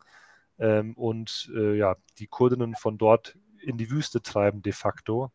ähm, 0.58 0.92
und 0.94 1.50
äh, 1.56 1.76
ja, 1.76 1.96
die 2.18 2.26
Kurdinnen 2.26 2.74
von 2.74 2.98
dort 2.98 3.36
in 3.62 3.78
die 3.78 3.90
Wüste 3.90 4.20
treiben 4.22 4.62
de 4.62 4.72
facto. 4.72 5.32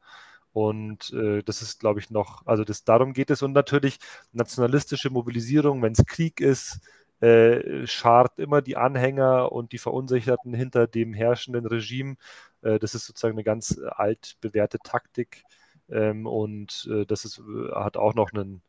Und 0.53 1.11
äh, 1.13 1.43
das 1.43 1.61
ist, 1.61 1.79
glaube 1.79 1.99
ich, 1.99 2.11
noch, 2.11 2.45
also 2.45 2.63
das, 2.63 2.83
darum 2.85 3.13
geht 3.13 3.29
es. 3.29 3.41
Und 3.41 3.53
natürlich 3.53 3.97
nationalistische 4.31 5.09
Mobilisierung, 5.09 5.81
wenn 5.81 5.93
es 5.93 6.05
Krieg 6.05 6.39
ist, 6.39 6.79
äh, 7.21 7.87
schart 7.87 8.39
immer 8.39 8.61
die 8.61 8.77
Anhänger 8.77 9.51
und 9.51 9.71
die 9.71 9.77
Verunsicherten 9.77 10.53
hinter 10.53 10.87
dem 10.87 11.13
herrschenden 11.13 11.65
Regime. 11.65 12.17
Äh, 12.61 12.79
das 12.79 12.95
ist 12.95 13.05
sozusagen 13.05 13.35
eine 13.35 13.43
ganz 13.43 13.79
altbewährte 13.79 14.79
Taktik. 14.79 15.43
Ähm, 15.89 16.25
und 16.25 16.87
äh, 16.91 17.05
das 17.05 17.25
ist, 17.25 17.41
hat 17.73 17.97
auch 17.97 18.15
noch 18.15 18.33
einen 18.33 18.61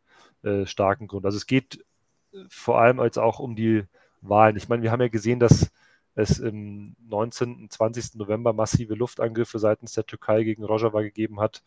äh, 0.42 0.66
starken 0.66 1.08
Grund. 1.08 1.24
Also 1.26 1.36
es 1.36 1.46
geht 1.46 1.84
vor 2.48 2.78
allem 2.78 3.00
jetzt 3.00 3.18
auch 3.18 3.38
um 3.38 3.56
die 3.56 3.84
Wahlen. 4.20 4.56
Ich 4.56 4.68
meine, 4.68 4.82
wir 4.82 4.92
haben 4.92 5.00
ja 5.00 5.08
gesehen, 5.08 5.40
dass 5.40 5.70
es 6.14 6.38
im 6.38 6.96
19. 7.08 7.54
und 7.62 7.72
20. 7.72 8.14
November 8.16 8.52
massive 8.52 8.94
Luftangriffe 8.94 9.58
seitens 9.58 9.92
der 9.92 10.06
Türkei 10.06 10.44
gegen 10.44 10.64
Rojava 10.64 11.02
gegeben 11.02 11.40
hat. 11.40 11.62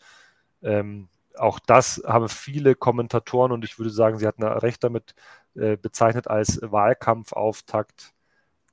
Ähm, 0.64 1.08
auch 1.40 1.60
das 1.60 2.02
haben 2.06 2.30
viele 2.30 2.76
Kommentatoren 2.76 3.52
und 3.52 3.64
ich 3.64 3.78
würde 3.80 3.92
sagen, 3.92 4.20
sie 4.20 4.28
hatten 4.28 4.44
recht 4.44 4.84
damit 4.84 5.16
äh, 5.56 5.78
bezeichnet 5.78 6.28
als 6.28 6.60
Wahlkampfauftakt 6.62 8.14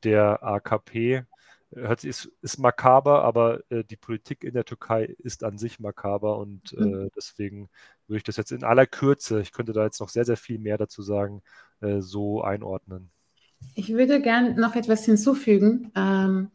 der 0.04 0.42
AKP. 0.42 1.24
Hört 1.74 2.00
sich, 2.00 2.10
ist, 2.10 2.30
ist 2.42 2.58
makaber, 2.58 3.24
aber 3.24 3.60
äh, 3.70 3.84
die 3.84 3.96
Politik 3.96 4.44
in 4.44 4.54
der 4.54 4.64
Türkei 4.64 5.04
ist 5.18 5.44
an 5.44 5.58
sich 5.58 5.80
makaber 5.80 6.38
und 6.38 6.72
äh, 6.74 6.80
mhm. 6.80 7.10
deswegen 7.16 7.68
würde 8.06 8.18
ich 8.18 8.24
das 8.24 8.36
jetzt 8.36 8.52
in 8.52 8.64
aller 8.64 8.86
Kürze, 8.86 9.40
ich 9.40 9.52
könnte 9.52 9.72
da 9.72 9.84
jetzt 9.84 10.00
noch 10.00 10.08
sehr, 10.08 10.24
sehr 10.24 10.36
viel 10.36 10.58
mehr 10.58 10.78
dazu 10.78 11.02
sagen, 11.02 11.42
äh, 11.80 12.00
so 12.00 12.42
einordnen. 12.42 13.10
Ich 13.74 13.92
würde 13.92 14.20
gern 14.20 14.56
noch 14.56 14.76
etwas 14.76 15.04
hinzufügen. 15.04 15.90
Ähm, 15.96 16.50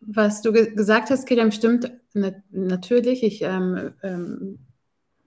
was 0.00 0.42
du 0.42 0.52
ge 0.52 0.74
gesagt 0.74 1.10
hast, 1.10 1.26
Kilian, 1.26 1.52
stimmt 1.52 1.92
na 2.14 2.32
natürlich. 2.50 3.22
Ich 3.22 3.42
ähm, 3.42 3.92
ähm, 4.02 4.58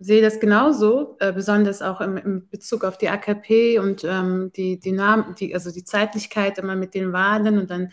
sehe 0.03 0.21
das 0.21 0.39
genauso, 0.39 1.15
äh, 1.19 1.31
besonders 1.31 1.81
auch 1.81 2.01
im, 2.01 2.17
im, 2.17 2.49
Bezug 2.49 2.83
auf 2.83 2.97
die 2.97 3.09
AKP 3.09 3.79
und 3.79 4.03
ähm, 4.03 4.51
die, 4.55 4.79
die, 4.79 4.91
Namen, 4.91 5.35
die, 5.35 5.53
also 5.53 5.71
die 5.71 5.83
Zeitlichkeit 5.83 6.57
immer 6.57 6.75
mit 6.75 6.93
den 6.93 7.13
Wahlen 7.13 7.57
und 7.57 7.69
dann 7.69 7.91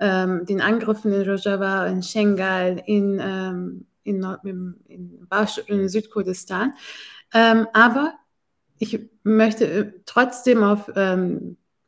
ähm, 0.00 0.46
den 0.46 0.60
Angriffen 0.60 1.12
in 1.12 1.28
Rojava, 1.28 1.86
in 1.86 2.02
Schengal, 2.02 2.82
in, 2.86 3.20
ähm, 3.20 3.86
in, 4.04 4.24
in, 4.42 4.74
in, 4.86 5.28
in 5.66 5.88
Südkurdistan. 5.88 6.72
aber 7.30 8.14
ich 8.78 9.00
möchte 9.22 9.66
äh, 9.66 9.92
trotzdem 10.06 10.62
auf 10.62 10.90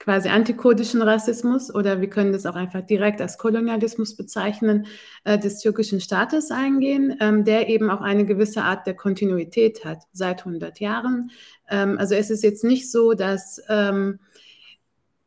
quasi 0.06 0.28
antikurdischen 0.28 1.02
Rassismus 1.02 1.74
oder 1.74 2.00
wir 2.00 2.08
können 2.08 2.32
das 2.32 2.46
auch 2.46 2.54
einfach 2.54 2.80
direkt 2.80 3.20
als 3.20 3.38
Kolonialismus 3.38 4.16
bezeichnen, 4.16 4.86
äh, 5.24 5.36
des 5.36 5.58
türkischen 5.58 6.00
Staates 6.00 6.52
eingehen, 6.52 7.16
ähm, 7.18 7.44
der 7.44 7.68
eben 7.68 7.90
auch 7.90 8.02
eine 8.02 8.24
gewisse 8.24 8.62
Art 8.62 8.86
der 8.86 8.94
Kontinuität 8.94 9.84
hat 9.84 10.04
seit 10.12 10.46
100 10.46 10.78
Jahren. 10.78 11.32
Ähm, 11.68 11.98
also 11.98 12.14
es 12.14 12.30
ist 12.30 12.44
jetzt 12.44 12.62
nicht 12.62 12.88
so, 12.88 13.14
dass 13.14 13.60
ähm, 13.68 14.20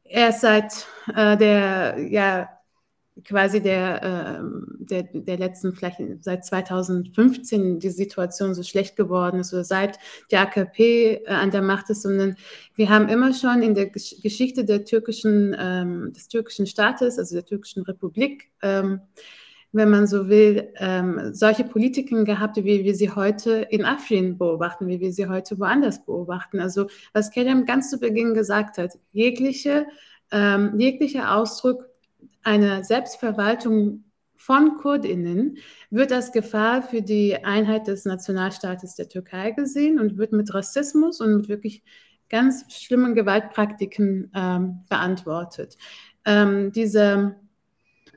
erst 0.06 0.40
seit 0.40 0.88
äh, 1.14 1.36
der 1.36 1.98
ja, 2.10 2.48
quasi 3.24 3.62
der, 3.62 4.04
äh, 4.04 4.44
der, 4.80 5.04
der 5.04 5.38
letzten, 5.38 5.74
vielleicht 5.74 6.00
seit 6.22 6.46
2015 6.46 7.80
die 7.80 7.90
Situation 7.90 8.54
so 8.54 8.64
schlecht 8.64 8.96
geworden 8.96 9.40
ist 9.40 9.54
oder 9.54 9.64
seit 9.64 10.00
die 10.32 10.38
AKP 10.38 11.24
äh, 11.26 11.28
an 11.28 11.52
der 11.52 11.62
Macht 11.62 11.90
ist, 11.90 12.04
sondern 12.04 12.36
wir 12.76 12.90
haben 12.90 13.10
immer 13.10 13.34
schon 13.34 13.62
in 13.62 13.76
der 13.76 13.88
Gesch 13.88 14.16
Geschichte 14.22 14.66
der 14.66 14.86
türkischen, 14.86 15.56
ähm, 15.60 16.14
des 16.14 16.28
türkischen 16.28 16.68
Staates, 16.68 17.18
also 17.18 17.36
der 17.36 17.46
türkischen 17.46 17.84
Republik, 17.84 18.50
ähm, 18.62 19.02
wenn 19.72 19.90
man 19.90 20.08
so 20.08 20.30
will, 20.30 20.70
ähm, 20.78 21.34
solche 21.34 21.64
Politiken 21.64 22.26
gehabt, 22.26 22.58
wie 22.58 22.84
wir 22.84 22.96
sie 22.96 23.12
heute 23.12 23.68
in 23.70 23.86
Afrin 23.86 24.38
beobachten, 24.38 24.88
wie 24.88 25.00
wir 25.00 25.14
sie 25.14 25.28
heute 25.28 25.60
woanders 25.60 26.04
beobachten. 26.04 26.60
Also 26.60 26.88
was 27.14 27.30
Kerem 27.32 27.66
ganz 27.66 27.90
zu 27.90 28.00
Beginn 28.00 28.34
gesagt 28.34 28.78
hat, 28.78 28.98
jegliche, 29.12 29.86
ähm, 30.32 30.74
jeglicher 30.78 31.36
Ausdruck 31.36 31.89
eine 32.44 32.84
Selbstverwaltung 32.84 34.06
von 34.36 34.78
Kurdinnen 34.78 35.58
wird 35.90 36.12
als 36.14 36.32
Gefahr 36.32 36.82
für 36.82 37.02
die 37.02 37.44
Einheit 37.44 37.88
des 37.88 38.06
Nationalstaates 38.06 38.96
der 38.96 39.10
Türkei 39.10 39.52
gesehen 39.52 40.00
und 40.00 40.18
wird 40.18 40.32
mit 40.32 40.54
Rassismus 40.54 41.20
und 41.20 41.36
mit 41.36 41.50
wirklich 41.50 41.84
ganz 42.30 42.66
schlimmen 42.74 43.16
Gewaltpraktiken 43.16 44.32
ähm, 44.34 44.86
beantwortet. 44.90 45.78
Ähm, 46.26 46.72
diese 46.72 47.36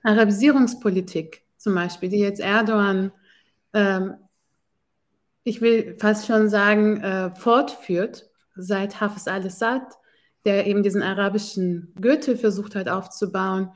Arabisierungspolitik 0.04 1.42
zum 1.56 1.74
Beispiel, 1.74 2.08
die 2.08 2.18
jetzt 2.18 2.40
Erdogan, 2.40 3.12
ähm, 3.72 4.14
ich 5.44 5.60
will 5.60 5.96
fast 5.98 6.26
schon 6.26 6.48
sagen, 6.48 7.00
äh, 7.00 7.30
fortführt 7.30 8.30
seit 8.54 9.00
Hafez 9.00 9.26
al-Assad, 9.26 9.82
der 10.44 10.66
eben 10.66 10.82
diesen 10.82 11.02
arabischen 11.02 11.92
Gürtel 12.00 12.36
versucht 12.36 12.74
hat 12.74 12.88
aufzubauen, 12.88 13.70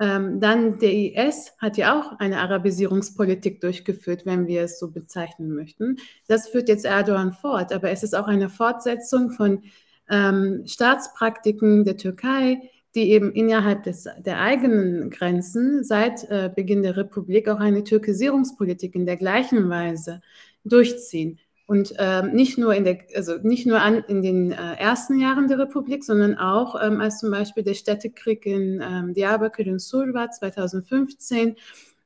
ähm, 0.00 0.40
dann 0.40 0.78
der 0.78 0.92
IS 0.92 1.52
hat 1.58 1.76
ja 1.76 1.98
auch 1.98 2.18
eine 2.18 2.38
Arabisierungspolitik 2.38 3.60
durchgeführt, 3.60 4.26
wenn 4.26 4.46
wir 4.46 4.62
es 4.62 4.78
so 4.78 4.90
bezeichnen 4.90 5.54
möchten. 5.54 5.96
Das 6.26 6.48
führt 6.48 6.68
jetzt 6.68 6.84
Erdogan 6.84 7.32
fort, 7.32 7.72
aber 7.72 7.90
es 7.90 8.02
ist 8.02 8.14
auch 8.14 8.26
eine 8.26 8.48
Fortsetzung 8.48 9.30
von 9.30 9.62
ähm, 10.10 10.64
Staatspraktiken 10.66 11.84
der 11.84 11.96
Türkei, 11.96 12.70
die 12.94 13.10
eben 13.10 13.32
innerhalb 13.32 13.84
des, 13.84 14.08
der 14.18 14.40
eigenen 14.40 15.10
Grenzen 15.10 15.82
seit 15.84 16.24
äh, 16.30 16.50
Beginn 16.54 16.82
der 16.82 16.96
Republik 16.96 17.48
auch 17.48 17.60
eine 17.60 17.84
Türkisierungspolitik 17.84 18.94
in 18.94 19.06
der 19.06 19.16
gleichen 19.16 19.68
Weise 19.70 20.20
durchziehen. 20.64 21.38
Und 21.66 21.94
ähm, 21.98 22.32
nicht 22.32 22.58
nur, 22.58 22.74
in, 22.74 22.84
der, 22.84 22.98
also 23.14 23.38
nicht 23.42 23.66
nur 23.66 23.80
an, 23.80 24.04
in 24.08 24.20
den 24.20 24.52
äh, 24.52 24.74
ersten 24.78 25.18
Jahren 25.18 25.48
der 25.48 25.58
Republik, 25.58 26.04
sondern 26.04 26.36
auch 26.36 26.80
ähm, 26.82 27.00
als 27.00 27.20
zum 27.20 27.30
Beispiel 27.30 27.62
der 27.62 27.74
Städtekrieg 27.74 28.44
in 28.46 28.82
ähm, 28.82 29.14
Diyarbakir 29.14 29.68
und 29.68 29.80
Surva 29.80 30.30
2015 30.30 31.56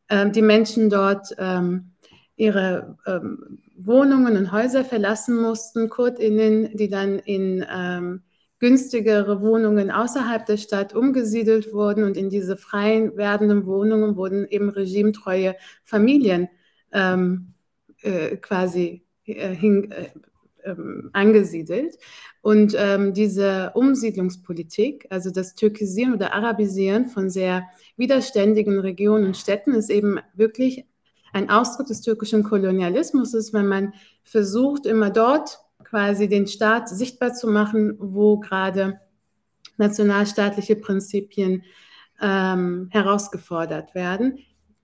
ähm, 0.08 0.32
die 0.32 0.42
Menschen 0.42 0.90
dort 0.90 1.34
ähm, 1.38 1.92
ihre 2.36 2.98
ähm, 3.06 3.58
Wohnungen 3.78 4.36
und 4.36 4.52
Häuser 4.52 4.84
verlassen 4.84 5.40
mussten, 5.40 5.88
KurdInnen, 5.88 6.76
die 6.76 6.88
dann 6.88 7.18
in 7.18 7.64
günstigere 8.58 9.42
Wohnungen 9.42 9.90
außerhalb 9.90 10.46
der 10.46 10.56
Stadt 10.56 10.94
umgesiedelt 10.94 11.74
wurden. 11.74 12.04
Und 12.04 12.16
in 12.16 12.30
diese 12.30 12.56
freien 12.56 13.14
werdenden 13.16 13.66
Wohnungen 13.66 14.16
wurden 14.16 14.46
eben 14.48 14.70
regimetreue 14.70 15.56
Familien 15.84 16.48
äh, 16.90 18.36
quasi 18.36 19.05
äh, 19.26 19.54
hin, 19.54 19.90
äh, 19.90 20.08
ähm, 20.64 21.10
angesiedelt. 21.12 21.96
Und 22.42 22.74
ähm, 22.76 23.14
diese 23.14 23.72
Umsiedlungspolitik, 23.74 25.06
also 25.10 25.30
das 25.30 25.54
Türkisieren 25.54 26.14
oder 26.14 26.34
Arabisieren 26.34 27.06
von 27.06 27.30
sehr 27.30 27.64
widerständigen 27.96 28.78
Regionen 28.78 29.26
und 29.26 29.36
Städten, 29.36 29.74
ist 29.74 29.90
eben 29.90 30.18
wirklich 30.34 30.84
ein 31.32 31.50
Ausdruck 31.50 31.86
des 31.86 32.00
türkischen 32.00 32.42
Kolonialismus, 32.42 33.34
ist, 33.34 33.52
wenn 33.52 33.66
man 33.66 33.94
versucht, 34.22 34.86
immer 34.86 35.10
dort 35.10 35.60
quasi 35.84 36.28
den 36.28 36.46
Staat 36.46 36.88
sichtbar 36.88 37.34
zu 37.34 37.48
machen, 37.48 37.96
wo 37.98 38.38
gerade 38.38 39.00
nationalstaatliche 39.76 40.76
Prinzipien 40.76 41.62
ähm, 42.20 42.88
herausgefordert 42.90 43.94
werden. 43.94 44.38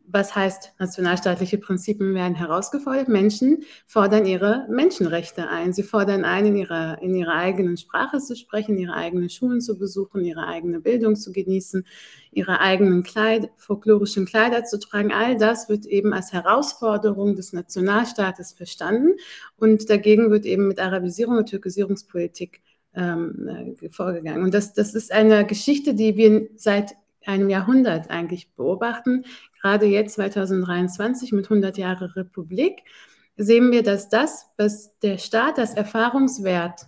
Was 0.06 0.34
heißt, 0.36 0.74
nationalstaatliche 0.78 1.58
Prinzipien 1.58 2.14
werden 2.14 2.34
herausgefordert? 2.34 3.08
Menschen 3.08 3.64
fordern 3.86 4.26
ihre 4.26 4.66
Menschenrechte 4.68 5.48
ein. 5.48 5.72
Sie 5.72 5.82
fordern 5.82 6.24
ein, 6.24 6.46
in 6.46 6.56
ihrer, 6.56 7.00
in 7.00 7.14
ihrer 7.14 7.34
eigenen 7.34 7.76
Sprache 7.76 8.18
zu 8.18 8.36
sprechen, 8.36 8.76
ihre 8.76 8.94
eigenen 8.94 9.30
Schulen 9.30 9.60
zu 9.60 9.78
besuchen, 9.78 10.24
ihre 10.24 10.46
eigene 10.46 10.80
Bildung 10.80 11.16
zu 11.16 11.32
genießen, 11.32 11.86
ihre 12.30 12.60
eigenen 12.60 13.02
Kleid, 13.02 13.50
folklorischen 13.56 14.26
Kleider 14.26 14.64
zu 14.64 14.78
tragen. 14.78 15.12
All 15.12 15.36
das 15.36 15.68
wird 15.68 15.86
eben 15.86 16.12
als 16.12 16.32
Herausforderung 16.32 17.34
des 17.36 17.52
Nationalstaates 17.52 18.52
verstanden. 18.52 19.16
Und 19.56 19.88
dagegen 19.88 20.30
wird 20.30 20.44
eben 20.44 20.68
mit 20.68 20.78
Arabisierung 20.78 21.38
und 21.38 21.48
Türkisierungspolitik 21.48 22.60
ähm, 22.94 23.76
äh, 23.80 23.88
vorgegangen. 23.90 24.42
Und 24.42 24.52
das, 24.54 24.74
das 24.74 24.94
ist 24.94 25.12
eine 25.12 25.46
Geschichte, 25.46 25.94
die 25.94 26.16
wir 26.16 26.48
seit 26.56 26.94
einem 27.26 27.48
Jahrhundert 27.48 28.10
eigentlich 28.10 28.52
beobachten. 28.54 29.24
Gerade 29.60 29.86
jetzt 29.86 30.14
2023 30.14 31.32
mit 31.32 31.46
100 31.46 31.78
Jahre 31.78 32.16
Republik 32.16 32.82
sehen 33.36 33.72
wir, 33.72 33.82
dass 33.82 34.08
das, 34.08 34.50
was 34.56 34.98
der 35.00 35.18
Staat 35.18 35.58
als 35.58 35.74
Erfahrungswert 35.74 36.86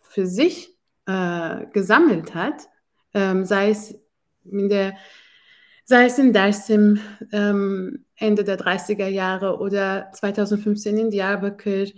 für 0.00 0.26
sich 0.26 0.76
äh, 1.06 1.66
gesammelt 1.72 2.34
hat, 2.34 2.68
ähm, 3.12 3.44
sei 3.44 3.70
es 3.70 3.94
in 4.44 4.68
der 4.68 4.94
sei 5.84 6.06
es 6.06 6.18
in 6.18 6.32
Dersim 6.32 6.98
ähm, 7.32 8.06
Ende 8.16 8.44
der 8.44 8.58
30er 8.58 9.06
Jahre 9.06 9.58
oder 9.58 10.10
2015 10.12 10.96
in 10.96 11.10
Diyarbakir, 11.10 11.92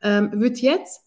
ähm, 0.00 0.30
wird 0.34 0.58
jetzt 0.58 1.02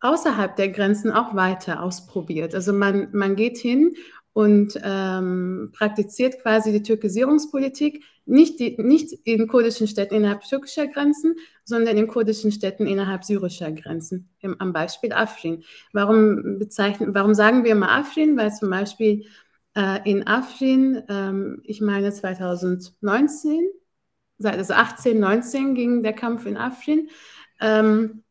außerhalb 0.00 0.54
der 0.56 0.68
Grenzen 0.68 1.10
auch 1.10 1.34
weiter 1.34 1.82
ausprobiert. 1.82 2.54
Also 2.54 2.72
man, 2.72 3.08
man 3.12 3.36
geht 3.36 3.58
hin 3.58 3.94
und 4.32 4.80
ähm, 4.82 5.70
praktiziert 5.72 6.40
quasi 6.40 6.72
die 6.72 6.82
Türkisierungspolitik 6.82 8.02
nicht, 8.24 8.60
die, 8.60 8.76
nicht 8.80 9.12
in 9.24 9.48
kurdischen 9.48 9.88
Städten 9.88 10.14
innerhalb 10.14 10.42
türkischer 10.42 10.86
Grenzen, 10.86 11.34
sondern 11.64 11.96
in 11.96 12.06
kurdischen 12.06 12.52
Städten 12.52 12.86
innerhalb 12.86 13.24
syrischer 13.24 13.72
Grenzen. 13.72 14.30
Im, 14.38 14.60
am 14.60 14.72
Beispiel 14.72 15.12
Afrin. 15.12 15.64
Warum, 15.92 16.58
bezeichnen, 16.58 17.14
warum 17.14 17.34
sagen 17.34 17.64
wir 17.64 17.74
mal 17.74 18.00
Afrin? 18.00 18.36
Weil 18.36 18.52
zum 18.54 18.70
Beispiel 18.70 19.26
äh, 19.74 20.08
in 20.08 20.26
Afrin, 20.26 21.02
ähm, 21.08 21.60
ich 21.64 21.80
meine 21.80 22.12
2019, 22.12 23.68
also 24.42 24.74
18, 24.74 25.18
19 25.20 25.74
ging 25.74 26.02
der 26.02 26.14
Kampf 26.14 26.46
in 26.46 26.56
Afrin. 26.56 27.08
Ähm, 27.60 28.21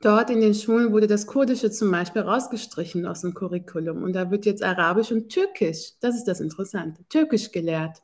Dort 0.00 0.30
in 0.30 0.40
den 0.40 0.54
Schulen 0.54 0.92
wurde 0.92 1.08
das 1.08 1.26
Kurdische 1.26 1.72
zum 1.72 1.90
Beispiel 1.90 2.22
rausgestrichen 2.22 3.04
aus 3.04 3.22
dem 3.22 3.34
Curriculum 3.34 4.04
und 4.04 4.12
da 4.12 4.30
wird 4.30 4.46
jetzt 4.46 4.62
Arabisch 4.62 5.10
und 5.10 5.28
Türkisch, 5.28 5.94
das 6.00 6.14
ist 6.14 6.24
das 6.24 6.40
Interessante, 6.40 7.02
Türkisch 7.08 7.50
gelehrt. 7.50 8.00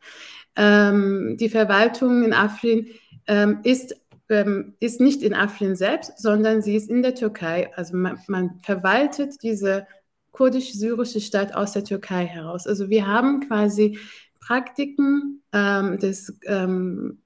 Ähm, 0.56 1.36
die 1.38 1.48
Verwaltung 1.48 2.24
in 2.24 2.32
Afrin 2.32 2.88
ähm, 3.28 3.60
ist, 3.62 3.94
ähm, 4.28 4.74
ist 4.80 5.00
nicht 5.00 5.22
in 5.22 5.34
Afrin 5.34 5.76
selbst, 5.76 6.18
sondern 6.18 6.62
sie 6.62 6.74
ist 6.74 6.90
in 6.90 7.02
der 7.02 7.14
Türkei. 7.14 7.70
Also 7.76 7.96
man, 7.96 8.18
man 8.26 8.58
verwaltet 8.62 9.42
diese 9.44 9.86
kurdisch-syrische 10.32 11.20
Stadt 11.20 11.54
aus 11.54 11.72
der 11.72 11.84
Türkei 11.84 12.26
heraus. 12.26 12.66
Also 12.66 12.90
wir 12.90 13.06
haben 13.06 13.46
quasi 13.46 13.98
Praktiken 14.40 15.42
ähm, 15.52 15.98
des 15.98 16.36
ähm, 16.46 17.18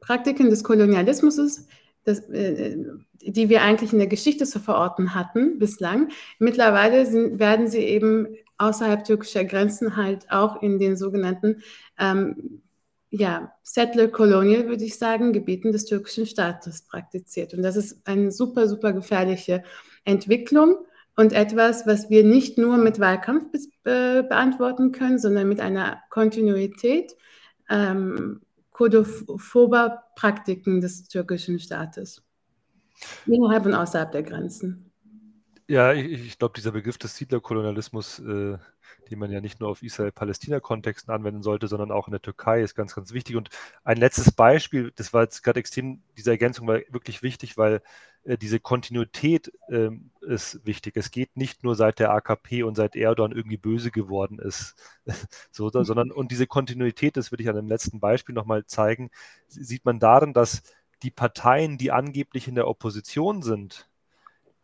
Praktiken 0.00 0.50
des 0.50 0.62
Kolonialismus 0.64 1.66
das, 2.04 2.20
äh, 2.30 2.76
die 3.20 3.48
wir 3.48 3.62
eigentlich 3.62 3.92
in 3.92 3.98
der 3.98 4.08
Geschichte 4.08 4.44
zu 4.46 4.60
verorten 4.60 5.14
hatten 5.14 5.58
bislang. 5.58 6.10
Mittlerweile 6.38 7.06
sind, 7.06 7.38
werden 7.38 7.68
sie 7.68 7.80
eben 7.80 8.28
außerhalb 8.58 9.04
türkischer 9.04 9.44
Grenzen 9.44 9.96
halt 9.96 10.30
auch 10.30 10.62
in 10.62 10.78
den 10.78 10.96
sogenannten 10.96 11.62
ähm, 11.98 12.62
ja, 13.10 13.52
Settler 13.62 14.08
Colonial, 14.08 14.68
würde 14.68 14.84
ich 14.84 14.96
sagen, 14.96 15.32
Gebieten 15.32 15.72
des 15.72 15.84
türkischen 15.84 16.26
Staates 16.26 16.82
praktiziert. 16.82 17.54
Und 17.54 17.62
das 17.62 17.76
ist 17.76 18.06
eine 18.06 18.30
super, 18.30 18.68
super 18.68 18.92
gefährliche 18.92 19.64
Entwicklung 20.04 20.76
und 21.16 21.32
etwas, 21.32 21.86
was 21.86 22.08
wir 22.08 22.24
nicht 22.24 22.56
nur 22.56 22.76
mit 22.78 23.00
Wahlkampf 23.00 23.46
be 23.82 24.24
beantworten 24.28 24.92
können, 24.92 25.18
sondern 25.18 25.48
mit 25.48 25.60
einer 25.60 26.00
Kontinuität 26.08 27.16
ähm, 27.68 28.40
kodophober 28.70 30.04
Praktiken 30.16 30.80
des 30.80 31.08
türkischen 31.08 31.58
Staates. 31.58 32.22
Innerhalb 33.26 33.66
und 33.66 33.74
außerhalb 33.74 34.12
der 34.12 34.22
Grenzen. 34.22 34.92
Ja, 35.68 35.92
ich, 35.92 36.26
ich 36.26 36.38
glaube, 36.38 36.54
dieser 36.56 36.72
Begriff 36.72 36.98
des 36.98 37.16
Siedlerkolonialismus, 37.16 38.18
äh, 38.18 38.58
den 39.10 39.18
man 39.18 39.30
ja 39.30 39.40
nicht 39.40 39.60
nur 39.60 39.68
auf 39.68 39.82
Israel-Palästina-Kontexten 39.82 41.12
anwenden 41.12 41.42
sollte, 41.42 41.68
sondern 41.68 41.90
auch 41.90 42.06
in 42.06 42.12
der 42.12 42.22
Türkei, 42.22 42.62
ist 42.62 42.74
ganz, 42.74 42.94
ganz 42.94 43.12
wichtig. 43.12 43.36
Und 43.36 43.50
ein 43.84 43.96
letztes 43.96 44.32
Beispiel, 44.32 44.92
das 44.96 45.12
war 45.12 45.22
jetzt 45.22 45.42
gerade 45.42 45.60
extrem, 45.60 46.02
diese 46.16 46.30
Ergänzung 46.30 46.66
war 46.66 46.80
wirklich 46.90 47.22
wichtig, 47.22 47.56
weil 47.56 47.82
äh, 48.24 48.36
diese 48.36 48.60
Kontinuität 48.60 49.52
äh, 49.68 49.90
ist 50.20 50.64
wichtig. 50.64 50.96
Es 50.96 51.10
geht 51.10 51.36
nicht 51.36 51.64
nur 51.64 51.74
seit 51.74 51.98
der 51.98 52.12
AKP 52.12 52.62
und 52.62 52.74
seit 52.74 52.96
Erdogan 52.96 53.32
irgendwie 53.32 53.56
böse 53.56 53.90
geworden 53.90 54.38
ist, 54.38 54.74
so, 55.50 55.70
sondern 55.70 56.10
und 56.12 56.30
diese 56.30 56.46
Kontinuität, 56.46 57.16
das 57.16 57.32
würde 57.32 57.42
ich 57.42 57.48
an 57.48 57.56
dem 57.56 57.68
letzten 57.68 58.00
Beispiel 58.00 58.34
nochmal 58.34 58.66
zeigen, 58.66 59.10
sieht 59.48 59.84
man 59.84 59.98
darin, 59.98 60.34
dass 60.34 60.62
die 61.02 61.10
Parteien, 61.10 61.78
die 61.78 61.92
angeblich 61.92 62.46
in 62.48 62.54
der 62.54 62.68
Opposition 62.68 63.42
sind, 63.42 63.89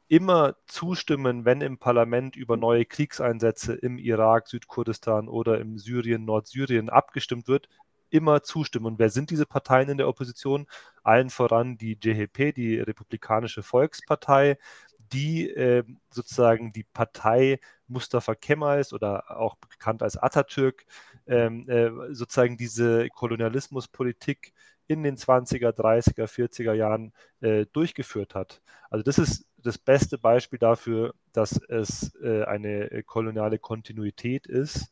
immer 0.09 0.57
zustimmen, 0.67 1.45
wenn 1.45 1.61
im 1.61 1.79
Parlament 1.79 2.37
über 2.37 2.57
neue 2.57 2.85
Kriegseinsätze 2.85 3.75
im 3.75 3.99
Irak, 3.99 4.49
Südkurdistan 4.49 5.29
oder 5.29 5.61
im 5.61 5.79
Syrien, 5.79 6.25
Nordsyrien 6.25 6.89
abgestimmt 6.89 7.49
wird, 7.49 7.69
immer 8.11 8.43
zustimmen. 8.43 8.87
Und 8.87 8.99
wer 8.99 9.11
sind 9.11 9.31
diese 9.31 9.47
Parteien 9.47 9.89
in 9.89 9.99
der 9.99 10.09
Opposition? 10.09 10.67
Allen 11.03 11.31
voran 11.31 11.77
die 11.77 11.99
JHP, 12.01 12.53
die 12.53 12.79
Republikanische 12.79 13.63
Volkspartei, 13.63 14.59
die 15.13 15.51
äh, 15.51 15.85
sozusagen 16.11 16.73
die 16.73 16.85
Partei 16.85 17.61
Mustafa 17.89 18.35
Kemals 18.35 18.93
oder 18.93 19.39
auch 19.39 19.57
bekannt 19.57 20.03
als 20.03 20.17
Atatürk 20.17 20.85
ähm, 21.27 21.69
äh, 21.69 22.15
sozusagen 22.15 22.57
diese 22.57 23.09
Kolonialismuspolitik 23.11 24.53
in 24.89 25.03
den 25.03 25.17
20er, 25.17 25.71
30er, 25.71 26.27
40er 26.27 26.73
Jahren 26.73 27.13
äh, 27.41 27.67
durchgeführt 27.73 28.35
hat. 28.35 28.63
Also 28.91 29.03
das 29.03 29.19
ist 29.19 29.47
das 29.67 29.79
beste 29.79 30.19
Beispiel 30.19 30.59
dafür, 30.59 31.15
dass 31.33 31.61
es 31.69 32.15
äh, 32.23 32.45
eine 32.45 33.03
koloniale 33.05 33.59
Kontinuität 33.59 34.47
ist, 34.47 34.91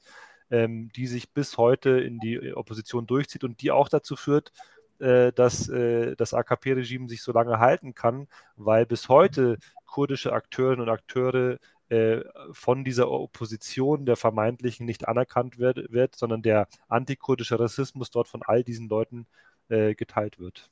ähm, 0.50 0.90
die 0.94 1.06
sich 1.06 1.32
bis 1.32 1.56
heute 1.58 1.90
in 2.00 2.18
die 2.18 2.54
Opposition 2.54 3.06
durchzieht 3.06 3.44
und 3.44 3.62
die 3.62 3.70
auch 3.70 3.88
dazu 3.88 4.16
führt, 4.16 4.52
äh, 4.98 5.32
dass 5.32 5.68
äh, 5.68 6.16
das 6.16 6.34
AKP-Regime 6.34 7.08
sich 7.08 7.22
so 7.22 7.32
lange 7.32 7.58
halten 7.58 7.94
kann, 7.94 8.28
weil 8.56 8.86
bis 8.86 9.08
heute 9.08 9.58
kurdische 9.86 10.32
Akteurinnen 10.32 10.82
und 10.82 10.88
Akteure 10.88 11.58
äh, 11.88 12.20
von 12.52 12.84
dieser 12.84 13.10
Opposition 13.10 14.06
der 14.06 14.16
vermeintlichen 14.16 14.86
nicht 14.86 15.06
anerkannt 15.08 15.58
wird, 15.58 15.92
wird 15.92 16.16
sondern 16.16 16.42
der 16.42 16.68
antikurdische 16.88 17.58
Rassismus 17.60 18.10
dort 18.10 18.28
von 18.28 18.42
all 18.44 18.64
diesen 18.64 18.88
Leuten 18.88 19.26
äh, 19.68 19.94
geteilt 19.94 20.38
wird. 20.38 20.70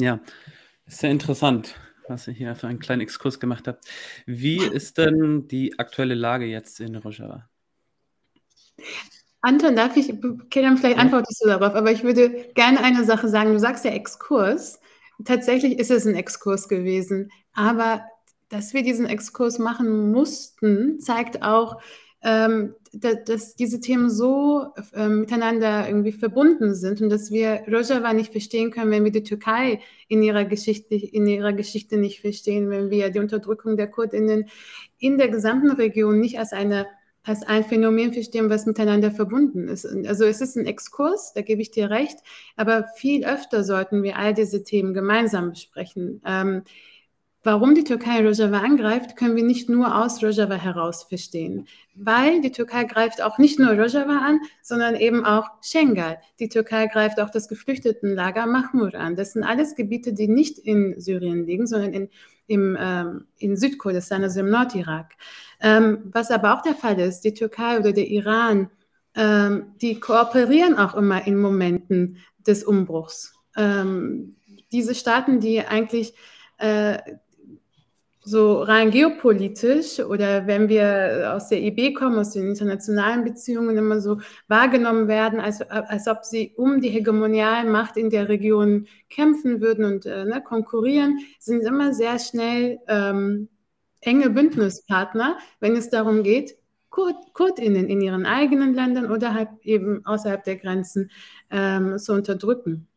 Ja, 0.00 0.20
sehr 0.86 1.10
interessant, 1.10 1.74
was 2.08 2.26
ihr 2.26 2.32
hier 2.32 2.56
für 2.56 2.68
einen 2.68 2.78
kleinen 2.78 3.02
Exkurs 3.02 3.38
gemacht 3.38 3.68
habt. 3.68 3.84
Wie 4.24 4.56
ist 4.56 4.96
denn 4.96 5.46
die 5.46 5.78
aktuelle 5.78 6.14
Lage 6.14 6.46
jetzt 6.46 6.80
in 6.80 6.96
Rojava? 6.96 7.48
Anton, 9.42 9.76
darf 9.76 9.96
ich, 9.96 10.12
Kilian, 10.50 10.78
vielleicht 10.78 10.96
ja. 10.96 11.02
antwortest 11.02 11.42
du 11.42 11.48
darauf, 11.48 11.74
aber 11.74 11.92
ich 11.92 12.02
würde 12.02 12.50
gerne 12.54 12.82
eine 12.82 13.04
Sache 13.04 13.28
sagen. 13.28 13.52
Du 13.52 13.58
sagst 13.58 13.84
ja 13.84 13.90
Exkurs. 13.90 14.80
Tatsächlich 15.24 15.78
ist 15.78 15.90
es 15.90 16.06
ein 16.06 16.14
Exkurs 16.14 16.66
gewesen, 16.68 17.30
aber 17.52 18.02
dass 18.48 18.72
wir 18.72 18.82
diesen 18.82 19.06
Exkurs 19.06 19.58
machen 19.58 20.12
mussten, 20.12 20.98
zeigt 20.98 21.42
auch, 21.42 21.80
ähm, 22.22 22.74
da, 22.92 23.14
dass 23.14 23.54
diese 23.54 23.80
Themen 23.80 24.10
so 24.10 24.66
äh, 24.94 25.08
miteinander 25.08 25.86
irgendwie 25.88 26.12
verbunden 26.12 26.74
sind 26.74 27.00
und 27.00 27.08
dass 27.08 27.30
wir 27.30 27.62
Rojava 27.68 28.12
nicht 28.12 28.32
verstehen 28.32 28.70
können, 28.70 28.90
wenn 28.90 29.04
wir 29.04 29.12
die 29.12 29.22
Türkei 29.22 29.80
in 30.08 30.22
ihrer 30.22 30.44
Geschichte, 30.44 30.94
in 30.96 31.26
ihrer 31.26 31.52
Geschichte 31.52 31.96
nicht 31.96 32.20
verstehen, 32.20 32.68
wenn 32.68 32.90
wir 32.90 33.10
die 33.10 33.20
Unterdrückung 33.20 33.76
der 33.76 33.86
Kurdinnen 33.86 34.48
in 34.98 35.18
der 35.18 35.28
gesamten 35.28 35.70
Region 35.70 36.18
nicht 36.20 36.38
als 36.38 36.52
eine 36.52 36.86
als 37.22 37.42
ein 37.42 37.64
Phänomen 37.64 38.14
verstehen, 38.14 38.48
was 38.48 38.64
miteinander 38.64 39.10
verbunden 39.10 39.68
ist. 39.68 39.84
Also 39.84 40.24
es 40.24 40.40
ist 40.40 40.56
ein 40.56 40.64
Exkurs, 40.64 41.34
da 41.34 41.42
gebe 41.42 41.60
ich 41.60 41.70
dir 41.70 41.90
recht, 41.90 42.18
aber 42.56 42.86
viel 42.96 43.26
öfter 43.26 43.62
sollten 43.62 44.02
wir 44.02 44.16
all 44.16 44.32
diese 44.32 44.64
Themen 44.64 44.94
gemeinsam 44.94 45.50
besprechen. 45.50 46.22
Ähm, 46.24 46.62
Warum 47.42 47.74
die 47.74 47.84
Türkei 47.84 48.20
Rojava 48.20 48.58
angreift, 48.58 49.16
können 49.16 49.34
wir 49.34 49.42
nicht 49.42 49.70
nur 49.70 49.96
aus 49.96 50.22
Rojava 50.22 50.56
heraus 50.56 51.04
verstehen, 51.04 51.66
weil 52.02 52.40
die 52.40 52.50
Türkei 52.50 52.84
greift 52.84 53.22
auch 53.22 53.38
nicht 53.38 53.58
nur 53.58 53.72
Rojava 53.72 54.18
an, 54.18 54.40
sondern 54.62 54.96
eben 54.96 55.24
auch 55.24 55.48
Schengal. 55.62 56.18
Die 56.38 56.48
Türkei 56.48 56.86
greift 56.86 57.20
auch 57.20 57.30
das 57.30 57.46
Geflüchtetenlager 57.46 58.46
Mahmur 58.46 58.94
an. 58.94 59.16
Das 59.16 59.34
sind 59.34 59.44
alles 59.44 59.74
Gebiete, 59.74 60.14
die 60.14 60.26
nicht 60.26 60.58
in 60.58 60.98
Syrien 60.98 61.44
liegen, 61.44 61.66
sondern 61.66 61.92
in, 61.92 62.08
im, 62.46 62.76
ähm, 62.80 63.26
in 63.36 63.56
Südkurdistan, 63.56 64.22
also 64.22 64.40
im 64.40 64.50
Nordirak. 64.50 65.12
Ähm, 65.60 65.98
was 66.12 66.30
aber 66.30 66.54
auch 66.54 66.62
der 66.62 66.74
Fall 66.74 66.98
ist, 66.98 67.20
die 67.20 67.34
Türkei 67.34 67.78
oder 67.78 67.92
der 67.92 68.08
Iran, 68.08 68.70
ähm, 69.14 69.74
die 69.82 70.00
kooperieren 70.00 70.78
auch 70.78 70.94
immer 70.94 71.26
in 71.26 71.38
Momenten 71.38 72.18
des 72.46 72.64
Umbruchs. 72.64 73.34
Ähm, 73.56 74.36
diese 74.72 74.94
Staaten, 74.94 75.40
die 75.40 75.60
eigentlich 75.60 76.14
äh, 76.58 76.98
so 78.30 78.62
rein 78.62 78.90
geopolitisch 78.90 79.98
oder 80.00 80.46
wenn 80.46 80.68
wir 80.68 81.32
aus 81.34 81.48
der 81.48 81.60
IB 81.62 81.94
kommen, 81.94 82.18
aus 82.18 82.30
den 82.30 82.48
internationalen 82.48 83.24
Beziehungen 83.24 83.76
immer 83.76 84.00
so 84.00 84.20
wahrgenommen 84.46 85.08
werden, 85.08 85.40
als, 85.40 85.60
als 85.62 86.06
ob 86.06 86.24
sie 86.24 86.54
um 86.56 86.80
die 86.80 86.90
Hegemonialmacht 86.90 87.96
in 87.96 88.08
der 88.08 88.28
Region 88.28 88.86
kämpfen 89.08 89.60
würden 89.60 89.84
und 89.84 90.06
äh, 90.06 90.24
ne, 90.24 90.40
konkurrieren, 90.42 91.18
sind 91.40 91.62
immer 91.62 91.92
sehr 91.92 92.18
schnell 92.20 92.78
ähm, 92.86 93.48
enge 94.00 94.30
Bündnispartner, 94.30 95.38
wenn 95.58 95.74
es 95.76 95.90
darum 95.90 96.22
geht, 96.22 96.56
Kurd, 96.88 97.16
KurdInnen 97.34 97.88
in 97.88 98.00
ihren 98.00 98.26
eigenen 98.26 98.74
Ländern 98.74 99.10
oder 99.10 99.34
halt 99.34 99.48
eben 99.62 100.04
außerhalb 100.04 100.42
der 100.42 100.56
Grenzen 100.56 101.10
ähm, 101.50 101.98
zu 101.98 102.12
unterdrücken. 102.12 102.88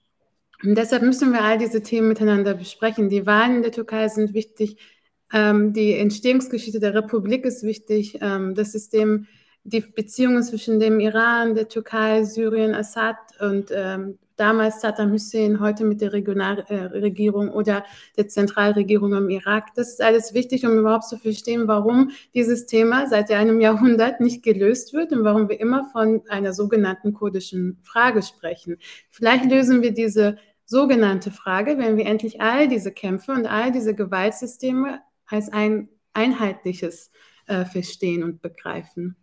Und 0.63 0.75
deshalb 0.75 1.03
müssen 1.03 1.33
wir 1.33 1.43
all 1.43 1.57
diese 1.57 1.83
Themen 1.83 2.07
miteinander 2.07 2.53
besprechen. 2.53 3.09
Die 3.09 3.25
Wahlen 3.25 3.57
in 3.57 3.61
der 3.63 3.71
Türkei 3.71 4.07
sind 4.07 4.33
wichtig, 4.33 4.77
ähm, 5.33 5.73
die 5.73 5.95
Entstehungsgeschichte 5.95 6.79
der 6.79 6.93
Republik 6.93 7.43
ist 7.45 7.63
wichtig. 7.63 8.19
Ähm, 8.21 8.53
das 8.53 8.71
System, 8.71 9.27
die 9.63 9.81
Beziehungen 9.81 10.43
zwischen 10.43 10.79
dem 10.79 10.99
Iran, 10.99 11.55
der 11.55 11.67
Türkei, 11.67 12.23
Syrien, 12.23 12.75
Assad 12.75 13.17
und 13.39 13.71
ähm, 13.75 14.19
damals 14.35 14.81
Saddam 14.81 15.11
Hussein, 15.11 15.59
heute 15.59 15.85
mit 15.85 16.01
der 16.01 16.13
Regionalregierung 16.13 17.49
oder 17.49 17.83
der 18.17 18.27
Zentralregierung 18.27 19.13
im 19.13 19.29
Irak. 19.29 19.73
Das 19.75 19.89
ist 19.89 20.01
alles 20.01 20.33
wichtig, 20.33 20.65
um 20.65 20.77
überhaupt 20.77 21.05
zu 21.05 21.17
verstehen, 21.17 21.67
warum 21.67 22.11
dieses 22.33 22.65
Thema 22.65 23.07
seit 23.07 23.31
einem 23.31 23.59
Jahrhundert 23.59 24.19
nicht 24.21 24.43
gelöst 24.43 24.93
wird 24.93 25.11
und 25.11 25.23
warum 25.23 25.49
wir 25.49 25.59
immer 25.59 25.89
von 25.91 26.21
einer 26.29 26.53
sogenannten 26.53 27.13
kurdischen 27.13 27.79
Frage 27.83 28.21
sprechen. 28.21 28.77
Vielleicht 29.09 29.45
lösen 29.45 29.81
wir 29.81 29.93
diese 29.93 30.37
sogenannte 30.65 31.31
Frage, 31.31 31.77
wenn 31.77 31.97
wir 31.97 32.05
endlich 32.05 32.41
all 32.41 32.67
diese 32.67 32.91
Kämpfe 32.91 33.31
und 33.31 33.45
all 33.45 33.71
diese 33.71 33.93
Gewaltsysteme 33.93 34.99
als 35.33 35.49
ein 35.51 35.89
einheitliches 36.13 37.11
äh, 37.47 37.65
Verstehen 37.65 38.23
und 38.23 38.41
Begreifen. 38.41 39.17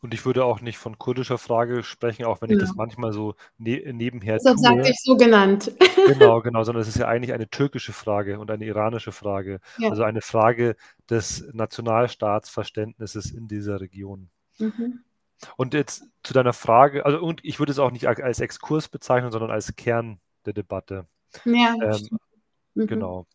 Und 0.00 0.14
ich 0.14 0.24
würde 0.24 0.44
auch 0.44 0.60
nicht 0.60 0.78
von 0.78 0.98
kurdischer 0.98 1.36
Frage 1.36 1.82
sprechen, 1.82 2.24
auch 2.24 2.40
wenn 2.40 2.50
ich 2.50 2.58
das 2.58 2.74
manchmal 2.74 3.12
so 3.12 3.34
ne 3.58 3.92
nebenher 3.92 4.36
Deshalb 4.36 4.56
tue. 4.56 4.64
sagte 4.64 4.90
ich 4.90 5.00
so 5.02 5.16
genannt. 5.16 5.72
Genau, 6.06 6.40
genau, 6.40 6.62
sondern 6.62 6.82
es 6.82 6.88
ist 6.88 6.98
ja 6.98 7.08
eigentlich 7.08 7.32
eine 7.32 7.50
türkische 7.50 7.92
Frage 7.92 8.38
und 8.38 8.48
eine 8.48 8.64
iranische 8.64 9.10
Frage. 9.10 9.58
Ja. 9.78 9.90
Also 9.90 10.04
eine 10.04 10.20
Frage 10.20 10.76
des 11.10 11.44
Nationalstaatsverständnisses 11.52 13.32
in 13.32 13.48
dieser 13.48 13.80
Region. 13.80 14.30
Mhm. 14.58 15.00
Und 15.56 15.74
jetzt 15.74 16.04
zu 16.22 16.32
deiner 16.32 16.52
Frage, 16.52 17.04
also 17.04 17.18
und 17.18 17.44
ich 17.44 17.58
würde 17.58 17.72
es 17.72 17.80
auch 17.80 17.90
nicht 17.90 18.06
als 18.06 18.38
Exkurs 18.38 18.88
bezeichnen, 18.88 19.32
sondern 19.32 19.50
als 19.50 19.74
Kern 19.74 20.20
der 20.44 20.52
Debatte. 20.52 21.06
Ja, 21.44 21.74
ähm, 21.82 22.08
mhm. 22.74 22.86
Genau. 22.86 23.26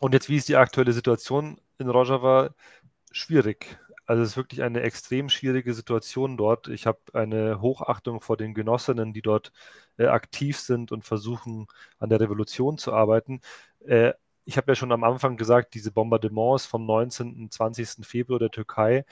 Und 0.00 0.14
jetzt, 0.14 0.28
wie 0.30 0.36
ist 0.36 0.48
die 0.48 0.56
aktuelle 0.56 0.92
Situation 0.92 1.60
in 1.78 1.90
Rojava? 1.90 2.54
Schwierig. 3.12 3.78
Also 4.06 4.22
es 4.22 4.30
ist 4.30 4.36
wirklich 4.38 4.62
eine 4.62 4.80
extrem 4.82 5.28
schwierige 5.28 5.74
Situation 5.74 6.36
dort. 6.38 6.68
Ich 6.68 6.86
habe 6.86 7.00
eine 7.12 7.60
Hochachtung 7.60 8.20
vor 8.20 8.36
den 8.36 8.54
Genossinnen, 8.54 9.12
die 9.12 9.22
dort 9.22 9.52
äh, 9.98 10.06
aktiv 10.06 10.58
sind 10.58 10.90
und 10.92 11.04
versuchen, 11.04 11.66
an 11.98 12.08
der 12.10 12.20
Revolution 12.20 12.78
zu 12.78 12.92
arbeiten. 12.94 13.40
Äh, 13.86 14.14
ich 14.46 14.56
habe 14.56 14.72
ja 14.72 14.74
schon 14.74 14.92
am 14.92 15.04
Anfang 15.04 15.36
gesagt, 15.36 15.74
diese 15.74 15.92
Bombardements 15.92 16.66
vom 16.66 16.86
19. 16.86 17.34
und 17.42 17.52
20. 17.52 18.06
Februar 18.06 18.38
der 18.40 18.50
Türkei, 18.50 19.04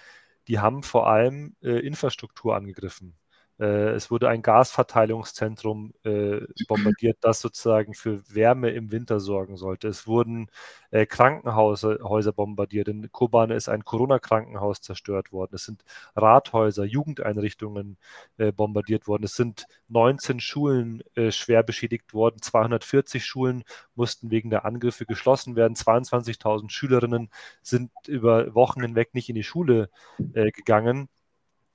die 0.49 0.59
haben 0.59 0.83
vor 0.83 1.09
allem 1.09 1.55
äh, 1.63 1.81
Infrastruktur 1.87 2.57
angegriffen. 2.57 3.15
Äh, 3.59 3.91
es 3.91 4.11
wurde 4.11 4.29
ein 4.29 4.43
Gasverteilungszentrum 4.43 5.93
äh, 6.05 6.41
bombardiert, 6.69 7.19
das 7.21 7.41
sozusagen 7.41 7.95
für 7.95 8.23
Wärme 8.33 8.71
im 8.71 8.93
Winter 8.93 9.21
sorgen 9.21 9.57
sollte. 9.57 9.89
Es 9.89 10.07
wurden 10.07 10.49
äh, 10.91 11.07
Krankenhäuser 11.07 12.33
bombardiert. 12.33 12.89
In 12.89 13.11
Kobane 13.11 13.55
ist 13.55 13.69
ein 13.69 13.85
Corona-Krankenhaus 13.85 14.81
zerstört 14.81 15.33
worden. 15.33 15.55
Es 15.55 15.65
sind 15.65 15.85
Rathäuser, 16.17 16.85
Jugendeinrichtungen 16.85 17.99
äh, 18.37 18.53
bombardiert 18.53 19.09
worden. 19.09 19.25
Es 19.25 19.35
sind 19.35 19.67
19 19.89 20.41
Schulen 20.41 21.03
äh, 21.15 21.31
schwer 21.33 21.63
beschädigt 21.63 22.15
worden. 22.15 22.41
240 22.41 23.25
Schulen 23.25 23.65
mussten 23.95 24.31
wegen 24.31 24.51
der 24.51 24.65
Angriffe 24.65 25.05
geschlossen 25.07 25.57
werden. 25.57 25.75
22.000 25.75 26.71
Schülerinnen 26.71 27.31
sind 27.63 27.91
über 28.07 28.55
Wochen 28.55 28.83
hinweg 28.83 29.15
nicht 29.15 29.29
in 29.29 29.35
die 29.35 29.43
Schule 29.43 29.91
äh, 30.35 30.51
gegangen. 30.53 31.09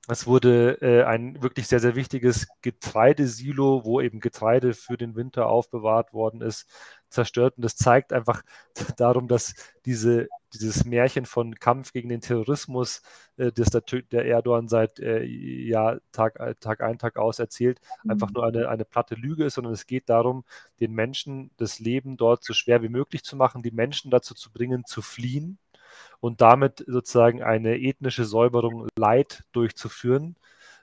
Es 0.06 0.26
wurde 0.26 0.82
äh, 0.82 1.04
ein 1.04 1.42
wirklich 1.42 1.66
sehr, 1.66 1.80
sehr 1.80 1.94
wichtiges 1.94 2.46
Getreidesilo, 2.60 3.84
wo 3.84 4.02
eben 4.02 4.20
Getreide 4.20 4.74
für 4.74 4.98
den 4.98 5.16
Winter 5.16 5.46
aufbewahrt 5.46 6.12
worden 6.12 6.42
ist, 6.42 6.68
zerstört. 7.08 7.54
Und 7.56 7.64
das 7.64 7.76
zeigt 7.76 8.12
einfach 8.12 8.42
darum, 8.98 9.28
dass 9.28 9.54
diese, 9.86 10.28
dieses 10.52 10.84
Märchen 10.84 11.24
von 11.24 11.54
Kampf 11.54 11.92
gegen 11.92 12.10
den 12.10 12.20
Terrorismus, 12.20 13.00
äh, 13.38 13.50
das 13.50 13.70
der, 13.70 13.80
der, 13.80 14.26
Erdogan 14.26 14.68
seit 14.68 15.00
äh, 15.00 15.22
ja, 15.24 15.98
Tag, 16.12 16.38
äh, 16.38 16.54
Tag 16.56 16.82
ein, 16.82 16.98
Tag 16.98 17.16
aus 17.16 17.38
erzählt, 17.38 17.80
mhm. 18.02 18.10
einfach 18.10 18.30
nur 18.30 18.44
eine, 18.44 18.68
eine 18.68 18.84
platte 18.84 19.14
Lüge 19.14 19.46
ist, 19.46 19.54
sondern 19.54 19.72
es 19.72 19.86
geht 19.86 20.10
darum, 20.10 20.44
den 20.80 20.92
Menschen 20.92 21.50
das 21.56 21.78
Leben 21.78 22.18
dort 22.18 22.44
so 22.44 22.52
schwer 22.52 22.82
wie 22.82 22.90
möglich 22.90 23.24
zu 23.24 23.36
machen, 23.36 23.62
die 23.62 23.70
Menschen 23.70 24.10
dazu 24.10 24.34
zu 24.34 24.52
bringen, 24.52 24.84
zu 24.84 25.00
fliehen 25.00 25.58
und 26.20 26.40
damit 26.40 26.84
sozusagen 26.86 27.42
eine 27.42 27.78
ethnische 27.78 28.24
Säuberung 28.24 28.88
Leid 28.96 29.44
durchzuführen. 29.52 30.36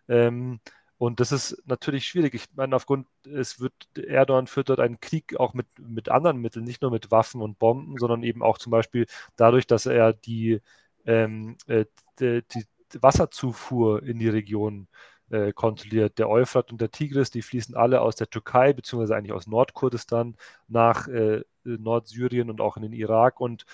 Ähm, 0.07 0.59
und 0.97 1.19
das 1.19 1.31
ist 1.31 1.63
natürlich 1.65 2.05
schwierig. 2.05 2.35
Ich 2.35 2.45
meine, 2.53 2.75
aufgrund, 2.75 3.07
es 3.25 3.59
wird, 3.59 3.73
Erdogan 3.97 4.45
führt 4.45 4.69
dort 4.69 4.79
einen 4.79 4.99
Krieg 4.99 5.39
auch 5.39 5.55
mit, 5.55 5.65
mit 5.79 6.09
anderen 6.09 6.37
Mitteln, 6.37 6.63
nicht 6.63 6.83
nur 6.83 6.91
mit 6.91 7.09
Waffen 7.09 7.41
und 7.41 7.57
Bomben, 7.57 7.97
sondern 7.97 8.21
eben 8.21 8.43
auch 8.43 8.59
zum 8.59 8.71
Beispiel 8.71 9.07
dadurch, 9.35 9.65
dass 9.65 9.87
er 9.87 10.13
die, 10.13 10.61
ähm, 11.05 11.57
äh, 11.65 11.85
die, 12.19 12.43
die 12.53 12.65
Wasserzufuhr 13.01 14.03
in 14.03 14.19
die 14.19 14.29
Region 14.29 14.87
äh, 15.31 15.53
kontrolliert. 15.53 16.19
Der 16.19 16.29
Euphrat 16.29 16.71
und 16.71 16.81
der 16.81 16.91
Tigris, 16.91 17.31
die 17.31 17.41
fließen 17.41 17.75
alle 17.75 18.01
aus 18.01 18.15
der 18.15 18.29
Türkei, 18.29 18.73
beziehungsweise 18.73 19.15
eigentlich 19.15 19.33
aus 19.33 19.47
Nordkurdistan 19.47 20.35
nach 20.67 21.07
äh, 21.07 21.41
Nordsyrien 21.63 22.49
und 22.49 22.61
auch 22.61 22.77
in 22.77 22.83
den 22.83 22.93
Irak. 22.93 23.39
Und 23.39 23.65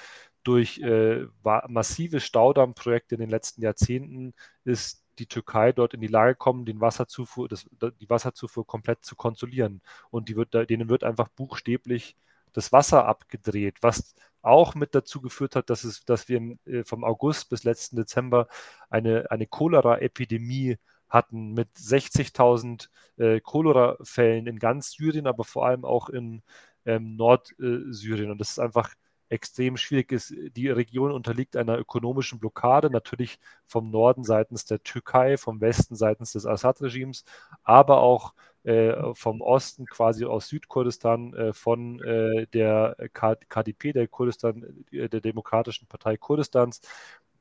durch 0.48 0.80
äh, 0.80 1.26
massive 1.68 2.22
Staudammprojekte 2.22 3.16
in 3.16 3.20
den 3.22 3.30
letzten 3.30 3.62
Jahrzehnten 3.62 4.34
ist 4.64 5.04
die 5.20 5.26
Türkei 5.26 5.74
dort 5.74 5.94
in 5.94 6.00
die 6.00 6.08
Lage 6.08 6.34
gekommen, 6.34 6.66
den 6.66 6.80
Wasserzufuhr, 6.80 7.50
das, 7.50 7.68
die 8.00 8.10
Wasserzufuhr 8.10 8.66
komplett 8.66 9.04
zu 9.04 9.16
kontrollieren. 9.18 9.82
Und 10.10 10.30
die 10.30 10.38
wird, 10.38 10.54
denen 10.70 10.88
wird 10.88 11.04
einfach 11.04 11.28
buchstäblich 11.28 12.16
das 12.54 12.72
Wasser 12.72 13.06
abgedreht, 13.06 13.78
was 13.82 14.16
auch 14.42 14.74
mit 14.74 14.96
dazu 14.96 15.20
geführt 15.20 15.58
hat, 15.58 15.70
dass, 15.70 15.84
es, 15.84 16.06
dass 16.06 16.30
wir 16.30 16.58
äh, 16.66 16.86
vom 16.86 17.04
August 17.04 17.50
bis 17.50 17.66
letzten 17.66 17.98
Dezember 17.98 18.48
eine, 18.90 19.30
eine 19.30 19.48
Cholera-Epidemie 19.48 20.78
hatten 21.10 21.54
mit 21.54 21.70
60.000 21.76 22.88
äh, 23.18 23.42
Cholera-Fällen 23.42 24.48
in 24.48 24.60
ganz 24.60 24.92
Syrien, 24.92 25.28
aber 25.28 25.44
vor 25.44 25.66
allem 25.66 25.84
auch 25.84 26.08
in 26.08 26.42
ähm, 26.86 27.18
Nordsyrien. 27.18 28.32
Und 28.32 28.40
das 28.40 28.52
ist 28.52 28.60
einfach 28.60 28.94
extrem 29.30 29.78
schwierig 29.78 30.12
ist. 30.12 30.34
Die 30.56 30.70
Region 30.70 31.12
unterliegt 31.12 31.56
einer 31.56 31.78
ökonomischen 31.78 32.40
Blockade, 32.40 32.90
natürlich 32.90 33.40
vom 33.66 33.90
Norden 33.92 34.24
seitens 34.24 34.66
der 34.66 34.84
Türkei, 34.84 35.38
vom 35.38 35.62
Westen 35.62 35.96
seitens 35.96 36.34
des 36.34 36.46
Assad-Regimes, 36.46 37.26
aber 37.64 38.02
auch 38.02 38.34
äh, 38.68 39.14
vom 39.14 39.40
Osten, 39.40 39.86
quasi 39.86 40.26
aus 40.26 40.50
Südkurdistan, 40.50 41.34
äh, 41.34 41.54
von 41.54 42.04
äh, 42.04 42.48
der 42.48 42.98
KDP, 43.14 43.94
der 43.94 44.10
Kurdistan, 44.10 44.86
der 44.92 45.08
Demokratischen 45.08 45.88
Partei 45.88 46.18
Kurdistans, 46.18 46.82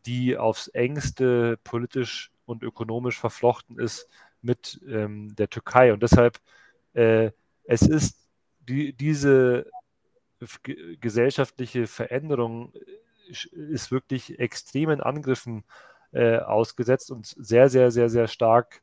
die 0.06 0.36
aufs 0.36 0.68
engste 0.68 1.56
politisch 1.64 2.30
und 2.44 2.62
ökonomisch 2.62 3.18
verflochten 3.18 3.78
ist 3.80 4.08
mit 4.40 4.80
ähm, 4.88 5.34
der 5.34 5.50
Türkei. 5.50 5.92
Und 5.92 6.02
deshalb, 6.02 6.38
es 6.94 7.82
ist 7.82 8.16
die, 8.60 8.94
diese 8.94 9.66
gesellschaftliche 11.00 11.86
Veränderung 11.86 12.72
äh, 12.74 13.32
ist 13.52 13.90
wirklich 13.90 14.38
extremen 14.38 15.00
Angriffen 15.00 15.64
äh, 16.12 16.38
ausgesetzt 16.38 17.10
und 17.10 17.26
sehr, 17.26 17.68
sehr, 17.68 17.90
sehr, 17.90 18.08
sehr 18.08 18.28
stark 18.28 18.82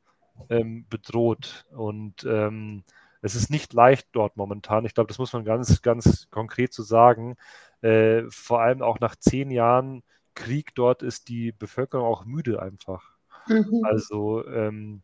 ähm, 0.49 0.85
bedroht. 0.89 1.65
Und 1.71 2.23
ähm, 2.25 2.83
es 3.21 3.35
ist 3.35 3.49
nicht 3.49 3.73
leicht 3.73 4.09
dort 4.11 4.35
momentan. 4.35 4.85
Ich 4.85 4.93
glaube, 4.93 5.07
das 5.07 5.17
muss 5.17 5.33
man 5.33 5.45
ganz, 5.45 5.81
ganz 5.81 6.27
konkret 6.29 6.73
so 6.73 6.83
sagen. 6.83 7.37
Äh, 7.81 8.23
vor 8.29 8.61
allem 8.61 8.81
auch 8.81 8.99
nach 8.99 9.15
zehn 9.15 9.49
Jahren 9.49 10.03
Krieg 10.35 10.75
dort 10.75 11.03
ist 11.03 11.29
die 11.29 11.51
Bevölkerung 11.51 12.05
auch 12.05 12.25
müde 12.25 12.61
einfach. 12.61 13.13
Mhm. 13.47 13.81
Also 13.83 14.45
ähm, 14.47 15.03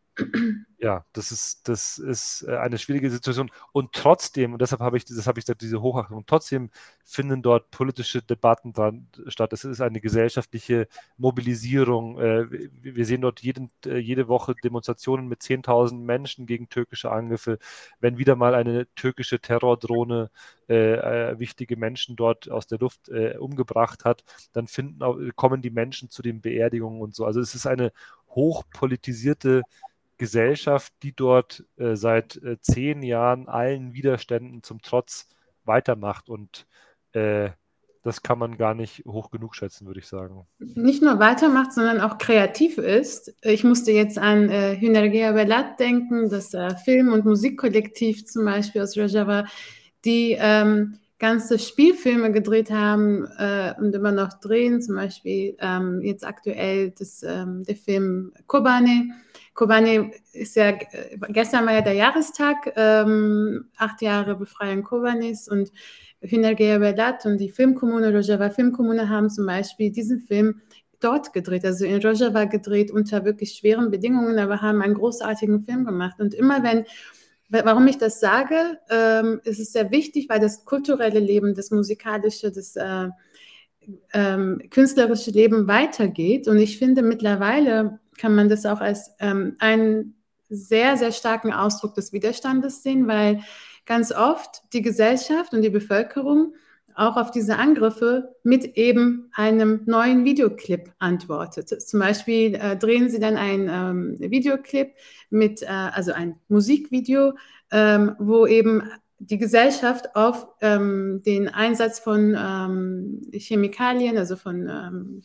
ja, 0.79 1.05
das 1.13 1.31
ist, 1.31 1.67
das 1.67 1.97
ist 1.97 2.43
äh, 2.47 2.55
eine 2.57 2.77
schwierige 2.77 3.09
Situation. 3.09 3.51
Und 3.73 3.91
trotzdem, 3.91 4.53
und 4.53 4.61
deshalb 4.61 4.81
habe 4.81 4.97
ich, 4.97 5.05
das 5.05 5.27
habe 5.27 5.39
ich 5.39 5.45
diese 5.45 5.81
Hochachtung, 5.81 6.25
trotzdem 6.25 6.69
finden 7.03 7.41
dort 7.41 7.69
politische 7.71 8.21
Debatten 8.21 8.71
dran 8.71 9.07
statt. 9.27 9.51
Es 9.51 9.65
ist 9.65 9.81
eine 9.81 9.99
gesellschaftliche 9.99 10.87
Mobilisierung. 11.17 12.19
Äh, 12.19 12.69
wir 12.81 13.05
sehen 13.05 13.21
dort 13.21 13.41
jeden, 13.41 13.69
äh, 13.85 13.97
jede 13.97 14.27
Woche 14.29 14.55
Demonstrationen 14.63 15.27
mit 15.27 15.41
10.000 15.41 16.05
Menschen 16.05 16.45
gegen 16.45 16.69
türkische 16.69 17.11
Angriffe. 17.11 17.59
Wenn 17.99 18.17
wieder 18.17 18.35
mal 18.35 18.55
eine 18.55 18.87
türkische 18.95 19.39
Terrordrohne 19.39 20.31
äh, 20.67 21.37
wichtige 21.39 21.77
Menschen 21.77 22.15
dort 22.15 22.49
aus 22.49 22.67
der 22.67 22.79
Luft 22.79 23.09
äh, 23.09 23.35
umgebracht 23.37 24.05
hat, 24.05 24.23
dann 24.53 24.67
finden, 24.67 25.31
kommen 25.35 25.61
die 25.61 25.71
Menschen 25.71 26.09
zu 26.09 26.21
den 26.21 26.41
Beerdigungen 26.41 27.01
und 27.01 27.15
so. 27.15 27.25
Also 27.25 27.41
es 27.41 27.55
ist 27.55 27.65
eine 27.65 27.91
hochpolitisierte 28.29 29.63
Gesellschaft, 30.19 30.93
die 31.01 31.15
dort 31.15 31.65
äh, 31.77 31.95
seit 31.95 32.35
äh, 32.43 32.59
zehn 32.61 33.01
Jahren 33.01 33.47
allen 33.47 33.93
Widerständen 33.93 34.61
zum 34.61 34.81
Trotz 34.83 35.27
weitermacht. 35.63 36.29
Und 36.29 36.67
äh, 37.13 37.49
das 38.03 38.21
kann 38.21 38.37
man 38.37 38.57
gar 38.57 38.75
nicht 38.75 39.03
hoch 39.05 39.31
genug 39.31 39.55
schätzen, 39.55 39.87
würde 39.87 39.99
ich 39.99 40.07
sagen. 40.07 40.45
Nicht 40.59 41.01
nur 41.01 41.19
weitermacht, 41.19 41.73
sondern 41.73 42.01
auch 42.01 42.17
kreativ 42.17 42.77
ist. 42.77 43.33
Ich 43.41 43.63
musste 43.63 43.91
jetzt 43.91 44.19
an 44.19 44.49
äh, 44.49 44.77
Hünergea 44.79 45.33
Velat 45.33 45.79
denken, 45.79 46.29
das 46.29 46.53
äh, 46.53 46.75
Film- 46.77 47.11
und 47.11 47.25
Musikkollektiv 47.25 48.25
zum 48.25 48.45
Beispiel 48.45 48.81
aus 48.81 48.97
Rojava, 48.97 49.45
die 50.05 50.37
ähm, 50.39 50.99
ganze 51.17 51.59
Spielfilme 51.59 52.31
gedreht 52.31 52.71
haben 52.71 53.25
äh, 53.37 53.73
und 53.77 53.93
immer 53.95 54.11
noch 54.11 54.39
drehen, 54.39 54.81
zum 54.81 54.95
Beispiel 54.95 55.55
ähm, 55.59 56.01
jetzt 56.01 56.25
aktuell 56.25 56.91
das, 56.91 57.23
ähm, 57.23 57.63
der 57.63 57.75
Film 57.75 58.33
Kobane. 58.47 59.09
Kobane 59.59 60.11
ist 60.31 60.55
ja, 60.55 60.71
gestern 61.27 61.65
war 61.65 61.73
ja 61.73 61.81
der 61.81 61.91
Jahrestag, 61.91 62.71
ähm, 62.77 63.65
acht 63.75 64.01
Jahre 64.01 64.37
Befreiung 64.37 64.83
Kobanes 64.83 65.49
und 65.49 65.73
Hünergea 66.21 66.79
Vedat 66.79 67.25
und 67.25 67.39
die 67.39 67.49
Filmkommune, 67.49 68.13
Rojava 68.13 68.51
Filmkommune 68.51 69.09
haben 69.09 69.29
zum 69.29 69.45
Beispiel 69.45 69.91
diesen 69.91 70.21
Film 70.21 70.61
dort 71.01 71.33
gedreht, 71.33 71.65
also 71.65 71.83
in 71.83 72.01
Rojava 72.01 72.45
gedreht 72.45 72.89
unter 72.89 73.25
wirklich 73.25 73.51
schweren 73.51 73.91
Bedingungen, 73.91 74.39
aber 74.39 74.61
haben 74.61 74.81
einen 74.81 74.93
großartigen 74.93 75.59
Film 75.63 75.83
gemacht. 75.83 76.21
Und 76.21 76.33
immer 76.33 76.63
wenn 76.63 76.85
Warum 77.51 77.87
ich 77.87 77.97
das 77.97 78.19
sage, 78.19 78.77
ähm, 78.91 79.41
ist 79.43 79.59
es 79.59 79.71
sehr 79.71 79.89
wichtig, 79.89 80.29
weil 80.29 80.39
das 80.39 80.65
kulturelle 80.65 81.19
Leben, 81.19 81.55
das 81.55 81.71
musikalische, 81.71 82.51
das 82.51 82.75
äh, 82.75 83.09
ähm, 84.13 84.61
künstlerische 84.69 85.31
Leben 85.31 85.67
weitergeht. 85.67 86.47
Und 86.47 86.59
ich 86.59 86.77
finde, 86.77 87.01
mittlerweile 87.01 87.99
kann 88.19 88.35
man 88.35 88.49
das 88.49 88.65
auch 88.65 88.81
als 88.81 89.15
ähm, 89.19 89.55
einen 89.59 90.15
sehr, 90.49 90.97
sehr 90.97 91.11
starken 91.11 91.53
Ausdruck 91.53 91.95
des 91.95 92.11
Widerstandes 92.11 92.83
sehen, 92.83 93.07
weil 93.07 93.41
ganz 93.85 94.11
oft 94.11 94.61
die 94.73 94.81
Gesellschaft 94.81 95.53
und 95.53 95.61
die 95.61 95.69
Bevölkerung 95.69 96.53
auch 96.95 97.15
auf 97.15 97.31
diese 97.31 97.57
Angriffe 97.57 98.35
mit 98.43 98.77
eben 98.77 99.29
einem 99.33 99.81
neuen 99.85 100.25
Videoclip 100.25 100.91
antwortet. 100.99 101.69
Zum 101.69 101.99
Beispiel 101.99 102.55
äh, 102.55 102.75
drehen 102.75 103.09
sie 103.09 103.19
dann 103.19 103.37
ein 103.37 103.69
ähm, 103.71 104.15
Videoclip 104.19 104.91
mit, 105.29 105.61
äh, 105.61 105.67
also 105.67 106.11
ein 106.11 106.35
Musikvideo, 106.49 107.33
ähm, 107.71 108.15
wo 108.19 108.45
eben 108.45 108.83
die 109.19 109.37
Gesellschaft 109.37 110.15
auf 110.15 110.47
ähm, 110.61 111.21
den 111.25 111.49
Einsatz 111.49 111.99
von 111.99 112.35
ähm, 112.37 113.21
Chemikalien, 113.33 114.17
also 114.17 114.37
von 114.37 114.67
ähm, 114.67 115.21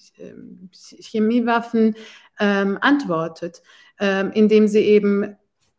Chemiewaffen, 0.72 1.94
ähm, 2.40 2.78
antwortet, 2.80 3.62
indem 4.34 4.66
sie 4.66 4.80
eben 4.80 5.36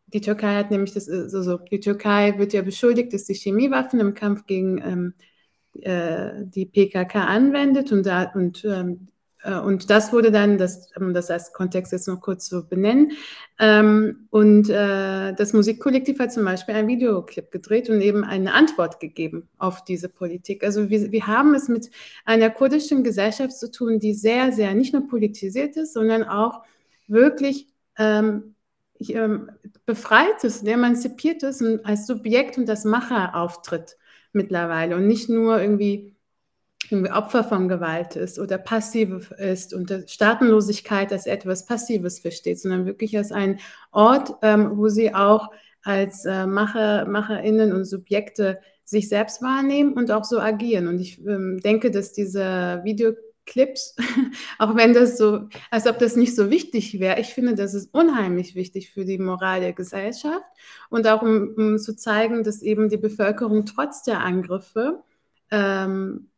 die 0.08 0.22
Türkei 0.22 0.56
hat 0.56 0.72
nämlich 0.72 0.94
das, 0.94 1.10
also 1.10 1.58
die 1.58 1.80
Türkei 1.82 2.38
wird 2.38 2.54
ja 2.54 2.62
beschuldigt, 2.62 3.14
dass 3.14 3.26
die 3.26 3.34
Chemiewaffen 3.34 4.00
im 4.00 4.14
Kampf 4.14 4.46
gegen 4.46 4.82
ähm, 4.82 5.14
äh, 5.82 6.46
die 6.46 6.66
PKK 6.66 7.26
anwendet 7.26 7.92
und, 7.92 8.06
da, 8.06 8.32
und, 8.34 8.64
ähm, 8.64 9.08
äh, 9.08 9.15
und 9.54 9.90
das 9.90 10.12
wurde 10.12 10.32
dann, 10.32 10.58
das, 10.58 10.90
um 10.98 11.14
das 11.14 11.30
als 11.30 11.54
Kontext 11.54 11.92
jetzt 11.92 12.08
noch 12.08 12.22
kurz 12.22 12.48
zu 12.48 12.68
benennen, 12.68 13.12
ähm, 13.58 14.28
und 14.32 14.70
äh, 14.70 15.34
das 15.34 15.54
Musikkollektiv 15.54 16.20
hat 16.20 16.34
zum 16.34 16.44
Beispiel 16.44 16.76
einen 16.76 16.90
Videoclip 16.90 17.52
gedreht 17.52 17.90
und 17.90 18.02
eben 18.02 18.26
eine 18.26 18.54
Antwort 18.54 19.00
gegeben 19.00 19.48
auf 19.58 19.84
diese 19.86 20.10
Politik. 20.10 20.64
Also 20.64 20.90
wir, 20.90 21.12
wir 21.12 21.28
haben 21.28 21.56
es 21.56 21.70
mit 21.70 21.90
einer 22.26 22.50
kurdischen 22.50 23.04
Gesellschaft 23.04 23.58
zu 23.58 23.72
tun, 23.72 24.00
die 24.00 24.14
sehr, 24.14 24.52
sehr 24.52 24.74
nicht 24.74 24.94
nur 24.94 25.08
politisiert 25.08 25.78
ist, 25.78 25.94
sondern 25.94 26.24
auch 26.24 26.64
wirklich 27.08 27.68
ähm, 27.98 28.56
ähm 29.00 29.52
befreit 29.86 30.44
ist, 30.44 30.68
emanzipiert 30.68 31.44
ist 31.44 31.62
und 31.62 31.86
als 31.86 32.08
Subjekt 32.08 32.58
und 32.58 32.70
als 32.70 32.86
Macher 32.86 33.36
auftritt 33.36 33.98
mittlerweile 34.34 34.96
und 34.96 35.08
nicht 35.08 35.30
nur 35.30 35.62
irgendwie, 35.62 36.15
Opfer 36.92 37.44
von 37.44 37.68
Gewalt 37.68 38.16
ist 38.16 38.40
oder 38.40 38.58
passiv 38.58 39.32
ist 39.32 39.74
und 39.74 40.04
Staatenlosigkeit 40.08 41.12
als 41.12 41.26
etwas 41.26 41.66
Passives 41.66 42.20
versteht, 42.20 42.60
sondern 42.60 42.86
wirklich 42.86 43.18
als 43.18 43.32
ein 43.32 43.60
Ort, 43.92 44.36
ähm, 44.42 44.78
wo 44.78 44.90
sie 44.90 45.14
auch 45.14 45.52
als 45.84 46.26
äh, 46.26 46.48
Macher, 46.48 47.06
MacherInnen 47.06 47.72
und 47.72 47.86
Subjekte 47.86 48.60
sich 48.84 49.10
selbst 49.10 49.42
wahrnehmen 49.42 49.94
und 49.94 50.12
auch 50.12 50.24
so 50.24 50.40
agieren. 50.40 50.88
Und 50.88 51.00
ich 51.00 51.20
ähm, 51.26 51.60
denke, 51.64 51.92
dass 51.92 52.14
diese 52.14 52.82
Video 52.84 53.14
Clips, 53.46 53.96
auch 54.60 54.76
wenn 54.76 54.94
das 54.94 55.18
so, 55.18 55.48
als 55.70 55.88
ob 55.88 56.00
das 56.00 56.16
nicht 56.16 56.36
so 56.36 56.50
wichtig 56.50 57.00
wäre. 57.00 57.20
Ich 57.20 57.34
finde, 57.34 57.56
das 57.56 57.74
ist 57.74 57.94
unheimlich 57.94 58.56
wichtig 58.56 58.92
für 58.92 59.06
die 59.06 59.20
Moral 59.20 59.60
der 59.60 59.74
Gesellschaft 59.74 60.46
und 60.90 61.08
auch 61.08 61.22
um, 61.22 61.54
um 61.56 61.78
zu 61.78 61.96
zeigen, 61.96 62.44
dass 62.44 62.62
eben 62.62 62.90
die 62.90 62.98
Bevölkerung 62.98 63.66
trotz 63.66 64.04
der 64.04 64.22
Angriffe 64.22 65.04
ähm, 65.52 66.30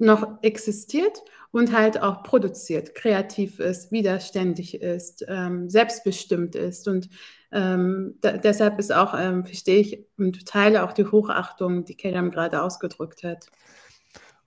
noch 0.00 0.42
existiert 0.42 1.22
und 1.52 1.72
halt 1.76 2.00
auch 2.02 2.22
produziert, 2.22 2.94
kreativ 2.94 3.58
ist, 3.60 3.92
widerständig 3.92 4.80
ist, 4.80 5.24
ähm, 5.28 5.68
selbstbestimmt 5.68 6.54
ist. 6.54 6.88
Und 6.88 7.10
ähm, 7.52 8.14
da, 8.20 8.32
deshalb 8.32 8.78
ist 8.78 8.92
auch, 8.92 9.14
ähm, 9.18 9.44
verstehe 9.44 9.80
ich 9.80 10.06
und 10.16 10.46
teile 10.46 10.84
auch 10.84 10.92
die 10.92 11.06
Hochachtung, 11.06 11.84
die 11.84 11.96
Kerem 11.96 12.30
gerade 12.30 12.62
ausgedrückt 12.62 13.24
hat. 13.24 13.46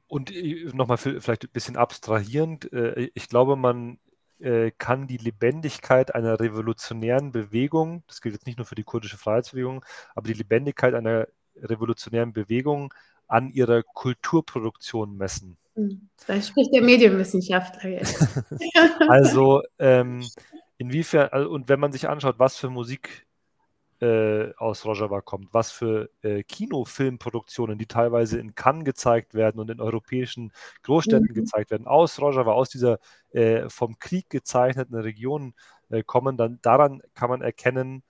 Und 0.07 0.31
äh, 0.31 0.69
nochmal 0.73 0.97
vielleicht 0.97 1.43
ein 1.43 1.51
bisschen 1.51 1.75
abstrahierend, 1.75 2.71
äh, 2.71 3.09
ich 3.13 3.27
glaube, 3.27 3.55
man 3.55 3.99
äh, 4.39 4.71
kann 4.77 5.07
die 5.07 5.17
Lebendigkeit 5.17 6.15
einer 6.15 6.39
revolutionären 6.39 7.31
Bewegung, 7.31 8.03
das 8.07 8.21
gilt 8.21 8.35
jetzt 8.35 8.47
nicht 8.47 8.57
nur 8.57 8.65
für 8.65 8.75
die 8.75 8.83
kurdische 8.83 9.17
Freiheitsbewegung, 9.17 9.85
aber 10.15 10.27
die 10.27 10.33
Lebendigkeit 10.33 10.93
einer 10.93 11.27
revolutionären 11.55 12.33
Bewegung 12.33 12.93
an 13.27 13.49
ihrer 13.49 13.83
Kulturproduktion 13.83 15.15
messen. 15.17 15.57
Hm, 15.75 16.09
da 16.27 16.41
spricht 16.41 16.73
der 16.73 16.83
Medienwissenschaftler 16.83 17.89
jetzt. 17.89 18.27
also 19.07 19.63
ähm, 19.79 20.23
inwiefern, 20.77 21.29
also, 21.31 21.49
und 21.49 21.69
wenn 21.69 21.79
man 21.79 21.91
sich 21.91 22.07
anschaut, 22.07 22.35
was 22.37 22.57
für 22.57 22.69
Musik 22.69 23.25
äh, 24.03 24.53
aus 24.57 24.85
Rojava 24.85 25.21
kommt, 25.21 25.53
was 25.53 25.71
für 25.71 26.09
äh, 26.21 26.43
Kinofilmproduktionen, 26.43 27.77
die 27.77 27.85
teilweise 27.85 28.37
in 28.39 28.53
Cannes 28.53 28.83
gezeigt 28.83 29.33
werden 29.33 29.59
und 29.59 29.71
in 29.71 29.79
europäischen 29.79 30.51
Großstädten 30.83 31.29
mhm. 31.29 31.33
gezeigt 31.33 31.71
werden, 31.71 31.87
aus 31.87 32.19
Rojava, 32.19 32.51
aus 32.51 32.69
dieser 32.69 32.99
äh, 33.31 33.69
vom 33.69 33.97
Krieg 33.99 34.29
gezeichneten 34.29 34.95
Region 34.95 35.53
äh, 35.89 36.03
kommen, 36.03 36.37
dann 36.37 36.59
daran 36.61 37.01
kann 37.13 37.29
man 37.29 37.41
erkennen, 37.41 38.03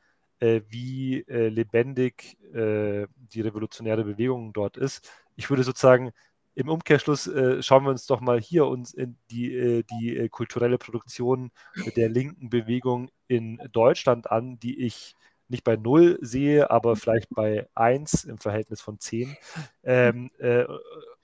wie 0.70 1.22
äh, 1.28 1.50
lebendig 1.50 2.38
die 2.54 3.42
revolutionäre 3.42 4.04
Bewegung 4.04 4.54
dort 4.54 4.78
ist. 4.78 5.10
Ich 5.36 5.50
würde 5.50 5.64
sozusagen 5.64 6.12
im 6.56 6.70
Umkehrschluss 6.70 7.28
äh, 7.28 7.64
schauen 7.64 7.84
wir 7.84 7.90
uns 7.90 8.06
doch 8.06 8.22
mal 8.22 8.40
hier 8.40 8.68
uns 8.68 8.96
die, 9.32 9.54
äh, 9.56 9.84
die 9.84 10.16
äh, 10.18 10.30
kulturelle 10.30 10.78
Produktion 10.78 11.52
der 11.96 12.10
linken 12.10 12.50
Bewegung 12.50 13.10
in 13.28 13.60
Deutschland 13.72 14.30
an, 14.30 14.60
die 14.60 14.86
ich 14.86 15.16
nicht 15.54 15.64
bei 15.64 15.78
0 15.78 16.20
sehe, 16.22 16.70
aber 16.70 16.92
mhm. 16.92 16.96
vielleicht 16.98 17.30
bei 17.30 17.70
1 17.76 18.26
im 18.26 18.38
Verhältnis 18.38 18.82
von 18.82 19.00
10. 19.00 19.36
Ähm, 19.86 20.32
äh, 20.38 20.64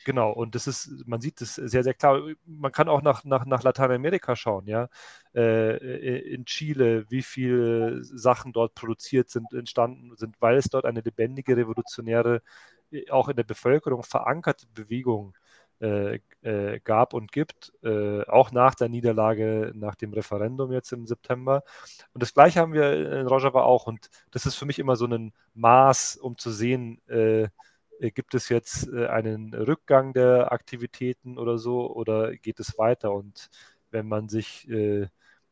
genau, 0.04 0.34
und 0.34 0.54
das 0.54 0.68
ist, 0.68 0.92
man 1.08 1.22
sieht 1.22 1.40
das 1.40 1.56
sehr, 1.56 1.82
sehr 1.82 1.94
klar. 1.94 2.20
Man 2.46 2.74
kann 2.74 2.90
auch 2.90 3.02
nach, 3.02 3.24
nach, 3.24 3.46
nach 3.46 3.64
Lateinamerika 3.64 4.36
schauen, 4.36 4.68
ja. 4.68 4.90
Äh, 5.34 6.34
in 6.34 6.44
Chile, 6.44 7.06
wie 7.10 7.22
viele 7.22 8.04
Sachen 8.04 8.52
dort 8.52 8.76
produziert 8.76 9.30
sind, 9.30 9.54
entstanden 9.54 10.14
sind, 10.18 10.36
weil 10.42 10.58
es 10.58 10.66
dort 10.66 10.84
eine 10.84 11.00
lebendige, 11.00 11.56
revolutionäre, 11.56 12.42
äh, 12.92 13.10
auch 13.12 13.30
in 13.30 13.38
der 13.38 13.44
Bevölkerung 13.44 14.04
verankerte 14.04 14.68
Bewegung 14.74 15.34
äh, 15.82 16.20
äh, 16.42 16.80
gab 16.82 17.14
und 17.14 17.32
gibt, 17.32 17.72
äh, 17.84 18.24
auch 18.26 18.52
nach 18.52 18.76
der 18.76 18.90
Niederlage, 18.90 19.72
nach 19.76 19.96
dem 19.96 20.14
Referendum 20.14 20.72
jetzt 20.72 20.92
im 20.92 21.06
September. 21.06 21.64
Und 22.14 22.22
das 22.22 22.34
Gleiche 22.34 22.60
haben 22.60 22.74
wir 22.74 23.20
in 23.20 23.28
Rojava 23.28 23.64
auch. 23.64 23.88
Und 23.88 24.10
das 24.32 24.46
ist 24.46 24.56
für 24.56 24.66
mich 24.66 24.80
immer 24.80 24.96
so 24.96 25.06
ein 25.06 25.34
Maß, 25.54 26.18
um 26.18 26.38
zu 26.38 26.52
sehen, 26.52 27.02
äh, 27.08 27.50
äh, 28.00 28.12
gibt 28.12 28.34
es 28.36 28.50
jetzt 28.50 28.90
einen 28.90 29.54
Rückgang 29.54 30.14
der 30.14 30.52
Aktivitäten 30.52 31.38
oder 31.38 31.58
so 31.58 31.94
oder 31.94 32.36
geht 32.36 32.60
es 32.60 32.78
weiter? 32.78 33.14
Und 33.14 33.50
wenn 33.92 34.08
man 34.08 34.30
sich 34.30 34.68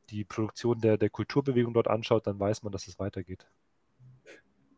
die 0.10 0.24
Produktion 0.24 0.80
der, 0.80 0.98
der 0.98 1.10
Kulturbewegung 1.10 1.74
dort 1.74 1.88
anschaut, 1.88 2.28
dann 2.28 2.40
weiß 2.40 2.64
man, 2.64 2.72
dass 2.72 2.88
es 2.88 3.00
weitergeht. 3.00 3.48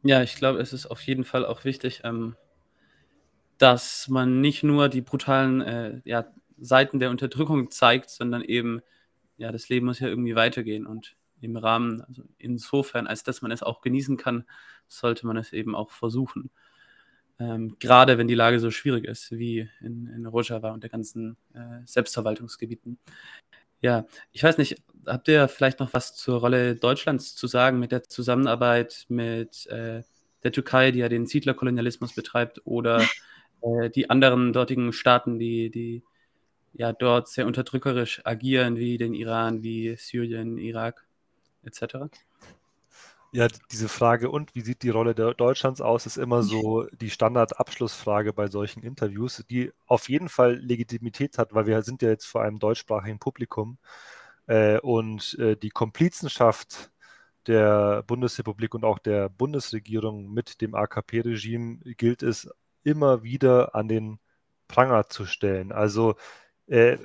Ja, 0.02 0.24
ich 0.24 0.36
glaube, 0.36 0.60
es 0.60 0.74
ist 0.74 0.86
auf 0.86 1.02
jeden 1.02 1.24
Fall 1.26 1.46
auch 1.46 1.66
wichtig, 1.66 2.02
ähm, 2.04 2.36
dass 3.60 4.08
man 4.08 4.42
nicht 4.42 4.64
nur 4.64 4.90
die 4.90 5.02
brutalen 5.02 5.62
äh, 5.62 6.02
ja, 6.06 6.26
Seiten 6.58 7.00
der 7.00 7.12
Unterdrückung 7.12 7.70
zeigt, 7.70 8.10
sondern 8.10 8.42
eben, 8.42 8.82
ja, 9.38 9.52
das 9.52 9.70
Leben 9.70 9.86
muss 9.86 10.00
ja 10.00 10.08
irgendwie 10.08 10.36
weitergehen 10.36 10.88
und 10.88 11.16
im 11.42 11.56
Rahmen, 11.56 12.02
also 12.02 12.24
insofern, 12.38 13.06
als 13.06 13.24
dass 13.24 13.42
man 13.42 13.52
es 13.52 13.62
auch 13.64 13.82
genießen 13.82 14.18
kann, 14.18 14.46
sollte 14.88 15.28
man 15.28 15.38
es 15.38 15.54
eben 15.54 15.76
auch 15.76 15.92
versuchen. 15.92 16.50
Ähm, 17.40 17.78
gerade 17.80 18.18
wenn 18.18 18.28
die 18.28 18.36
Lage 18.36 18.60
so 18.60 18.72
schwierig 18.72 19.06
ist 19.06 19.32
wie 19.32 19.70
in, 19.82 20.08
in 20.08 20.26
Rojava 20.26 20.72
und 20.72 20.84
der 20.84 20.90
ganzen 20.90 21.38
äh, 21.54 21.86
Selbstverwaltungsgebieten. 21.86 23.00
Ja, 23.82 24.06
ich 24.34 24.44
weiß 24.44 24.58
nicht, 24.58 24.84
habt 25.06 25.28
ihr 25.30 25.48
vielleicht 25.48 25.80
noch 25.80 25.94
was 25.94 26.16
zur 26.16 26.40
Rolle 26.42 26.76
Deutschlands 26.76 27.36
zu 27.36 27.48
sagen 27.48 27.80
mit 27.80 27.94
der 27.94 28.04
Zusammenarbeit 28.04 29.06
mit 29.08 29.68
äh, 29.68 30.04
der 30.44 30.52
Türkei, 30.52 30.92
die 30.92 31.00
ja 31.00 31.10
den 31.10 31.28
Siedlerkolonialismus 31.28 32.14
betreibt, 32.14 32.62
oder 32.66 33.02
äh, 33.62 33.90
die 33.90 34.10
anderen 34.10 34.54
dortigen 34.54 34.94
Staaten, 34.94 35.40
die, 35.40 35.70
die 35.70 36.04
ja 36.74 36.94
dort 36.94 37.28
sehr 37.28 37.48
unterdrückerisch 37.48 38.22
agieren, 38.26 38.78
wie 38.78 38.98
den 38.98 39.14
Iran, 39.14 39.64
wie 39.64 39.96
Syrien, 39.98 40.58
Irak 40.58 41.06
etc.? 41.64 42.10
Ja, 43.32 43.48
diese 43.72 43.90
Frage, 43.90 44.32
und 44.32 44.56
wie 44.56 44.62
sieht 44.62 44.82
die 44.82 44.90
Rolle 44.90 45.14
Deutschlands 45.14 45.82
aus, 45.82 46.08
ist 46.08 46.18
immer 46.18 46.42
so 46.42 46.88
die 47.00 47.12
Standardabschlussfrage 47.12 48.34
bei 48.34 48.48
solchen 48.48 48.82
Interviews, 48.82 49.46
die 49.52 49.72
auf 49.86 50.10
jeden 50.10 50.30
Fall 50.30 50.56
Legitimität 50.56 51.38
hat, 51.38 51.54
weil 51.54 51.68
wir 51.68 51.84
sind 51.84 52.02
ja 52.02 52.10
jetzt 52.10 52.26
vor 52.26 52.42
einem 52.42 52.58
deutschsprachigen 52.58 53.20
Publikum. 53.20 53.78
Äh, 54.48 54.80
und 54.80 55.38
äh, 55.38 55.56
die 55.56 55.70
Komplizenschaft 55.70 56.92
der 57.46 58.04
Bundesrepublik 58.04 58.74
und 58.74 58.84
auch 58.84 58.98
der 58.98 59.30
Bundesregierung 59.30 60.34
mit 60.34 60.60
dem 60.62 60.74
AKP-Regime 60.74 61.80
gilt 61.98 62.24
es 62.24 62.50
immer 62.84 63.24
wieder 63.24 63.76
an 63.76 63.88
den 63.88 64.20
Pranger 64.68 65.10
zu 65.10 65.26
stellen. 65.26 65.72
Also 65.72 66.16
äh, 66.68 66.98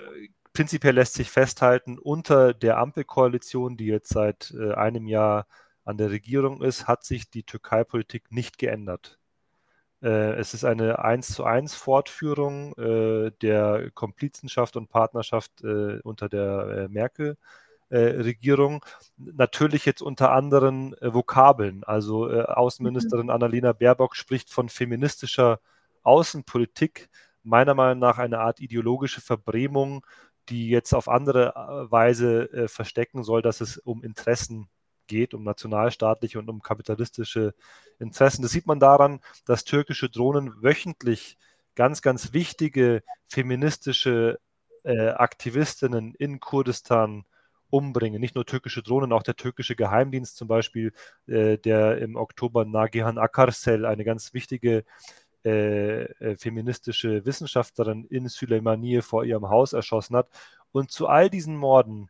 prinzipiell 0.53 0.95
lässt 0.95 1.15
sich 1.15 1.31
festhalten, 1.31 1.99
unter 1.99 2.55
der 2.55 2.79
Ampelkoalition, 2.79 3.77
die 3.77 3.87
jetzt 3.87 4.11
seit 4.11 4.53
äh, 4.59 4.75
einem 4.75 5.07
Jahr 5.07 5.47
an 5.85 5.99
der 5.99 6.11
Regierung 6.11 6.63
ist, 6.63 6.87
hat 6.87 7.05
sich 7.05 7.31
die 7.31 7.43
Türkei-Politik 7.45 8.31
nicht 8.31 8.59
geändert. 8.59 9.19
Äh, 10.03 10.35
es 10.35 10.55
ist 10.55 10.65
eine 10.65 10.99
1 11.01 11.29
zu 11.29 11.45
1 11.45 11.75
Fortführung 11.75 12.75
äh, 12.77 13.33
der 13.43 13.91
Komplizenschaft 13.93 14.77
und 14.77 14.91
Partnerschaft 14.91 15.63
äh, 15.63 16.01
unter 16.03 16.29
der 16.29 16.89
Merkel. 16.91 17.37
Regierung. 17.91 18.85
Natürlich 19.17 19.85
jetzt 19.85 20.03
unter 20.03 20.33
anderen 20.33 20.97
Vokabeln. 21.01 21.85
Also 21.85 22.29
Außenministerin 22.31 23.27
mhm. 23.27 23.31
Annalena 23.31 23.73
Baerbock 23.73 24.17
spricht 24.17 24.51
von 24.51 24.69
feministischer 24.69 25.61
Außenpolitik. 26.03 27.09
Meiner 27.43 27.75
Meinung 27.75 27.99
nach 27.99 28.19
eine 28.19 28.41
Art 28.41 28.61
ideologische 28.61 29.21
Verbrämung, 29.21 30.05
die 30.49 30.69
jetzt 30.69 30.95
auf 30.95 31.09
andere 31.09 31.87
Weise 31.91 32.69
verstecken 32.69 33.23
soll, 33.23 33.43
dass 33.43 33.61
es 33.61 33.79
um 33.79 34.03
Interessen 34.03 34.69
geht, 35.07 35.35
um 35.35 35.45
nationalstaatliche 35.45 36.39
und 36.39 36.49
um 36.49 36.63
kapitalistische 36.63 37.55
Interessen. 37.99 38.43
Das 38.43 38.53
sieht 38.53 38.67
man 38.67 38.81
daran, 38.81 39.21
dass 39.47 39.65
türkische 39.65 40.09
Drohnen 40.09 40.63
wöchentlich 40.63 41.37
ganz, 41.75 42.03
ganz 42.03 42.33
wichtige 42.33 43.03
feministische 43.29 44.39
äh, 44.85 45.11
Aktivistinnen 45.11 46.15
in 46.15 46.41
Kurdistan 46.41 47.25
umbringen. 47.75 48.21
Nicht 48.21 48.37
nur 48.37 48.47
türkische 48.47 48.83
Drohnen, 48.83 49.13
auch 49.13 49.25
der 49.25 49.37
türkische 49.37 49.75
Geheimdienst 49.75 50.37
zum 50.37 50.47
Beispiel, 50.49 50.93
äh, 51.27 51.59
der 51.59 51.99
im 51.99 52.17
Oktober 52.17 52.65
Nagihan 52.65 53.19
Akarsel, 53.19 53.85
eine 53.85 54.05
ganz 54.05 54.33
wichtige 54.33 54.85
äh, 55.45 56.05
äh, 56.05 56.37
feministische 56.37 57.27
Wissenschaftlerin 57.27 58.05
in 58.07 58.29
Süleymaniye 58.29 59.03
vor 59.03 59.25
ihrem 59.25 59.49
Haus 59.51 59.73
erschossen 59.73 60.17
hat. 60.17 60.29
Und 60.73 60.91
zu 60.91 61.09
all 61.09 61.29
diesen 61.29 61.57
Morden 61.57 62.09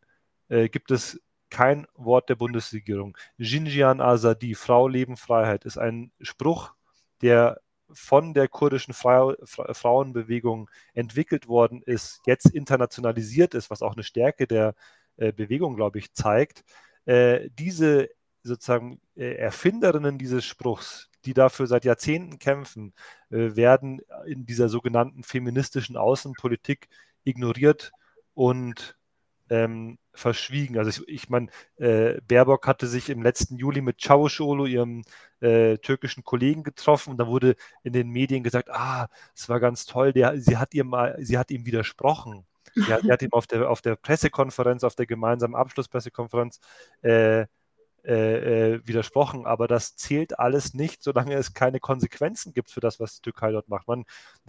äh, 0.49 0.69
gibt 0.69 0.91
es 0.91 1.21
kein 1.51 1.87
Wort 1.95 2.29
der 2.29 2.37
Bundesregierung. 2.37 3.17
Xinjiang 3.41 4.01
Azadi, 4.01 4.55
Frau, 4.55 4.87
Leben, 4.87 5.17
Freiheit, 5.17 5.65
ist 5.65 5.79
ein 5.79 6.12
Spruch, 6.21 6.75
der 7.23 7.61
von 7.93 8.35
der 8.35 8.49
kurdischen 8.49 8.95
Fra 8.95 9.35
Frauenbewegung 9.45 10.71
entwickelt 10.95 11.49
worden 11.49 11.83
ist, 11.83 12.21
jetzt 12.27 12.47
internationalisiert 12.51 13.55
ist, 13.55 13.71
was 13.71 13.83
auch 13.83 13.95
eine 13.95 14.03
Stärke 14.03 14.47
der 14.47 14.75
äh, 15.17 15.33
Bewegung, 15.33 15.77
glaube 15.77 15.99
ich, 15.99 16.12
zeigt. 16.15 16.65
Äh, 17.07 17.51
diese 17.59 18.09
sozusagen 18.43 19.01
äh, 19.17 19.35
Erfinderinnen 19.37 20.19
dieses 20.19 20.45
Spruchs, 20.45 21.11
die 21.25 21.35
dafür 21.35 21.67
seit 21.67 21.85
Jahrzehnten 21.85 22.39
kämpfen, 22.39 22.93
äh, 23.31 23.57
werden 23.57 24.01
in 24.27 24.47
dieser 24.47 24.69
sogenannten 24.69 25.23
feministischen 25.23 25.97
Außenpolitik 25.97 26.89
ignoriert 27.25 27.93
und 28.35 28.97
ähm, 29.51 29.99
verschwiegen. 30.12 30.79
Also 30.79 30.91
ich, 30.91 31.09
ich 31.09 31.29
meine, 31.29 31.49
äh, 31.77 32.21
Baerbock 32.29 32.67
hatte 32.67 32.87
sich 32.87 33.11
im 33.11 33.23
letzten 33.23 33.57
Juli 33.57 33.81
mit 33.83 33.99
Çavuşoğlu, 33.99 34.67
ihrem 34.67 35.03
äh, 35.41 35.79
türkischen 35.79 36.25
Kollegen, 36.25 36.62
getroffen 36.62 37.11
und 37.12 37.19
da 37.19 37.27
wurde 37.27 37.57
in 37.83 37.93
den 37.93 38.11
Medien 38.11 38.43
gesagt, 38.43 38.71
ah, 38.71 39.09
es 39.35 39.49
war 39.49 39.61
ganz 39.61 39.87
toll, 39.87 40.12
der, 40.12 40.39
sie 40.41 40.57
hat 40.57 40.75
ihr 40.75 40.85
mal, 40.85 41.17
sie 41.21 41.39
hat 41.39 41.51
ihm 41.51 41.67
widersprochen. 41.67 42.47
Sie 42.75 42.93
hat, 42.93 43.03
sie 43.03 43.12
hat 43.12 43.22
ihm 43.22 43.33
auf 43.33 43.47
der, 43.47 43.70
auf 43.70 43.81
der 43.81 43.97
Pressekonferenz, 43.97 44.85
auf 44.85 44.95
der 44.95 45.07
gemeinsamen 45.07 45.55
Abschlusspressekonferenz 45.55 46.61
äh, 47.03 47.47
äh, 48.07 48.75
äh, 48.75 48.87
widersprochen, 48.87 49.47
aber 49.47 49.66
das 49.66 49.97
zählt 49.97 50.39
alles 50.39 50.75
nicht, 50.75 51.03
solange 51.03 51.37
es 51.37 51.55
keine 51.55 51.81
Konsequenzen 51.81 52.53
gibt 52.53 52.70
für 52.70 52.81
das, 52.81 53.01
was 53.01 53.14
die 53.14 53.22
Türkei 53.22 53.51
dort 53.51 53.70
macht. 53.70 53.89
Man, 53.89 54.05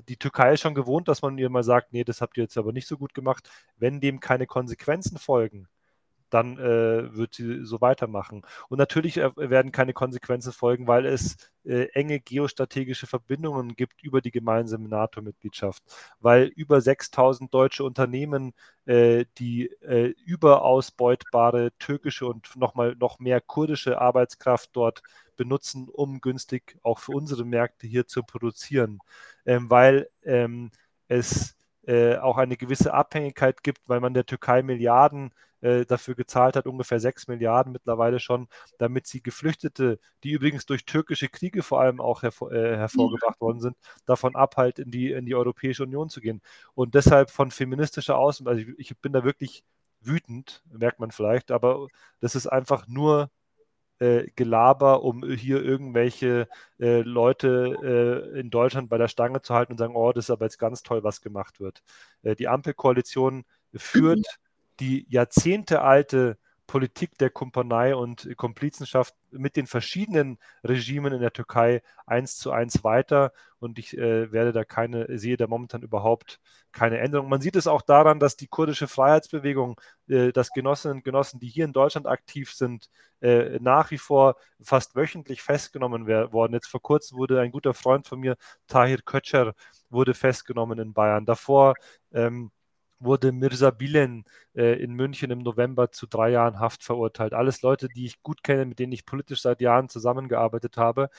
die 0.09 0.17
Türkei 0.17 0.53
ist 0.53 0.59
schon 0.59 0.75
gewohnt, 0.75 1.07
dass 1.07 1.21
man 1.21 1.37
ihr 1.37 1.49
mal 1.49 1.63
sagt, 1.63 1.93
nee, 1.93 2.03
das 2.03 2.19
habt 2.19 2.35
ihr 2.35 2.43
jetzt 2.43 2.57
aber 2.57 2.73
nicht 2.73 2.85
so 2.85 2.97
gut 2.97 3.13
gemacht. 3.13 3.49
Wenn 3.77 4.01
dem 4.01 4.19
keine 4.19 4.45
Konsequenzen 4.45 5.17
folgen, 5.17 5.69
dann 6.35 6.57
äh, 6.59 7.15
wird 7.15 7.33
sie 7.33 7.63
so 7.63 7.79
weitermachen. 7.79 8.41
Und 8.67 8.77
natürlich 8.77 9.17
äh, 9.17 9.31
werden 9.37 9.71
keine 9.71 9.93
Konsequenzen 9.93 10.51
folgen, 10.51 10.85
weil 10.85 11.05
es 11.05 11.37
äh, 11.63 11.85
enge 11.93 12.19
geostrategische 12.19 13.07
Verbindungen 13.07 13.75
gibt 13.75 14.03
über 14.03 14.19
die 14.21 14.31
gemeinsame 14.31 14.89
NATO-Mitgliedschaft, 14.89 15.81
weil 16.19 16.47
über 16.47 16.81
6000 16.81 17.53
deutsche 17.53 17.85
Unternehmen 17.85 18.53
äh, 18.85 19.25
die 19.37 19.67
äh, 19.81 20.13
überausbeutbare 20.25 21.71
türkische 21.79 22.27
und 22.27 22.53
nochmal 22.57 22.95
noch 22.99 23.19
mehr 23.19 23.39
kurdische 23.39 24.01
Arbeitskraft 24.01 24.71
dort 24.73 25.01
benutzen, 25.37 25.87
um 25.89 26.19
günstig 26.19 26.77
auch 26.83 26.99
für 26.99 27.13
unsere 27.13 27.45
Märkte 27.45 27.87
hier 27.87 28.07
zu 28.07 28.23
produzieren, 28.23 28.99
ähm, 29.45 29.69
weil 29.69 30.09
ähm, 30.23 30.71
es 31.07 31.54
äh, 31.87 32.17
auch 32.17 32.37
eine 32.37 32.57
gewisse 32.57 32.93
Abhängigkeit 32.93 33.63
gibt, 33.63 33.87
weil 33.87 33.99
man 33.99 34.13
der 34.13 34.25
Türkei 34.25 34.63
Milliarden 34.63 35.31
äh, 35.61 35.85
dafür 35.85 36.15
gezahlt 36.15 36.55
hat, 36.55 36.67
ungefähr 36.67 36.99
6 36.99 37.27
Milliarden 37.27 37.71
mittlerweile 37.71 38.19
schon, 38.19 38.47
damit 38.77 39.07
sie 39.07 39.21
Geflüchtete, 39.23 39.99
die 40.23 40.31
übrigens 40.31 40.65
durch 40.65 40.85
türkische 40.85 41.27
Kriege 41.29 41.63
vor 41.63 41.81
allem 41.81 41.99
auch 42.01 42.21
hervor, 42.23 42.51
äh, 42.51 42.77
hervorgebracht 42.77 43.41
worden 43.41 43.59
sind, 43.61 43.77
davon 44.05 44.35
abhalt, 44.35 44.79
in 44.79 44.91
die, 44.91 45.11
in 45.11 45.25
die 45.25 45.35
Europäische 45.35 45.83
Union 45.83 46.09
zu 46.09 46.21
gehen. 46.21 46.41
Und 46.75 46.95
deshalb 46.95 47.31
von 47.31 47.51
feministischer 47.51 48.17
Außen, 48.17 48.47
also 48.47 48.61
ich, 48.61 48.91
ich 48.91 48.97
bin 48.99 49.13
da 49.13 49.23
wirklich 49.23 49.63
wütend, 50.01 50.63
merkt 50.71 50.99
man 50.99 51.11
vielleicht, 51.11 51.51
aber 51.51 51.87
das 52.19 52.35
ist 52.35 52.47
einfach 52.47 52.87
nur 52.87 53.29
äh, 53.99 54.27
Gelaber, 54.35 55.03
um 55.03 55.23
hier 55.23 55.63
irgendwelche 55.63 56.47
äh, 56.79 57.01
Leute 57.01 58.33
äh, 58.33 58.39
in 58.39 58.49
Deutschland 58.49 58.89
bei 58.89 58.97
der 58.97 59.07
Stange 59.07 59.41
zu 59.41 59.53
halten 59.53 59.73
und 59.73 59.77
sagen, 59.77 59.95
oh, 59.95 60.11
das 60.11 60.25
ist 60.25 60.29
aber 60.31 60.45
jetzt 60.45 60.59
ganz 60.59 60.83
toll, 60.83 61.03
was 61.03 61.21
gemacht 61.21 61.59
wird. 61.59 61.83
Äh, 62.23 62.35
die 62.35 62.47
Ampelkoalition 62.47 63.45
führt 63.73 64.25
die 64.79 65.05
jahrzehntealte 65.09 66.37
Politik 66.67 67.17
der 67.17 67.29
Kumpanei 67.29 67.95
und 67.95 68.35
Komplizenschaft 68.37 69.15
mit 69.31 69.55
den 69.55 69.67
verschiedenen 69.67 70.37
Regimen 70.63 71.13
in 71.13 71.21
der 71.21 71.33
Türkei 71.33 71.81
eins 72.05 72.37
zu 72.37 72.51
eins 72.51 72.83
weiter 72.83 73.31
und 73.59 73.79
ich 73.79 73.97
äh, 73.97 74.31
werde 74.31 74.51
da 74.51 74.63
keine, 74.63 75.17
sehe 75.17 75.37
da 75.37 75.47
momentan 75.47 75.81
überhaupt 75.81 76.39
keine 76.71 76.99
Änderung. 76.99 77.29
Man 77.29 77.41
sieht 77.41 77.55
es 77.55 77.67
auch 77.67 77.81
daran, 77.81 78.19
dass 78.19 78.35
die 78.35 78.47
kurdische 78.47 78.87
Freiheitsbewegung, 78.87 79.79
äh, 80.07 80.31
dass 80.31 80.49
Genossinnen 80.51 80.97
und 80.97 81.03
Genossen, 81.03 81.39
die 81.39 81.47
hier 81.47 81.65
in 81.65 81.73
Deutschland 81.73 82.07
aktiv 82.07 82.53
sind, 82.53 82.89
äh, 83.21 83.59
nach 83.59 83.91
wie 83.91 83.97
vor 83.97 84.35
fast 84.61 84.95
wöchentlich 84.95 85.41
festgenommen 85.41 86.07
worden. 86.07 86.53
Jetzt 86.53 86.67
vor 86.67 86.81
kurzem 86.81 87.17
wurde 87.17 87.39
ein 87.41 87.51
guter 87.51 87.73
Freund 87.73 88.07
von 88.07 88.19
mir, 88.19 88.37
Tahir 88.67 88.99
Kötscher, 89.03 89.53
wurde 89.89 90.13
festgenommen 90.13 90.79
in 90.79 90.93
Bayern. 90.93 91.25
Davor 91.25 91.75
ähm, 92.13 92.51
wurde 93.05 93.31
Mirza 93.31 93.71
Bilen 93.71 94.25
äh, 94.55 94.81
in 94.81 94.93
München 94.93 95.31
im 95.31 95.39
November 95.39 95.91
zu 95.91 96.07
drei 96.07 96.31
Jahren 96.31 96.59
Haft 96.59 96.83
verurteilt. 96.83 97.33
Alles 97.33 97.61
Leute, 97.61 97.87
die 97.87 98.05
ich 98.05 98.21
gut 98.23 98.43
kenne, 98.43 98.65
mit 98.65 98.79
denen 98.79 98.91
ich 98.93 99.05
politisch 99.05 99.41
seit 99.41 99.61
Jahren 99.61 99.89
zusammengearbeitet 99.89 100.77
habe. 100.77 101.09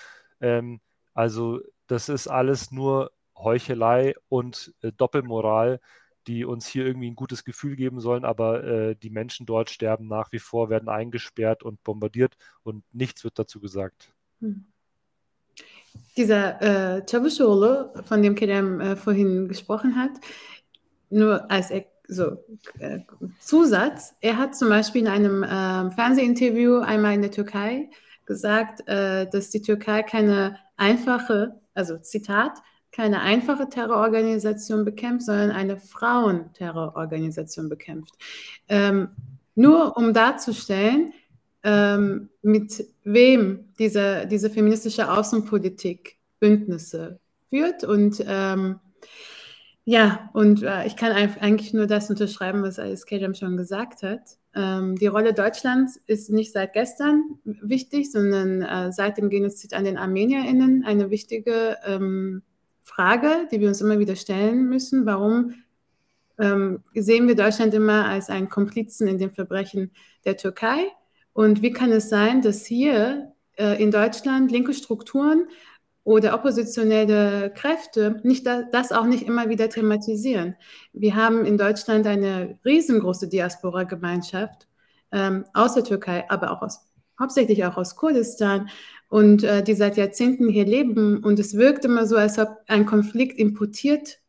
Ähm, 0.40 0.80
also 1.14 1.60
das 1.86 2.08
ist 2.08 2.28
alles 2.28 2.70
nur 2.72 3.12
Heuchelei 3.36 4.14
und 4.28 4.74
äh, 4.82 4.92
Doppelmoral, 4.92 5.80
die 6.26 6.44
uns 6.44 6.66
hier 6.66 6.84
irgendwie 6.84 7.10
ein 7.10 7.16
gutes 7.16 7.44
Gefühl 7.44 7.76
geben 7.76 8.00
sollen, 8.00 8.24
aber 8.24 8.64
äh, 8.64 8.96
die 8.96 9.10
Menschen 9.10 9.46
dort 9.46 9.70
sterben 9.70 10.08
nach 10.08 10.32
wie 10.32 10.38
vor, 10.38 10.70
werden 10.70 10.88
eingesperrt 10.88 11.62
und 11.62 11.82
bombardiert 11.84 12.36
und 12.62 12.84
nichts 12.92 13.24
wird 13.24 13.38
dazu 13.38 13.60
gesagt. 13.60 14.12
Hm. 14.40 14.66
Dieser 16.16 16.60
äh, 16.60 17.06
Çavuşoğlu, 17.06 18.02
von 18.04 18.22
dem 18.22 18.34
Kerem 18.34 18.80
äh, 18.80 18.96
vorhin 18.96 19.48
gesprochen 19.48 19.96
hat, 19.96 20.10
nur 21.10 21.50
als 21.50 21.72
so, 22.08 22.36
äh, 22.78 23.00
Zusatz, 23.40 24.14
er 24.20 24.38
hat 24.38 24.56
zum 24.56 24.68
Beispiel 24.68 25.02
in 25.02 25.08
einem 25.08 25.42
äh, 25.42 25.90
Fernsehinterview 25.90 26.78
einmal 26.78 27.14
in 27.14 27.22
der 27.22 27.32
Türkei 27.32 27.90
gesagt, 28.26 28.86
äh, 28.88 29.28
dass 29.28 29.50
die 29.50 29.62
Türkei 29.62 30.02
keine 30.02 30.58
einfache, 30.76 31.60
also 31.74 31.98
Zitat, 31.98 32.58
keine 32.92 33.20
einfache 33.20 33.68
Terrororganisation 33.68 34.84
bekämpft, 34.84 35.26
sondern 35.26 35.50
eine 35.50 35.78
Frauenterrororganisation 35.78 37.68
bekämpft. 37.68 38.14
Ähm, 38.68 39.08
nur 39.54 39.96
um 39.96 40.12
darzustellen, 40.14 41.12
ähm, 41.62 42.30
mit 42.42 42.86
wem 43.04 43.68
diese, 43.78 44.26
diese 44.26 44.50
feministische 44.50 45.10
Außenpolitik 45.10 46.16
Bündnisse 46.38 47.18
führt 47.50 47.84
und 47.84 48.22
ähm, 48.26 48.80
ja, 49.88 50.30
und 50.32 50.64
äh, 50.64 50.84
ich 50.84 50.96
kann 50.96 51.12
eigentlich 51.12 51.72
nur 51.72 51.86
das 51.86 52.10
unterschreiben, 52.10 52.64
was 52.64 52.80
Alice 52.80 53.06
Kajam 53.06 53.34
schon 53.34 53.56
gesagt 53.56 54.02
hat. 54.02 54.36
Ähm, 54.52 54.96
die 54.96 55.06
Rolle 55.06 55.32
Deutschlands 55.32 55.96
ist 56.08 56.28
nicht 56.28 56.52
seit 56.52 56.72
gestern 56.72 57.38
wichtig, 57.44 58.10
sondern 58.10 58.62
äh, 58.62 58.90
seit 58.90 59.16
dem 59.16 59.30
Genozid 59.30 59.74
an 59.74 59.84
den 59.84 59.96
ArmenierInnen 59.96 60.84
eine 60.84 61.10
wichtige 61.10 61.76
ähm, 61.86 62.42
Frage, 62.82 63.46
die 63.52 63.60
wir 63.60 63.68
uns 63.68 63.80
immer 63.80 64.00
wieder 64.00 64.16
stellen 64.16 64.68
müssen. 64.68 65.06
Warum 65.06 65.54
ähm, 66.40 66.82
sehen 66.92 67.28
wir 67.28 67.36
Deutschland 67.36 67.72
immer 67.72 68.06
als 68.06 68.28
einen 68.28 68.48
Komplizen 68.48 69.06
in 69.06 69.18
den 69.18 69.30
Verbrechen 69.30 69.92
der 70.24 70.36
Türkei? 70.36 70.86
Und 71.32 71.62
wie 71.62 71.72
kann 71.72 71.92
es 71.92 72.08
sein, 72.08 72.42
dass 72.42 72.66
hier 72.66 73.32
äh, 73.56 73.80
in 73.80 73.92
Deutschland 73.92 74.50
linke 74.50 74.74
Strukturen 74.74 75.46
oder 76.06 76.34
oppositionelle 76.34 77.50
Kräfte 77.50 78.20
nicht 78.22 78.46
da, 78.46 78.62
das 78.62 78.92
auch 78.92 79.06
nicht 79.06 79.26
immer 79.26 79.48
wieder 79.48 79.68
thematisieren. 79.68 80.54
Wir 80.92 81.16
haben 81.16 81.44
in 81.44 81.58
Deutschland 81.58 82.06
eine 82.06 82.60
riesengroße 82.64 83.26
Diaspora-Gemeinschaft 83.28 84.68
ähm, 85.10 85.46
aus 85.52 85.74
der 85.74 85.82
Türkei, 85.82 86.24
aber 86.30 86.52
auch 86.52 86.62
aus, 86.62 86.88
hauptsächlich 87.18 87.64
auch 87.64 87.76
aus 87.76 87.96
Kurdistan 87.96 88.68
und 89.08 89.42
äh, 89.42 89.64
die 89.64 89.74
seit 89.74 89.96
Jahrzehnten 89.96 90.48
hier 90.48 90.64
leben. 90.64 91.24
Und 91.24 91.40
es 91.40 91.56
wirkt 91.56 91.84
immer 91.84 92.06
so, 92.06 92.14
als 92.14 92.38
ob 92.38 92.50
ein 92.68 92.86
Konflikt 92.86 93.36
importiert 93.40 94.20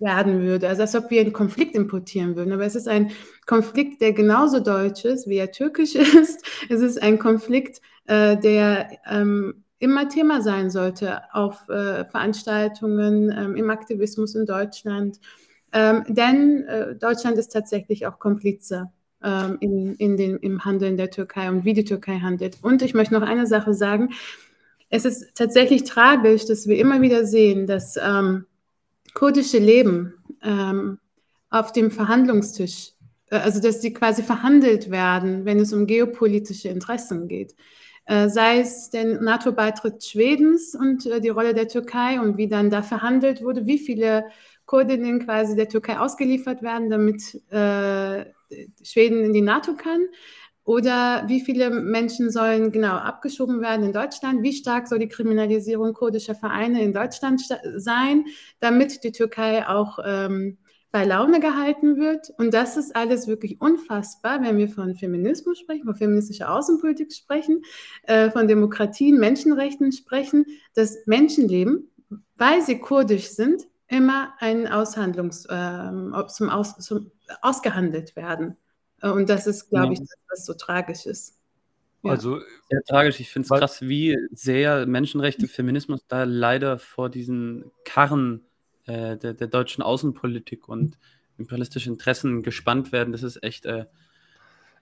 werden 0.00 0.42
würde, 0.42 0.68
also 0.68 0.82
als 0.82 0.96
ob 0.96 1.12
wir 1.12 1.20
einen 1.20 1.32
Konflikt 1.32 1.76
importieren 1.76 2.34
würden. 2.34 2.52
Aber 2.52 2.66
es 2.66 2.74
ist 2.74 2.88
ein 2.88 3.12
Konflikt, 3.46 4.00
der 4.00 4.14
genauso 4.14 4.58
deutsch 4.58 5.04
ist, 5.04 5.28
wie 5.28 5.36
er 5.36 5.52
türkisch 5.52 5.94
ist. 5.94 6.44
Es 6.68 6.80
ist 6.80 7.00
ein 7.00 7.20
Konflikt, 7.20 7.80
äh, 8.06 8.36
der 8.36 8.90
ähm, 9.08 9.62
immer 9.78 10.08
Thema 10.08 10.42
sein 10.42 10.70
sollte 10.70 11.22
auf 11.32 11.68
äh, 11.68 12.04
Veranstaltungen 12.06 13.30
ähm, 13.30 13.56
im 13.56 13.70
Aktivismus 13.70 14.34
in 14.34 14.46
Deutschland. 14.46 15.20
Ähm, 15.72 16.04
denn 16.08 16.64
äh, 16.64 16.94
Deutschland 16.94 17.38
ist 17.38 17.52
tatsächlich 17.52 18.06
auch 18.06 18.18
Komplize 18.18 18.90
ähm, 19.22 19.58
in, 19.60 19.94
in 19.96 20.16
den, 20.16 20.38
im 20.38 20.64
Handeln 20.64 20.96
der 20.96 21.10
Türkei 21.10 21.48
und 21.48 21.64
wie 21.64 21.74
die 21.74 21.84
Türkei 21.84 22.18
handelt. 22.18 22.58
Und 22.62 22.82
ich 22.82 22.94
möchte 22.94 23.14
noch 23.14 23.22
eine 23.22 23.46
Sache 23.46 23.74
sagen. 23.74 24.10
Es 24.88 25.04
ist 25.04 25.34
tatsächlich 25.34 25.84
tragisch, 25.84 26.46
dass 26.46 26.68
wir 26.68 26.78
immer 26.78 27.00
wieder 27.02 27.26
sehen, 27.26 27.66
dass 27.66 27.96
ähm, 27.96 28.46
kurdische 29.14 29.58
Leben 29.58 30.14
ähm, 30.42 30.98
auf 31.50 31.72
dem 31.72 31.90
Verhandlungstisch, 31.90 32.92
äh, 33.30 33.36
also 33.36 33.60
dass 33.60 33.82
sie 33.82 33.92
quasi 33.92 34.22
verhandelt 34.22 34.90
werden, 34.90 35.44
wenn 35.44 35.58
es 35.58 35.72
um 35.72 35.86
geopolitische 35.86 36.68
Interessen 36.68 37.28
geht. 37.28 37.54
Äh, 38.06 38.28
sei 38.28 38.60
es 38.60 38.90
der 38.90 39.20
NATO-Beitritt 39.20 40.04
Schwedens 40.04 40.76
und 40.76 41.06
äh, 41.06 41.20
die 41.20 41.28
Rolle 41.28 41.54
der 41.54 41.66
Türkei 41.66 42.20
und 42.20 42.36
wie 42.36 42.46
dann 42.48 42.70
da 42.70 42.82
verhandelt 42.82 43.42
wurde, 43.42 43.66
wie 43.66 43.78
viele 43.78 44.26
Kurdinnen 44.64 45.24
quasi 45.24 45.56
der 45.56 45.68
Türkei 45.68 45.98
ausgeliefert 45.98 46.62
werden, 46.62 46.88
damit 46.88 47.34
äh, 47.50 48.26
Schweden 48.84 49.24
in 49.24 49.32
die 49.32 49.40
NATO 49.40 49.74
kann. 49.74 50.06
Oder 50.62 51.24
wie 51.28 51.40
viele 51.40 51.70
Menschen 51.70 52.30
sollen 52.30 52.72
genau 52.72 52.94
abgeschoben 52.96 53.60
werden 53.60 53.84
in 53.86 53.92
Deutschland? 53.92 54.42
Wie 54.42 54.52
stark 54.52 54.88
soll 54.88 54.98
die 54.98 55.08
Kriminalisierung 55.08 55.92
kurdischer 55.92 56.34
Vereine 56.34 56.82
in 56.82 56.92
Deutschland 56.92 57.40
sein, 57.76 58.24
damit 58.58 59.04
die 59.04 59.12
Türkei 59.12 59.66
auch 59.68 59.98
ähm, 60.04 60.58
bei 60.96 61.04
Laune 61.04 61.40
gehalten 61.40 61.98
wird. 61.98 62.32
Und 62.38 62.54
das 62.54 62.78
ist 62.78 62.96
alles 62.96 63.28
wirklich 63.28 63.60
unfassbar, 63.60 64.40
wenn 64.40 64.56
wir 64.56 64.70
von 64.70 64.94
Feminismus 64.94 65.58
sprechen, 65.58 65.84
von 65.84 65.94
feministischer 65.94 66.50
Außenpolitik 66.50 67.12
sprechen, 67.12 67.60
äh, 68.04 68.30
von 68.30 68.48
Demokratien, 68.48 69.18
Menschenrechten 69.18 69.92
sprechen, 69.92 70.46
dass 70.74 70.96
Menschenleben, 71.04 71.90
weil 72.36 72.62
sie 72.62 72.78
kurdisch 72.78 73.28
sind, 73.28 73.64
immer 73.88 74.32
ein 74.38 74.66
Aushandlungs, 74.66 75.44
äh, 75.44 75.90
zum, 76.28 76.48
Aus, 76.48 76.78
zum 76.78 77.10
ausgehandelt 77.42 78.16
werden. 78.16 78.56
Äh, 79.02 79.10
und 79.10 79.28
das 79.28 79.46
ist, 79.46 79.68
glaube 79.68 79.92
ich, 79.92 79.98
das, 79.98 80.16
was 80.30 80.46
so 80.46 80.54
tragisch 80.54 81.04
ist. 81.04 81.34
Ja. 82.04 82.12
Also 82.12 82.40
sehr 82.70 82.82
tragisch. 82.88 83.20
Ich 83.20 83.28
finde 83.28 83.44
es 83.52 83.58
krass, 83.58 83.82
wie 83.82 84.16
sehr 84.30 84.86
Menschenrechte, 84.86 85.46
Feminismus 85.46 86.06
da 86.08 86.24
leider 86.24 86.78
vor 86.78 87.10
diesen 87.10 87.70
Karren 87.84 88.45
äh, 88.86 89.16
der, 89.16 89.34
der, 89.34 89.46
deutschen 89.46 89.82
Außenpolitik 89.82 90.68
und 90.68 90.98
imperialistische 91.38 91.90
Interessen 91.90 92.42
gespannt 92.42 92.92
werden. 92.92 93.12
Das 93.12 93.22
ist 93.22 93.42
echt 93.42 93.66
äh, 93.66 93.86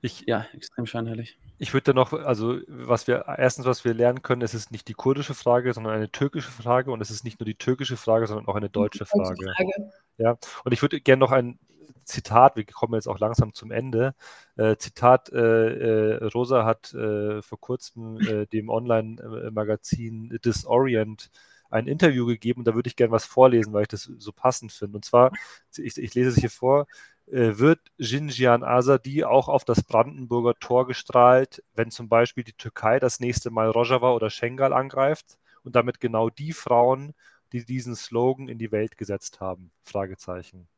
ich, 0.04 0.24
ja, 0.26 0.46
extrem 0.52 0.84
scheinheilig. 0.84 1.38
Ich 1.58 1.72
würde 1.72 1.84
da 1.84 1.92
noch, 1.94 2.12
also 2.12 2.58
was 2.68 3.06
wir, 3.06 3.24
erstens, 3.38 3.64
was 3.64 3.86
wir 3.86 3.94
lernen 3.94 4.20
können, 4.20 4.42
es 4.42 4.52
ist 4.52 4.70
nicht 4.70 4.86
die 4.88 4.92
kurdische 4.92 5.32
Frage, 5.32 5.72
sondern 5.72 5.94
eine 5.94 6.10
türkische 6.10 6.50
Frage 6.50 6.90
und 6.90 7.00
es 7.00 7.10
ist 7.10 7.24
nicht 7.24 7.40
nur 7.40 7.46
die 7.46 7.54
türkische 7.54 7.96
Frage, 7.96 8.26
sondern 8.26 8.46
auch 8.46 8.54
eine 8.54 8.68
deutsche 8.68 9.06
Frage. 9.06 9.46
Frage. 9.56 9.90
Ja, 10.18 10.36
und 10.64 10.72
ich 10.72 10.82
würde 10.82 11.00
gerne 11.00 11.20
noch 11.20 11.32
ein 11.32 11.58
Zitat, 12.04 12.56
wir 12.56 12.66
kommen 12.66 12.94
jetzt 12.94 13.08
auch 13.08 13.18
langsam 13.18 13.54
zum 13.54 13.70
Ende. 13.70 14.14
Äh, 14.56 14.76
Zitat, 14.76 15.32
äh, 15.32 15.38
äh, 15.38 16.24
Rosa 16.26 16.66
hat 16.66 16.92
äh, 16.92 17.40
vor 17.40 17.58
kurzem 17.58 18.18
äh, 18.20 18.46
dem 18.46 18.68
Online-Magazin 18.68 20.38
Disorient 20.44 21.30
ein 21.70 21.86
Interview 21.86 22.26
gegeben 22.26 22.60
und 22.60 22.68
da 22.68 22.74
würde 22.74 22.88
ich 22.88 22.96
gerne 22.96 23.12
was 23.12 23.24
vorlesen, 23.24 23.72
weil 23.72 23.82
ich 23.82 23.88
das 23.88 24.02
so 24.02 24.32
passend 24.32 24.72
finde. 24.72 24.96
Und 24.96 25.04
zwar, 25.04 25.32
ich, 25.76 25.98
ich 25.98 26.14
lese 26.14 26.30
es 26.30 26.36
hier 26.36 26.50
vor, 26.50 26.86
äh, 27.26 27.58
wird 27.58 27.80
Xinjiang 27.98 28.62
Azadi 28.64 29.24
auch 29.24 29.48
auf 29.48 29.64
das 29.64 29.82
Brandenburger 29.82 30.54
Tor 30.58 30.86
gestrahlt, 30.86 31.62
wenn 31.74 31.90
zum 31.90 32.08
Beispiel 32.08 32.44
die 32.44 32.52
Türkei 32.52 32.98
das 33.00 33.20
nächste 33.20 33.50
Mal 33.50 33.70
Rojava 33.70 34.12
oder 34.12 34.30
Schengal 34.30 34.72
angreift 34.72 35.38
und 35.62 35.74
damit 35.76 36.00
genau 36.00 36.30
die 36.30 36.52
Frauen, 36.52 37.14
die 37.52 37.64
diesen 37.64 37.96
Slogan 37.96 38.48
in 38.48 38.58
die 38.58 38.72
Welt 38.72 38.96
gesetzt 38.98 39.40
haben? 39.40 39.70
Fragezeichen. 39.82 40.68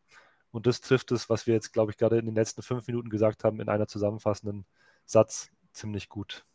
Und 0.53 0.67
das 0.67 0.81
trifft 0.81 1.13
es, 1.13 1.29
was 1.29 1.47
wir 1.47 1.55
jetzt, 1.55 1.73
glaube 1.73 1.91
ich, 1.91 1.99
gerade 1.99 2.19
in 2.19 2.27
den 2.27 2.35
letzten 2.35 2.63
fünf 2.63 2.87
Minuten 2.87 3.11
gesagt 3.11 3.45
haben, 3.45 3.61
in 3.61 3.69
einer 3.69 3.89
zusammenfassenden 3.89 4.65
Satz 5.05 5.51
ziemlich 5.73 6.09
gut. 6.09 6.47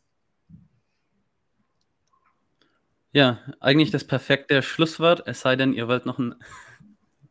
Ja, 3.12 3.40
eigentlich 3.60 3.90
das 3.90 4.04
perfekte 4.06 4.62
Schlusswort, 4.62 5.22
es 5.26 5.42
sei 5.42 5.54
denn, 5.56 5.74
ihr 5.74 5.86
wollt 5.86 6.06
noch 6.06 6.18
ein, 6.18 6.34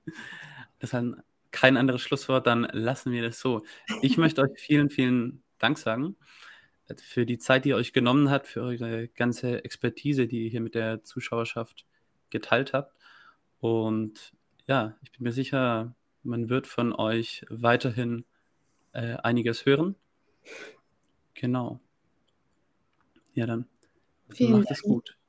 das 0.79 0.93
ist 0.93 1.15
kein 1.51 1.75
anderes 1.75 2.01
Schlusswort, 2.01 2.45
dann 2.47 2.67
lassen 2.71 3.11
wir 3.11 3.23
das 3.23 3.39
so. 3.39 3.63
Ich 4.01 4.17
möchte 4.17 4.41
euch 4.41 4.59
vielen, 4.59 4.89
vielen 4.91 5.43
Dank 5.57 5.77
sagen 5.79 6.15
äh, 6.87 6.95
für 6.95 7.25
die 7.25 7.39
Zeit, 7.39 7.65
die 7.65 7.69
ihr 7.69 7.77
euch 7.77 7.93
genommen 7.93 8.29
habt, 8.29 8.47
für 8.47 8.61
eure 8.61 9.07
ganze 9.09 9.63
Expertise, 9.65 10.27
die 10.27 10.45
ihr 10.45 10.49
hier 10.51 10.61
mit 10.61 10.75
der 10.75 11.03
Zuschauerschaft 11.03 11.85
geteilt 12.29 12.73
habt. 12.73 12.95
Und 13.59 14.33
ja, 14.67 14.97
ich 15.03 15.11
bin 15.11 15.23
mir 15.23 15.33
sicher, 15.33 15.95
man 16.23 16.49
wird 16.49 16.67
von 16.67 16.93
euch 16.93 17.43
weiterhin 17.49 18.25
äh, 18.93 19.15
einiges 19.17 19.65
hören. 19.65 19.95
Genau. 21.33 21.79
Ja, 23.33 23.45
dann 23.45 23.67
Vielen 24.29 24.51
macht 24.53 24.65
Dank. 24.65 24.77
es 24.77 24.81
gut. 24.83 25.17